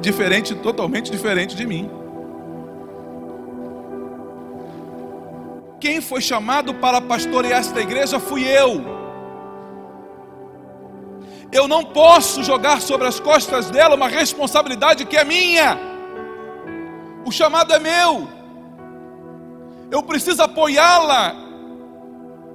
Diferente, 0.00 0.54
totalmente 0.54 1.10
diferente 1.10 1.54
de 1.54 1.66
mim. 1.66 1.90
Quem 5.78 6.00
foi 6.00 6.20
chamado 6.20 6.74
para 6.74 7.00
pastorear 7.00 7.60
esta 7.60 7.80
igreja 7.80 8.20
fui 8.20 8.46
eu. 8.46 8.99
Eu 11.52 11.66
não 11.66 11.84
posso 11.84 12.42
jogar 12.44 12.80
sobre 12.80 13.08
as 13.08 13.18
costas 13.18 13.70
dela 13.70 13.96
uma 13.96 14.08
responsabilidade 14.08 15.04
que 15.04 15.16
é 15.16 15.24
minha. 15.24 15.76
O 17.24 17.32
chamado 17.32 17.72
é 17.72 17.78
meu. 17.78 18.28
Eu 19.90 20.02
preciso 20.02 20.42
apoiá-la 20.42 21.34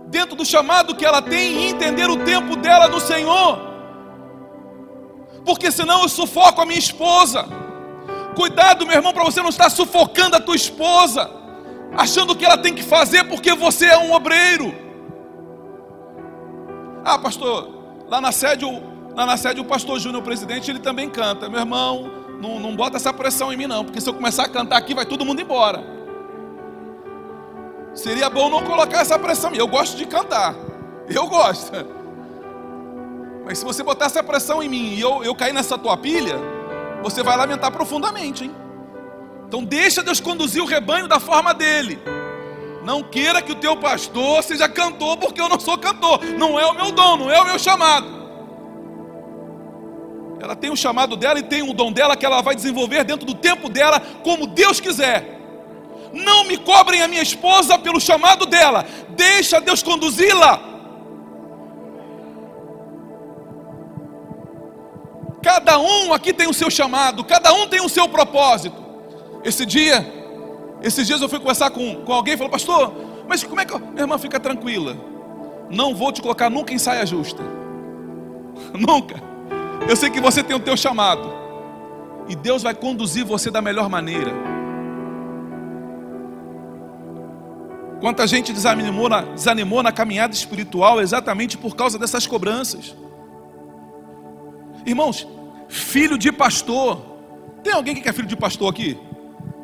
dentro 0.07 0.35
do 0.35 0.45
chamado 0.45 0.95
que 0.95 1.05
ela 1.05 1.21
tem 1.21 1.63
e 1.63 1.69
entender 1.69 2.09
o 2.09 2.23
tempo 2.23 2.55
dela 2.55 2.87
no 2.87 3.01
Senhor. 3.01 3.59
Porque 5.43 5.69
senão 5.71 6.03
eu 6.03 6.09
sufoco 6.09 6.61
a 6.61 6.65
minha 6.65 6.79
esposa. 6.79 7.45
Cuidado, 8.35 8.85
meu 8.85 8.95
irmão, 8.95 9.13
para 9.13 9.25
você 9.25 9.41
não 9.41 9.49
estar 9.49 9.69
sufocando 9.69 10.37
a 10.37 10.39
tua 10.39 10.55
esposa, 10.55 11.29
achando 11.97 12.35
que 12.35 12.45
ela 12.45 12.57
tem 12.57 12.73
que 12.73 12.83
fazer 12.83 13.25
porque 13.25 13.53
você 13.53 13.87
é 13.87 13.97
um 13.97 14.13
obreiro. 14.13 14.73
Ah, 17.03 17.19
pastor, 17.19 17.74
lá 18.07 18.21
na 18.21 18.31
sede, 18.31 18.65
lá 19.15 19.25
na 19.25 19.37
sede 19.37 19.59
o 19.59 19.65
pastor 19.65 19.99
Júnior, 19.99 20.21
o 20.21 20.25
presidente, 20.25 20.69
ele 20.69 20.79
também 20.79 21.09
canta. 21.09 21.49
Meu 21.49 21.59
irmão, 21.59 22.11
não, 22.41 22.59
não 22.59 22.75
bota 22.75 22.97
essa 22.97 23.13
pressão 23.13 23.51
em 23.51 23.57
mim 23.57 23.67
não, 23.67 23.83
porque 23.83 24.01
se 24.01 24.09
eu 24.09 24.13
começar 24.13 24.43
a 24.43 24.49
cantar 24.49 24.77
aqui, 24.77 24.93
vai 24.93 25.05
todo 25.05 25.25
mundo 25.25 25.41
embora. 25.41 25.83
Seria 27.93 28.29
bom 28.29 28.49
não 28.49 28.63
colocar 28.63 28.99
essa 28.99 29.17
pressão. 29.17 29.53
Eu 29.53 29.67
gosto 29.67 29.95
de 29.95 30.05
cantar. 30.05 30.53
Eu 31.07 31.27
gosto. 31.27 31.71
Mas 33.45 33.59
se 33.59 33.65
você 33.65 33.83
botar 33.83 34.05
essa 34.05 34.21
pressão 34.21 34.61
em 34.61 34.67
mim 34.67 34.93
e 34.95 35.01
eu, 35.01 35.23
eu 35.23 35.33
cair 35.33 35.53
nessa 35.53 35.77
tua 35.77 35.95
pilha, 35.95 36.35
você 37.01 37.23
vai 37.23 37.37
lamentar 37.37 37.71
profundamente, 37.71 38.43
hein? 38.43 38.55
Então 39.47 39.63
deixa 39.63 40.03
Deus 40.03 40.19
conduzir 40.19 40.61
o 40.61 40.65
rebanho 40.65 41.07
da 41.07 41.19
forma 41.19 41.53
dele. 41.53 41.99
Não 42.85 43.01
queira 43.01 43.41
que 43.41 43.51
o 43.51 43.55
teu 43.55 43.75
pastor 43.75 44.43
seja 44.43 44.69
cantor, 44.69 45.17
porque 45.17 45.41
eu 45.41 45.49
não 45.49 45.59
sou 45.59 45.75
cantor. 45.75 46.23
Não 46.23 46.59
é 46.59 46.67
o 46.67 46.73
meu 46.75 46.91
dom, 46.91 47.17
não 47.17 47.31
é 47.31 47.41
o 47.41 47.45
meu 47.45 47.57
chamado. 47.57 48.07
Ela 50.39 50.55
tem 50.55 50.69
o 50.69 50.75
chamado 50.75 51.15
dela 51.15 51.39
e 51.39 51.43
tem 51.43 51.67
o 51.67 51.73
dom 51.73 51.91
dela 51.91 52.15
que 52.15 52.23
ela 52.23 52.43
vai 52.43 52.53
desenvolver 52.53 53.03
dentro 53.03 53.25
do 53.25 53.33
tempo 53.33 53.69
dela, 53.69 53.99
como 54.23 54.45
Deus 54.45 54.79
quiser. 54.79 55.35
Não 56.13 56.43
me 56.43 56.57
cobrem 56.57 57.01
a 57.01 57.07
minha 57.07 57.23
esposa 57.23 57.79
pelo 57.79 57.99
chamado 57.99 58.45
dela. 58.45 58.85
Deixa 59.09 59.59
Deus 59.59 59.81
conduzi-la. 59.81 60.61
Cada 65.41 65.79
um 65.79 66.13
aqui 66.13 66.31
tem 66.33 66.47
o 66.47 66.53
seu 66.53 66.69
chamado, 66.69 67.23
cada 67.23 67.51
um 67.51 67.67
tem 67.67 67.81
o 67.81 67.89
seu 67.89 68.07
propósito. 68.07 68.77
Esse 69.43 69.65
dia, 69.65 70.14
esses 70.85 71.07
dias 71.07 71.19
eu 71.19 71.27
fui 71.27 71.39
conversar 71.39 71.71
com, 71.71 71.95
com 71.95 72.13
alguém 72.13 72.35
e 72.35 72.37
falou, 72.37 72.51
pastor, 72.51 72.93
mas 73.27 73.43
como 73.43 73.59
é 73.59 73.65
que 73.65 73.73
eu... 73.73 73.79
minha 73.79 74.01
irmã 74.01 74.19
fica 74.19 74.39
tranquila? 74.39 74.95
Não 75.67 75.95
vou 75.95 76.11
te 76.11 76.21
colocar 76.21 76.47
nunca 76.47 76.75
em 76.75 76.77
saia 76.77 77.03
justa. 77.07 77.41
nunca. 78.71 79.15
Eu 79.89 79.95
sei 79.95 80.11
que 80.11 80.21
você 80.21 80.43
tem 80.43 80.55
o 80.55 80.59
teu 80.59 80.77
chamado. 80.77 81.33
E 82.29 82.35
Deus 82.35 82.61
vai 82.61 82.75
conduzir 82.75 83.25
você 83.25 83.49
da 83.49 83.63
melhor 83.63 83.89
maneira. 83.89 84.31
Quanta 87.99 88.27
gente 88.27 88.53
desanimou 88.53 89.09
na, 89.09 89.21
desanimou 89.21 89.81
na 89.81 89.91
caminhada 89.91 90.35
espiritual 90.35 91.01
exatamente 91.01 91.57
por 91.57 91.75
causa 91.75 91.97
dessas 91.97 92.27
cobranças. 92.27 92.95
Irmãos, 94.85 95.27
filho 95.67 96.15
de 96.15 96.31
pastor. 96.31 97.01
Tem 97.63 97.73
alguém 97.73 97.95
que 97.95 98.07
é 98.07 98.13
filho 98.13 98.27
de 98.27 98.35
pastor 98.35 98.71
aqui? 98.71 98.95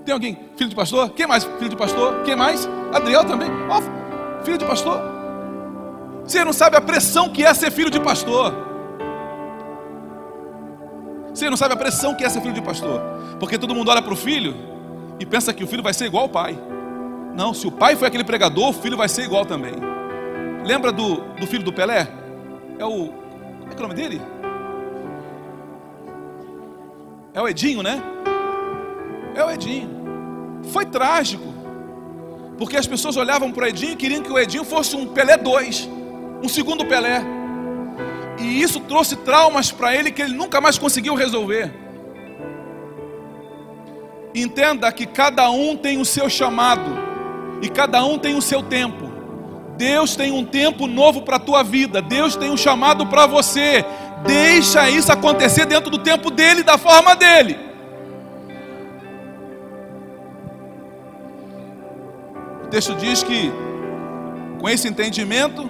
Tem 0.05 0.13
alguém 0.13 0.37
filho 0.55 0.69
de 0.69 0.75
pastor? 0.75 1.11
Quem 1.11 1.27
mais 1.27 1.43
filho 1.43 1.69
de 1.69 1.75
pastor? 1.75 2.23
Quem 2.23 2.35
mais? 2.35 2.67
Adriel 2.93 3.23
também. 3.25 3.49
Oh, 3.69 4.43
filho 4.43 4.57
de 4.57 4.65
pastor. 4.65 4.99
Você 6.23 6.43
não 6.43 6.53
sabe 6.53 6.77
a 6.77 6.81
pressão 6.81 7.29
que 7.29 7.43
é 7.43 7.53
ser 7.53 7.71
filho 7.71 7.89
de 7.89 7.99
pastor. 7.99 8.53
Você 11.33 11.49
não 11.49 11.57
sabe 11.57 11.73
a 11.73 11.77
pressão 11.77 12.15
que 12.15 12.23
é 12.23 12.29
ser 12.29 12.41
filho 12.41 12.53
de 12.53 12.61
pastor. 12.61 13.01
Porque 13.39 13.57
todo 13.57 13.75
mundo 13.75 13.89
olha 13.89 14.01
para 14.01 14.13
o 14.13 14.15
filho 14.15 14.55
e 15.19 15.25
pensa 15.25 15.53
que 15.53 15.63
o 15.63 15.67
filho 15.67 15.83
vai 15.83 15.93
ser 15.93 16.05
igual 16.05 16.23
ao 16.23 16.29
pai. 16.29 16.57
Não, 17.35 17.53
se 17.53 17.67
o 17.67 17.71
pai 17.71 17.95
foi 17.95 18.07
aquele 18.07 18.23
pregador, 18.23 18.69
o 18.69 18.73
filho 18.73 18.97
vai 18.97 19.07
ser 19.07 19.23
igual 19.23 19.45
também. 19.45 19.73
Lembra 20.65 20.91
do, 20.91 21.17
do 21.39 21.47
filho 21.47 21.63
do 21.63 21.71
Pelé? 21.71 22.07
É 22.77 22.85
o. 22.85 23.07
Como 23.59 23.71
é 23.71 23.75
que 23.75 23.81
é 23.81 23.85
o 23.85 23.87
nome 23.87 23.95
dele? 23.95 24.21
É 27.33 27.41
o 27.41 27.47
Edinho, 27.47 27.81
né? 27.81 28.01
É 29.35 29.43
o 29.43 29.51
Edinho. 29.51 30.61
Foi 30.71 30.85
trágico. 30.85 31.51
Porque 32.57 32.77
as 32.77 32.85
pessoas 32.85 33.17
olhavam 33.17 33.51
para 33.51 33.63
o 33.63 33.67
Edinho 33.67 33.93
e 33.93 33.95
queriam 33.95 34.21
que 34.21 34.31
o 34.31 34.37
Edinho 34.37 34.63
fosse 34.63 34.95
um 34.95 35.07
Pelé 35.07 35.35
2, 35.35 35.89
um 36.43 36.47
segundo 36.47 36.85
Pelé. 36.85 37.23
E 38.39 38.61
isso 38.61 38.79
trouxe 38.81 39.15
traumas 39.15 39.71
para 39.71 39.95
ele 39.95 40.11
que 40.11 40.21
ele 40.21 40.33
nunca 40.33 40.61
mais 40.61 40.77
conseguiu 40.77 41.15
resolver. 41.15 41.73
Entenda 44.33 44.91
que 44.91 45.05
cada 45.05 45.49
um 45.49 45.75
tem 45.75 45.99
o 45.99 46.05
seu 46.05 46.29
chamado 46.29 46.97
e 47.61 47.69
cada 47.69 48.03
um 48.05 48.17
tem 48.17 48.35
o 48.35 48.41
seu 48.41 48.63
tempo. 48.63 49.11
Deus 49.77 50.15
tem 50.15 50.31
um 50.31 50.45
tempo 50.45 50.85
novo 50.85 51.23
para 51.23 51.37
a 51.37 51.39
tua 51.39 51.63
vida. 51.63 52.01
Deus 52.01 52.35
tem 52.35 52.51
um 52.51 52.57
chamado 52.57 53.07
para 53.07 53.25
você. 53.25 53.83
Deixa 54.25 54.87
isso 54.89 55.11
acontecer 55.11 55.65
dentro 55.65 55.89
do 55.89 55.97
tempo 55.97 56.29
dele, 56.29 56.61
da 56.61 56.77
forma 56.77 57.15
dele. 57.15 57.70
Texto 62.71 62.95
diz 62.95 63.21
que, 63.21 63.51
com 64.59 64.67
esse 64.67 64.87
entendimento, 64.87 65.69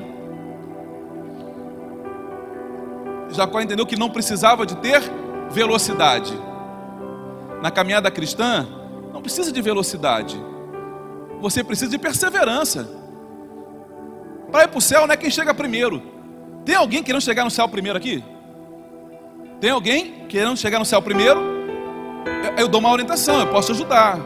Jacó 3.32 3.60
entendeu 3.60 3.86
que 3.86 3.98
não 3.98 4.10
precisava 4.10 4.66
de 4.66 4.78
ter 4.78 5.02
velocidade. 5.50 6.34
Na 7.62 7.70
caminhada 7.70 8.10
cristã, 8.10 8.66
não 9.14 9.22
precisa 9.22 9.52
de 9.52 9.62
velocidade 9.62 10.52
você 11.42 11.64
precisa 11.64 11.90
de 11.90 11.98
perseverança. 11.98 12.88
Para 14.52 14.66
ir 14.66 14.68
para 14.68 14.78
o 14.78 14.82
céu 14.82 15.08
não 15.08 15.14
é 15.14 15.18
quem 15.18 15.32
chega 15.32 15.54
primeiro. 15.54 16.02
Tem 16.64 16.76
alguém 16.76 17.02
querendo 17.02 17.22
chegar 17.22 17.44
no 17.44 17.50
céu 17.50 17.68
primeiro 17.68 17.98
aqui? 17.98 18.24
Tem 19.60 19.72
alguém 19.72 20.28
querendo 20.30 20.56
chegar 20.56 20.78
no 20.78 20.86
céu 20.86 21.02
primeiro? 21.02 21.42
Eu, 22.58 22.68
dou 22.68 22.80
uma 22.80 22.92
orientação, 22.92 23.40
eu 23.40 23.48
posso 23.48 23.72
ajudar. 23.72 24.20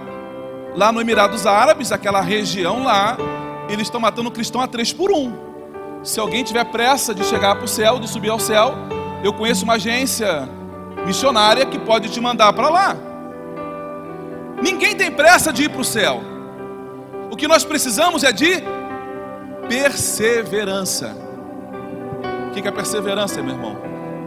Lá 0.75 0.91
no 0.91 0.99
Emirados 0.99 1.47
Árabes, 1.47 1.93
aquela 1.93 2.19
região 2.19 2.83
lá, 2.83 3.17
eles 3.69 3.87
estão 3.87 3.99
matando 3.99 4.29
cristão 4.29 4.59
a 4.59 4.67
três 4.67 4.91
por 4.91 5.09
um. 5.09 5.31
Se 6.03 6.19
alguém 6.19 6.43
tiver 6.43 6.65
pressa 6.65 7.15
de 7.15 7.23
chegar 7.23 7.55
para 7.55 7.63
o 7.63 7.67
céu, 7.67 7.97
de 7.97 8.09
subir 8.09 8.29
ao 8.29 8.39
céu, 8.39 8.73
eu 9.23 9.31
conheço 9.31 9.63
uma 9.63 9.75
agência 9.75 10.47
missionária 11.05 11.65
que 11.65 11.79
pode 11.79 12.09
te 12.09 12.19
mandar 12.19 12.51
para 12.51 12.67
lá. 12.67 12.95
Ninguém 14.61 14.95
tem 14.95 15.09
pressa 15.09 15.53
de 15.53 15.63
ir 15.63 15.69
para 15.69 15.81
o 15.81 15.85
céu. 15.85 16.21
O 17.31 17.37
que 17.37 17.47
nós 17.47 17.63
precisamos 17.63 18.23
é 18.25 18.33
de 18.33 18.61
perseverança. 19.69 21.15
O 22.49 22.51
que 22.51 22.67
é 22.67 22.71
perseverança, 22.71 23.41
meu 23.41 23.55
irmão? 23.55 23.77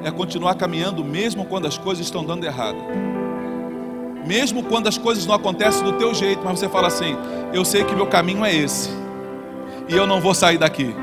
É 0.02 0.10
continuar 0.10 0.54
caminhando 0.54 1.04
mesmo 1.04 1.44
quando 1.44 1.66
as 1.66 1.76
coisas 1.76 2.06
estão 2.06 2.24
dando 2.24 2.44
errado. 2.44 2.78
Mesmo 4.28 4.62
quando 4.62 4.86
as 4.86 4.98
coisas 4.98 5.26
não 5.26 5.34
acontecem 5.34 5.82
do 5.82 5.94
teu 5.94 6.14
jeito, 6.14 6.42
mas 6.44 6.58
você 6.58 6.68
fala 6.68 6.86
assim: 6.86 7.16
eu 7.52 7.64
sei 7.64 7.82
que 7.82 7.94
meu 7.94 8.06
caminho 8.06 8.44
é 8.44 8.54
esse. 8.54 8.90
E 9.88 9.96
eu 9.96 10.06
não 10.06 10.20
vou 10.20 10.34
sair 10.34 10.58
daqui. 10.58 10.94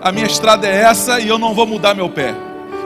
A 0.00 0.10
minha 0.10 0.26
estrada 0.26 0.66
é 0.66 0.82
essa 0.82 1.20
e 1.20 1.28
eu 1.28 1.38
não 1.38 1.54
vou 1.54 1.66
mudar 1.66 1.94
meu 1.94 2.08
pé. 2.08 2.34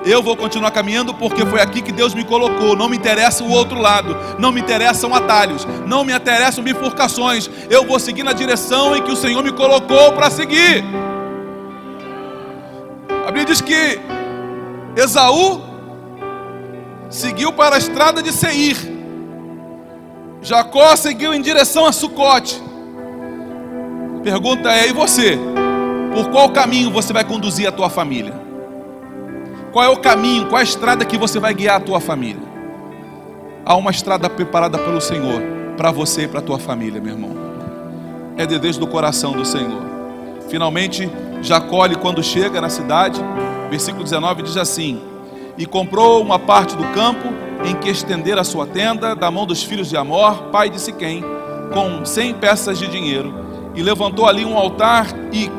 Eu 0.04 0.22
vou 0.22 0.36
continuar 0.36 0.70
caminhando 0.72 1.14
porque 1.14 1.46
foi 1.46 1.62
aqui 1.62 1.80
que 1.80 1.92
Deus 1.92 2.12
me 2.12 2.24
colocou. 2.24 2.76
Não 2.76 2.88
me 2.88 2.96
interessa 2.96 3.44
o 3.44 3.50
outro 3.50 3.80
lado, 3.80 4.14
não 4.38 4.52
me 4.52 4.60
interessam 4.60 5.14
atalhos, 5.14 5.66
não 5.86 6.04
me 6.04 6.12
interessam 6.12 6.62
bifurcações. 6.62 7.48
Eu 7.70 7.86
vou 7.86 7.98
seguir 7.98 8.24
na 8.24 8.32
direção 8.32 8.94
em 8.96 9.02
que 9.02 9.12
o 9.12 9.16
Senhor 9.16 9.42
me 9.42 9.52
colocou 9.52 10.12
para 10.12 10.28
seguir. 10.28 10.84
Bíblia 13.34 13.46
diz 13.46 13.60
que 13.60 14.00
Esaú 14.94 15.60
seguiu 17.10 17.52
para 17.52 17.74
a 17.74 17.78
estrada 17.78 18.22
de 18.22 18.30
Seir. 18.30 18.93
Jacó 20.44 20.94
seguiu 20.94 21.32
em 21.32 21.40
direção 21.40 21.86
a 21.86 21.92
Sucote. 21.92 22.62
Pergunta 24.22 24.70
é: 24.70 24.90
e 24.90 24.92
você? 24.92 25.38
Por 26.12 26.28
qual 26.28 26.50
caminho 26.50 26.90
você 26.90 27.14
vai 27.14 27.24
conduzir 27.24 27.66
a 27.66 27.72
tua 27.72 27.88
família? 27.88 28.34
Qual 29.72 29.82
é 29.82 29.88
o 29.88 29.96
caminho, 29.96 30.46
qual 30.46 30.58
é 30.58 30.60
a 30.60 30.64
estrada 30.64 31.02
que 31.06 31.16
você 31.16 31.40
vai 31.40 31.54
guiar 31.54 31.76
a 31.76 31.80
tua 31.80 31.98
família? 31.98 32.42
Há 33.64 33.74
uma 33.74 33.90
estrada 33.90 34.28
preparada 34.28 34.76
pelo 34.76 35.00
Senhor 35.00 35.40
para 35.78 35.90
você 35.90 36.24
e 36.24 36.28
para 36.28 36.40
a 36.40 36.42
tua 36.42 36.58
família, 36.58 37.00
meu 37.00 37.14
irmão. 37.14 37.34
É 38.36 38.44
de 38.44 38.58
Deus 38.58 38.76
do 38.76 38.86
coração 38.86 39.32
do 39.32 39.46
Senhor. 39.46 39.82
Finalmente, 40.50 41.10
Jacó, 41.40 41.88
quando 42.00 42.22
chega 42.22 42.60
na 42.60 42.68
cidade, 42.68 43.18
versículo 43.70 44.04
19 44.04 44.42
diz 44.42 44.58
assim: 44.58 45.00
E 45.56 45.64
comprou 45.64 46.20
uma 46.20 46.38
parte 46.38 46.76
do 46.76 46.84
campo 46.92 47.43
em 47.64 47.74
que 47.76 47.88
estender 47.88 48.38
a 48.38 48.44
sua 48.44 48.66
tenda, 48.66 49.14
da 49.14 49.30
mão 49.30 49.46
dos 49.46 49.62
filhos 49.62 49.88
de 49.88 49.96
Amor, 49.96 50.50
pai 50.52 50.68
de 50.68 50.80
Siquém, 50.80 51.24
com 51.72 52.04
cem 52.04 52.34
peças 52.34 52.78
de 52.78 52.86
dinheiro, 52.86 53.34
e 53.74 53.82
levantou 53.82 54.26
ali 54.26 54.44
um 54.44 54.56
altar 54.56 55.06
e 55.32 55.50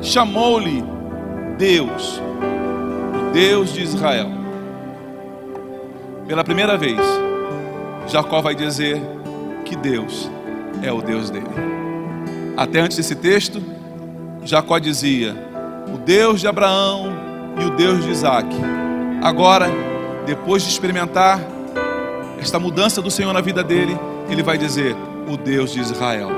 chamou-lhe 0.00 0.84
Deus, 1.58 2.20
o 2.20 3.32
Deus 3.32 3.72
de 3.72 3.82
Israel. 3.82 4.30
Pela 6.26 6.44
primeira 6.44 6.78
vez, 6.78 7.00
Jacó 8.06 8.40
vai 8.40 8.54
dizer 8.54 9.02
que 9.64 9.74
Deus 9.76 10.30
é 10.82 10.92
o 10.92 11.02
Deus 11.02 11.28
dele. 11.28 11.46
Até 12.56 12.80
antes 12.80 12.96
desse 12.96 13.14
texto, 13.14 13.60
Jacó 14.44 14.78
dizia: 14.78 15.34
o 15.92 15.98
Deus 15.98 16.40
de 16.40 16.46
Abraão 16.46 17.12
e 17.60 17.64
o 17.64 17.70
Deus 17.70 18.04
de 18.04 18.10
Isaac. 18.10 18.48
Agora, 19.22 19.89
depois 20.30 20.62
de 20.62 20.68
experimentar 20.68 21.40
esta 22.38 22.56
mudança 22.56 23.02
do 23.02 23.10
Senhor 23.10 23.32
na 23.32 23.40
vida 23.40 23.64
dele, 23.64 23.98
ele 24.28 24.44
vai 24.44 24.56
dizer: 24.56 24.96
o 25.28 25.36
Deus 25.36 25.72
de 25.72 25.80
Israel. 25.80 26.30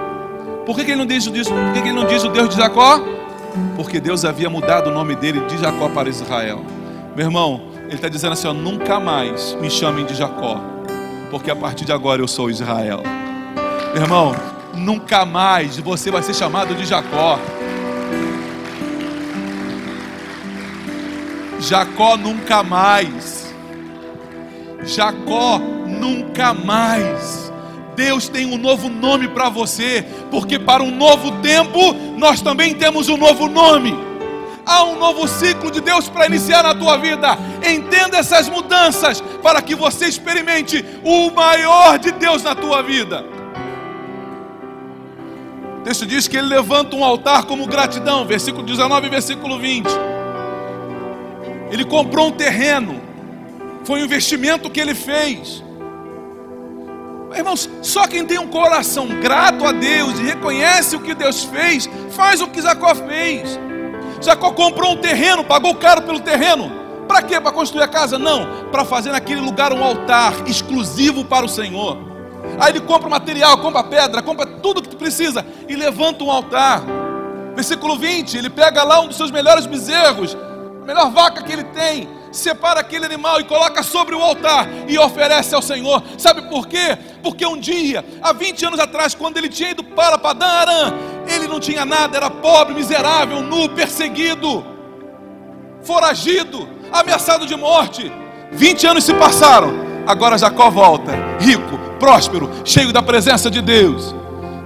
Por 0.65 0.75
que, 0.75 0.85
que 0.85 0.93
ele 0.93 0.99
não 0.99 1.07
diz, 1.07 1.27
por 1.27 1.35
que, 1.75 1.83
que 1.83 1.89
ele 1.89 1.93
não 1.93 2.07
diz 2.07 2.25
o 2.25 2.31
Deus 2.31 2.49
de 2.49 2.57
Jacó? 2.57 2.99
Porque 3.77 4.01
Deus 4.01 4.25
havia 4.25 4.49
mudado 4.49 4.89
o 4.89 4.95
nome 4.95 5.15
dele 5.15 5.41
de 5.41 5.59
Jacó 5.59 5.91
para 5.91 6.09
Israel. 6.09 6.65
Meu 7.15 7.27
irmão, 7.27 7.61
ele 7.85 7.97
está 7.97 8.09
dizendo 8.09 8.33
assim: 8.33 8.49
ó, 8.49 8.55
nunca 8.55 8.99
mais 8.99 9.55
me 9.61 9.69
chamem 9.69 10.07
de 10.07 10.15
Jacó, 10.15 10.59
porque 11.31 11.51
a 11.51 11.57
partir 11.57 11.85
de 11.85 11.93
agora 11.93 12.23
eu 12.23 12.29
sou 12.29 12.49
Israel. 12.49 13.03
Meu 13.93 14.05
irmão, 14.05 14.35
nunca 14.73 15.27
mais 15.27 15.77
você 15.77 16.11
vai 16.11 16.23
ser 16.23 16.33
chamado 16.33 16.75
de 16.75 16.87
Jacó. 16.87 17.39
Jacó 21.61 22.17
nunca 22.17 22.63
mais. 22.63 23.42
Jacó 24.85 25.59
nunca 25.87 26.53
mais. 26.53 27.53
Deus 27.95 28.29
tem 28.29 28.47
um 28.47 28.57
novo 28.57 28.89
nome 28.89 29.29
para 29.29 29.49
você, 29.49 30.05
porque 30.31 30.59
para 30.59 30.83
um 30.83 30.91
novo 30.91 31.31
tempo 31.43 31.93
nós 32.17 32.41
também 32.41 32.75
temos 32.75 33.09
um 33.09 33.17
novo 33.17 33.49
nome. 33.49 33.95
Há 34.65 34.85
um 34.85 34.99
novo 34.99 35.27
ciclo 35.27 35.71
de 35.71 35.81
Deus 35.81 36.09
para 36.09 36.27
iniciar 36.27 36.63
na 36.63 36.75
tua 36.75 36.97
vida. 36.97 37.37
Entenda 37.69 38.19
essas 38.19 38.49
mudanças 38.49 39.21
para 39.43 39.61
que 39.61 39.75
você 39.75 40.07
experimente 40.07 40.85
o 41.03 41.31
maior 41.31 41.99
de 41.99 42.13
Deus 42.13 42.43
na 42.43 42.55
tua 42.55 42.83
vida. 42.83 43.25
O 45.79 45.85
texto 45.85 46.07
diz 46.07 46.29
que 46.29 46.37
ele 46.37 46.47
levanta 46.47 46.95
um 46.95 47.05
altar 47.05 47.45
como 47.45 47.67
gratidão, 47.67 48.25
versículo 48.25 48.65
19 48.65 49.09
e 49.09 49.11
versículo 49.11 49.59
20. 49.59 49.89
Ele 51.73 51.85
comprou 51.85 52.29
um 52.29 52.31
terreno, 52.33 53.02
foi 53.85 54.01
um 54.01 54.05
investimento 54.05 54.71
que 54.71 54.81
ele 54.81 54.95
fez. 54.95 55.63
Irmãos, 57.35 57.69
só 57.81 58.07
quem 58.07 58.27
tem 58.27 58.39
um 58.39 58.49
coração 58.49 59.07
grato 59.21 59.65
a 59.65 59.73
Deus 59.73 60.19
e 60.19 60.23
reconhece 60.23 60.97
o 60.97 61.01
que 61.01 61.15
Deus 61.15 61.45
fez, 61.45 61.89
faz 62.11 62.41
o 62.41 62.49
que 62.49 62.61
Jacó 62.61 62.95
fez. 62.95 63.59
Jacó 64.21 64.53
comprou 64.53 64.93
um 64.93 64.97
terreno, 64.97 65.43
pagou 65.43 65.75
caro 65.75 66.03
pelo 66.03 66.21
terreno. 66.21 66.71
Para 67.09 67.23
quê? 67.23 67.41
Para 67.41 67.53
construir 67.53 67.83
a 67.83 67.89
casa? 67.89 68.19
Não, 68.19 68.69
para 68.71 68.85
fazer 68.85 69.11
naquele 69.11 69.41
lugar 69.41 69.73
um 69.73 69.83
altar 69.83 70.47
exclusivo 70.47 71.25
para 71.25 71.45
o 71.45 71.49
Senhor. 71.49 71.99
Aí 72.61 72.73
ele 72.73 72.81
compra 72.81 73.09
material, 73.09 73.59
compra 73.59 73.83
pedra, 73.83 74.23
compra 74.23 74.47
tudo 74.47 74.83
que 74.83 74.95
precisa 74.95 75.45
e 75.69 75.75
levanta 75.75 76.23
um 76.23 76.31
altar. 76.31 76.83
Versículo 77.55 77.97
20, 77.99 78.37
ele 78.37 78.51
pega 78.51 78.83
lá 78.83 79.01
um 79.01 79.09
dos 79.09 79.17
seus 79.17 79.31
melhores 79.31 79.67
bezerros, 79.67 80.37
a 80.83 80.87
melhor 80.87 81.11
vaca 81.11 81.43
que 81.43 81.53
ele 81.53 81.65
tem, 81.65 82.09
separa 82.33 82.81
aquele 82.81 83.05
animal 83.05 83.41
e 83.41 83.45
coloca 83.45 83.83
sobre 83.83 84.15
o 84.15 84.23
altar 84.23 84.67
e 84.89 84.99
oferece 84.99 85.55
ao 85.55 85.63
Senhor. 85.63 86.03
Sabe 86.19 86.43
por 86.43 86.67
quê? 86.67 86.99
Porque 87.23 87.47
um 87.47 87.59
dia, 87.59 88.05
há 88.21 88.33
20 88.33 88.67
anos 88.67 88.81
atrás, 88.81 89.15
quando 89.15 89.37
ele 89.37 89.49
tinha 89.49 89.71
ido 89.71 89.85
para 89.85 90.19
Padã 90.19 90.47
Aram, 90.47 90.95
ele 91.29 91.47
não 91.47 91.61
tinha 91.61 91.85
nada, 91.85 92.17
era 92.17 92.31
pobre, 92.31 92.75
miserável, 92.75 93.43
nu, 93.43 93.69
perseguido, 93.69 94.65
foragido, 95.83 96.69
ameaçado 96.91 97.47
de 97.47 97.57
morte. 97.57 98.11
20 98.51 98.87
anos 98.87 99.05
se 99.05 99.15
passaram, 99.15 99.73
agora 100.07 100.39
Jacó 100.39 100.71
volta, 100.71 101.13
rico, 101.39 101.79
próspero, 101.99 102.51
cheio 102.65 102.93
da 102.93 103.03
presença 103.03 103.51
de 103.51 103.61
Deus. 103.61 104.15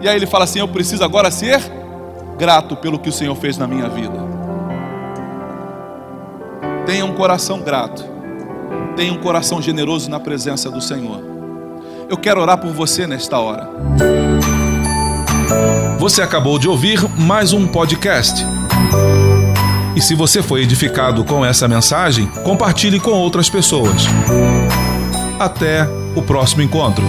E 0.01 0.09
aí 0.09 0.17
ele 0.17 0.27
fala 0.27 0.45
assim: 0.45 0.61
Eu 0.61 0.69
preciso 0.69 1.05
agora 1.05 1.31
ser 1.31 1.61
grato 2.37 2.77
pelo 2.77 2.99
que 2.99 3.09
o 3.09 3.13
Senhor 3.13 3.35
fez 3.37 3.57
na 3.59 3.67
minha 3.67 3.89
vida. 3.89 4.36
Tenha 6.87 7.05
um 7.05 7.13
coração 7.13 7.61
grato, 7.61 8.05
tenha 8.95 9.13
um 9.13 9.17
coração 9.17 9.61
generoso 9.61 10.09
na 10.09 10.21
presença 10.21 10.71
do 10.71 10.81
Senhor. 10.81 11.21
Eu 12.09 12.17
quero 12.17 12.41
orar 12.41 12.59
por 12.59 12.73
você 12.73 13.09
nesta 13.09 13.41
hora. 13.41 13.69
Você 15.99 16.23
acabou 16.23 16.61
de 16.61 16.69
ouvir 16.69 17.01
mais 17.19 17.53
um 17.53 17.67
podcast. 17.67 18.47
E 19.97 20.01
se 20.01 20.15
você 20.15 20.41
foi 20.41 20.63
edificado 20.63 21.25
com 21.25 21.45
essa 21.45 21.67
mensagem, 21.67 22.29
compartilhe 22.45 23.01
com 23.01 23.11
outras 23.11 23.51
pessoas. 23.51 24.05
Até 25.41 25.89
o 26.15 26.23
próximo 26.23 26.63
encontro. 26.63 27.05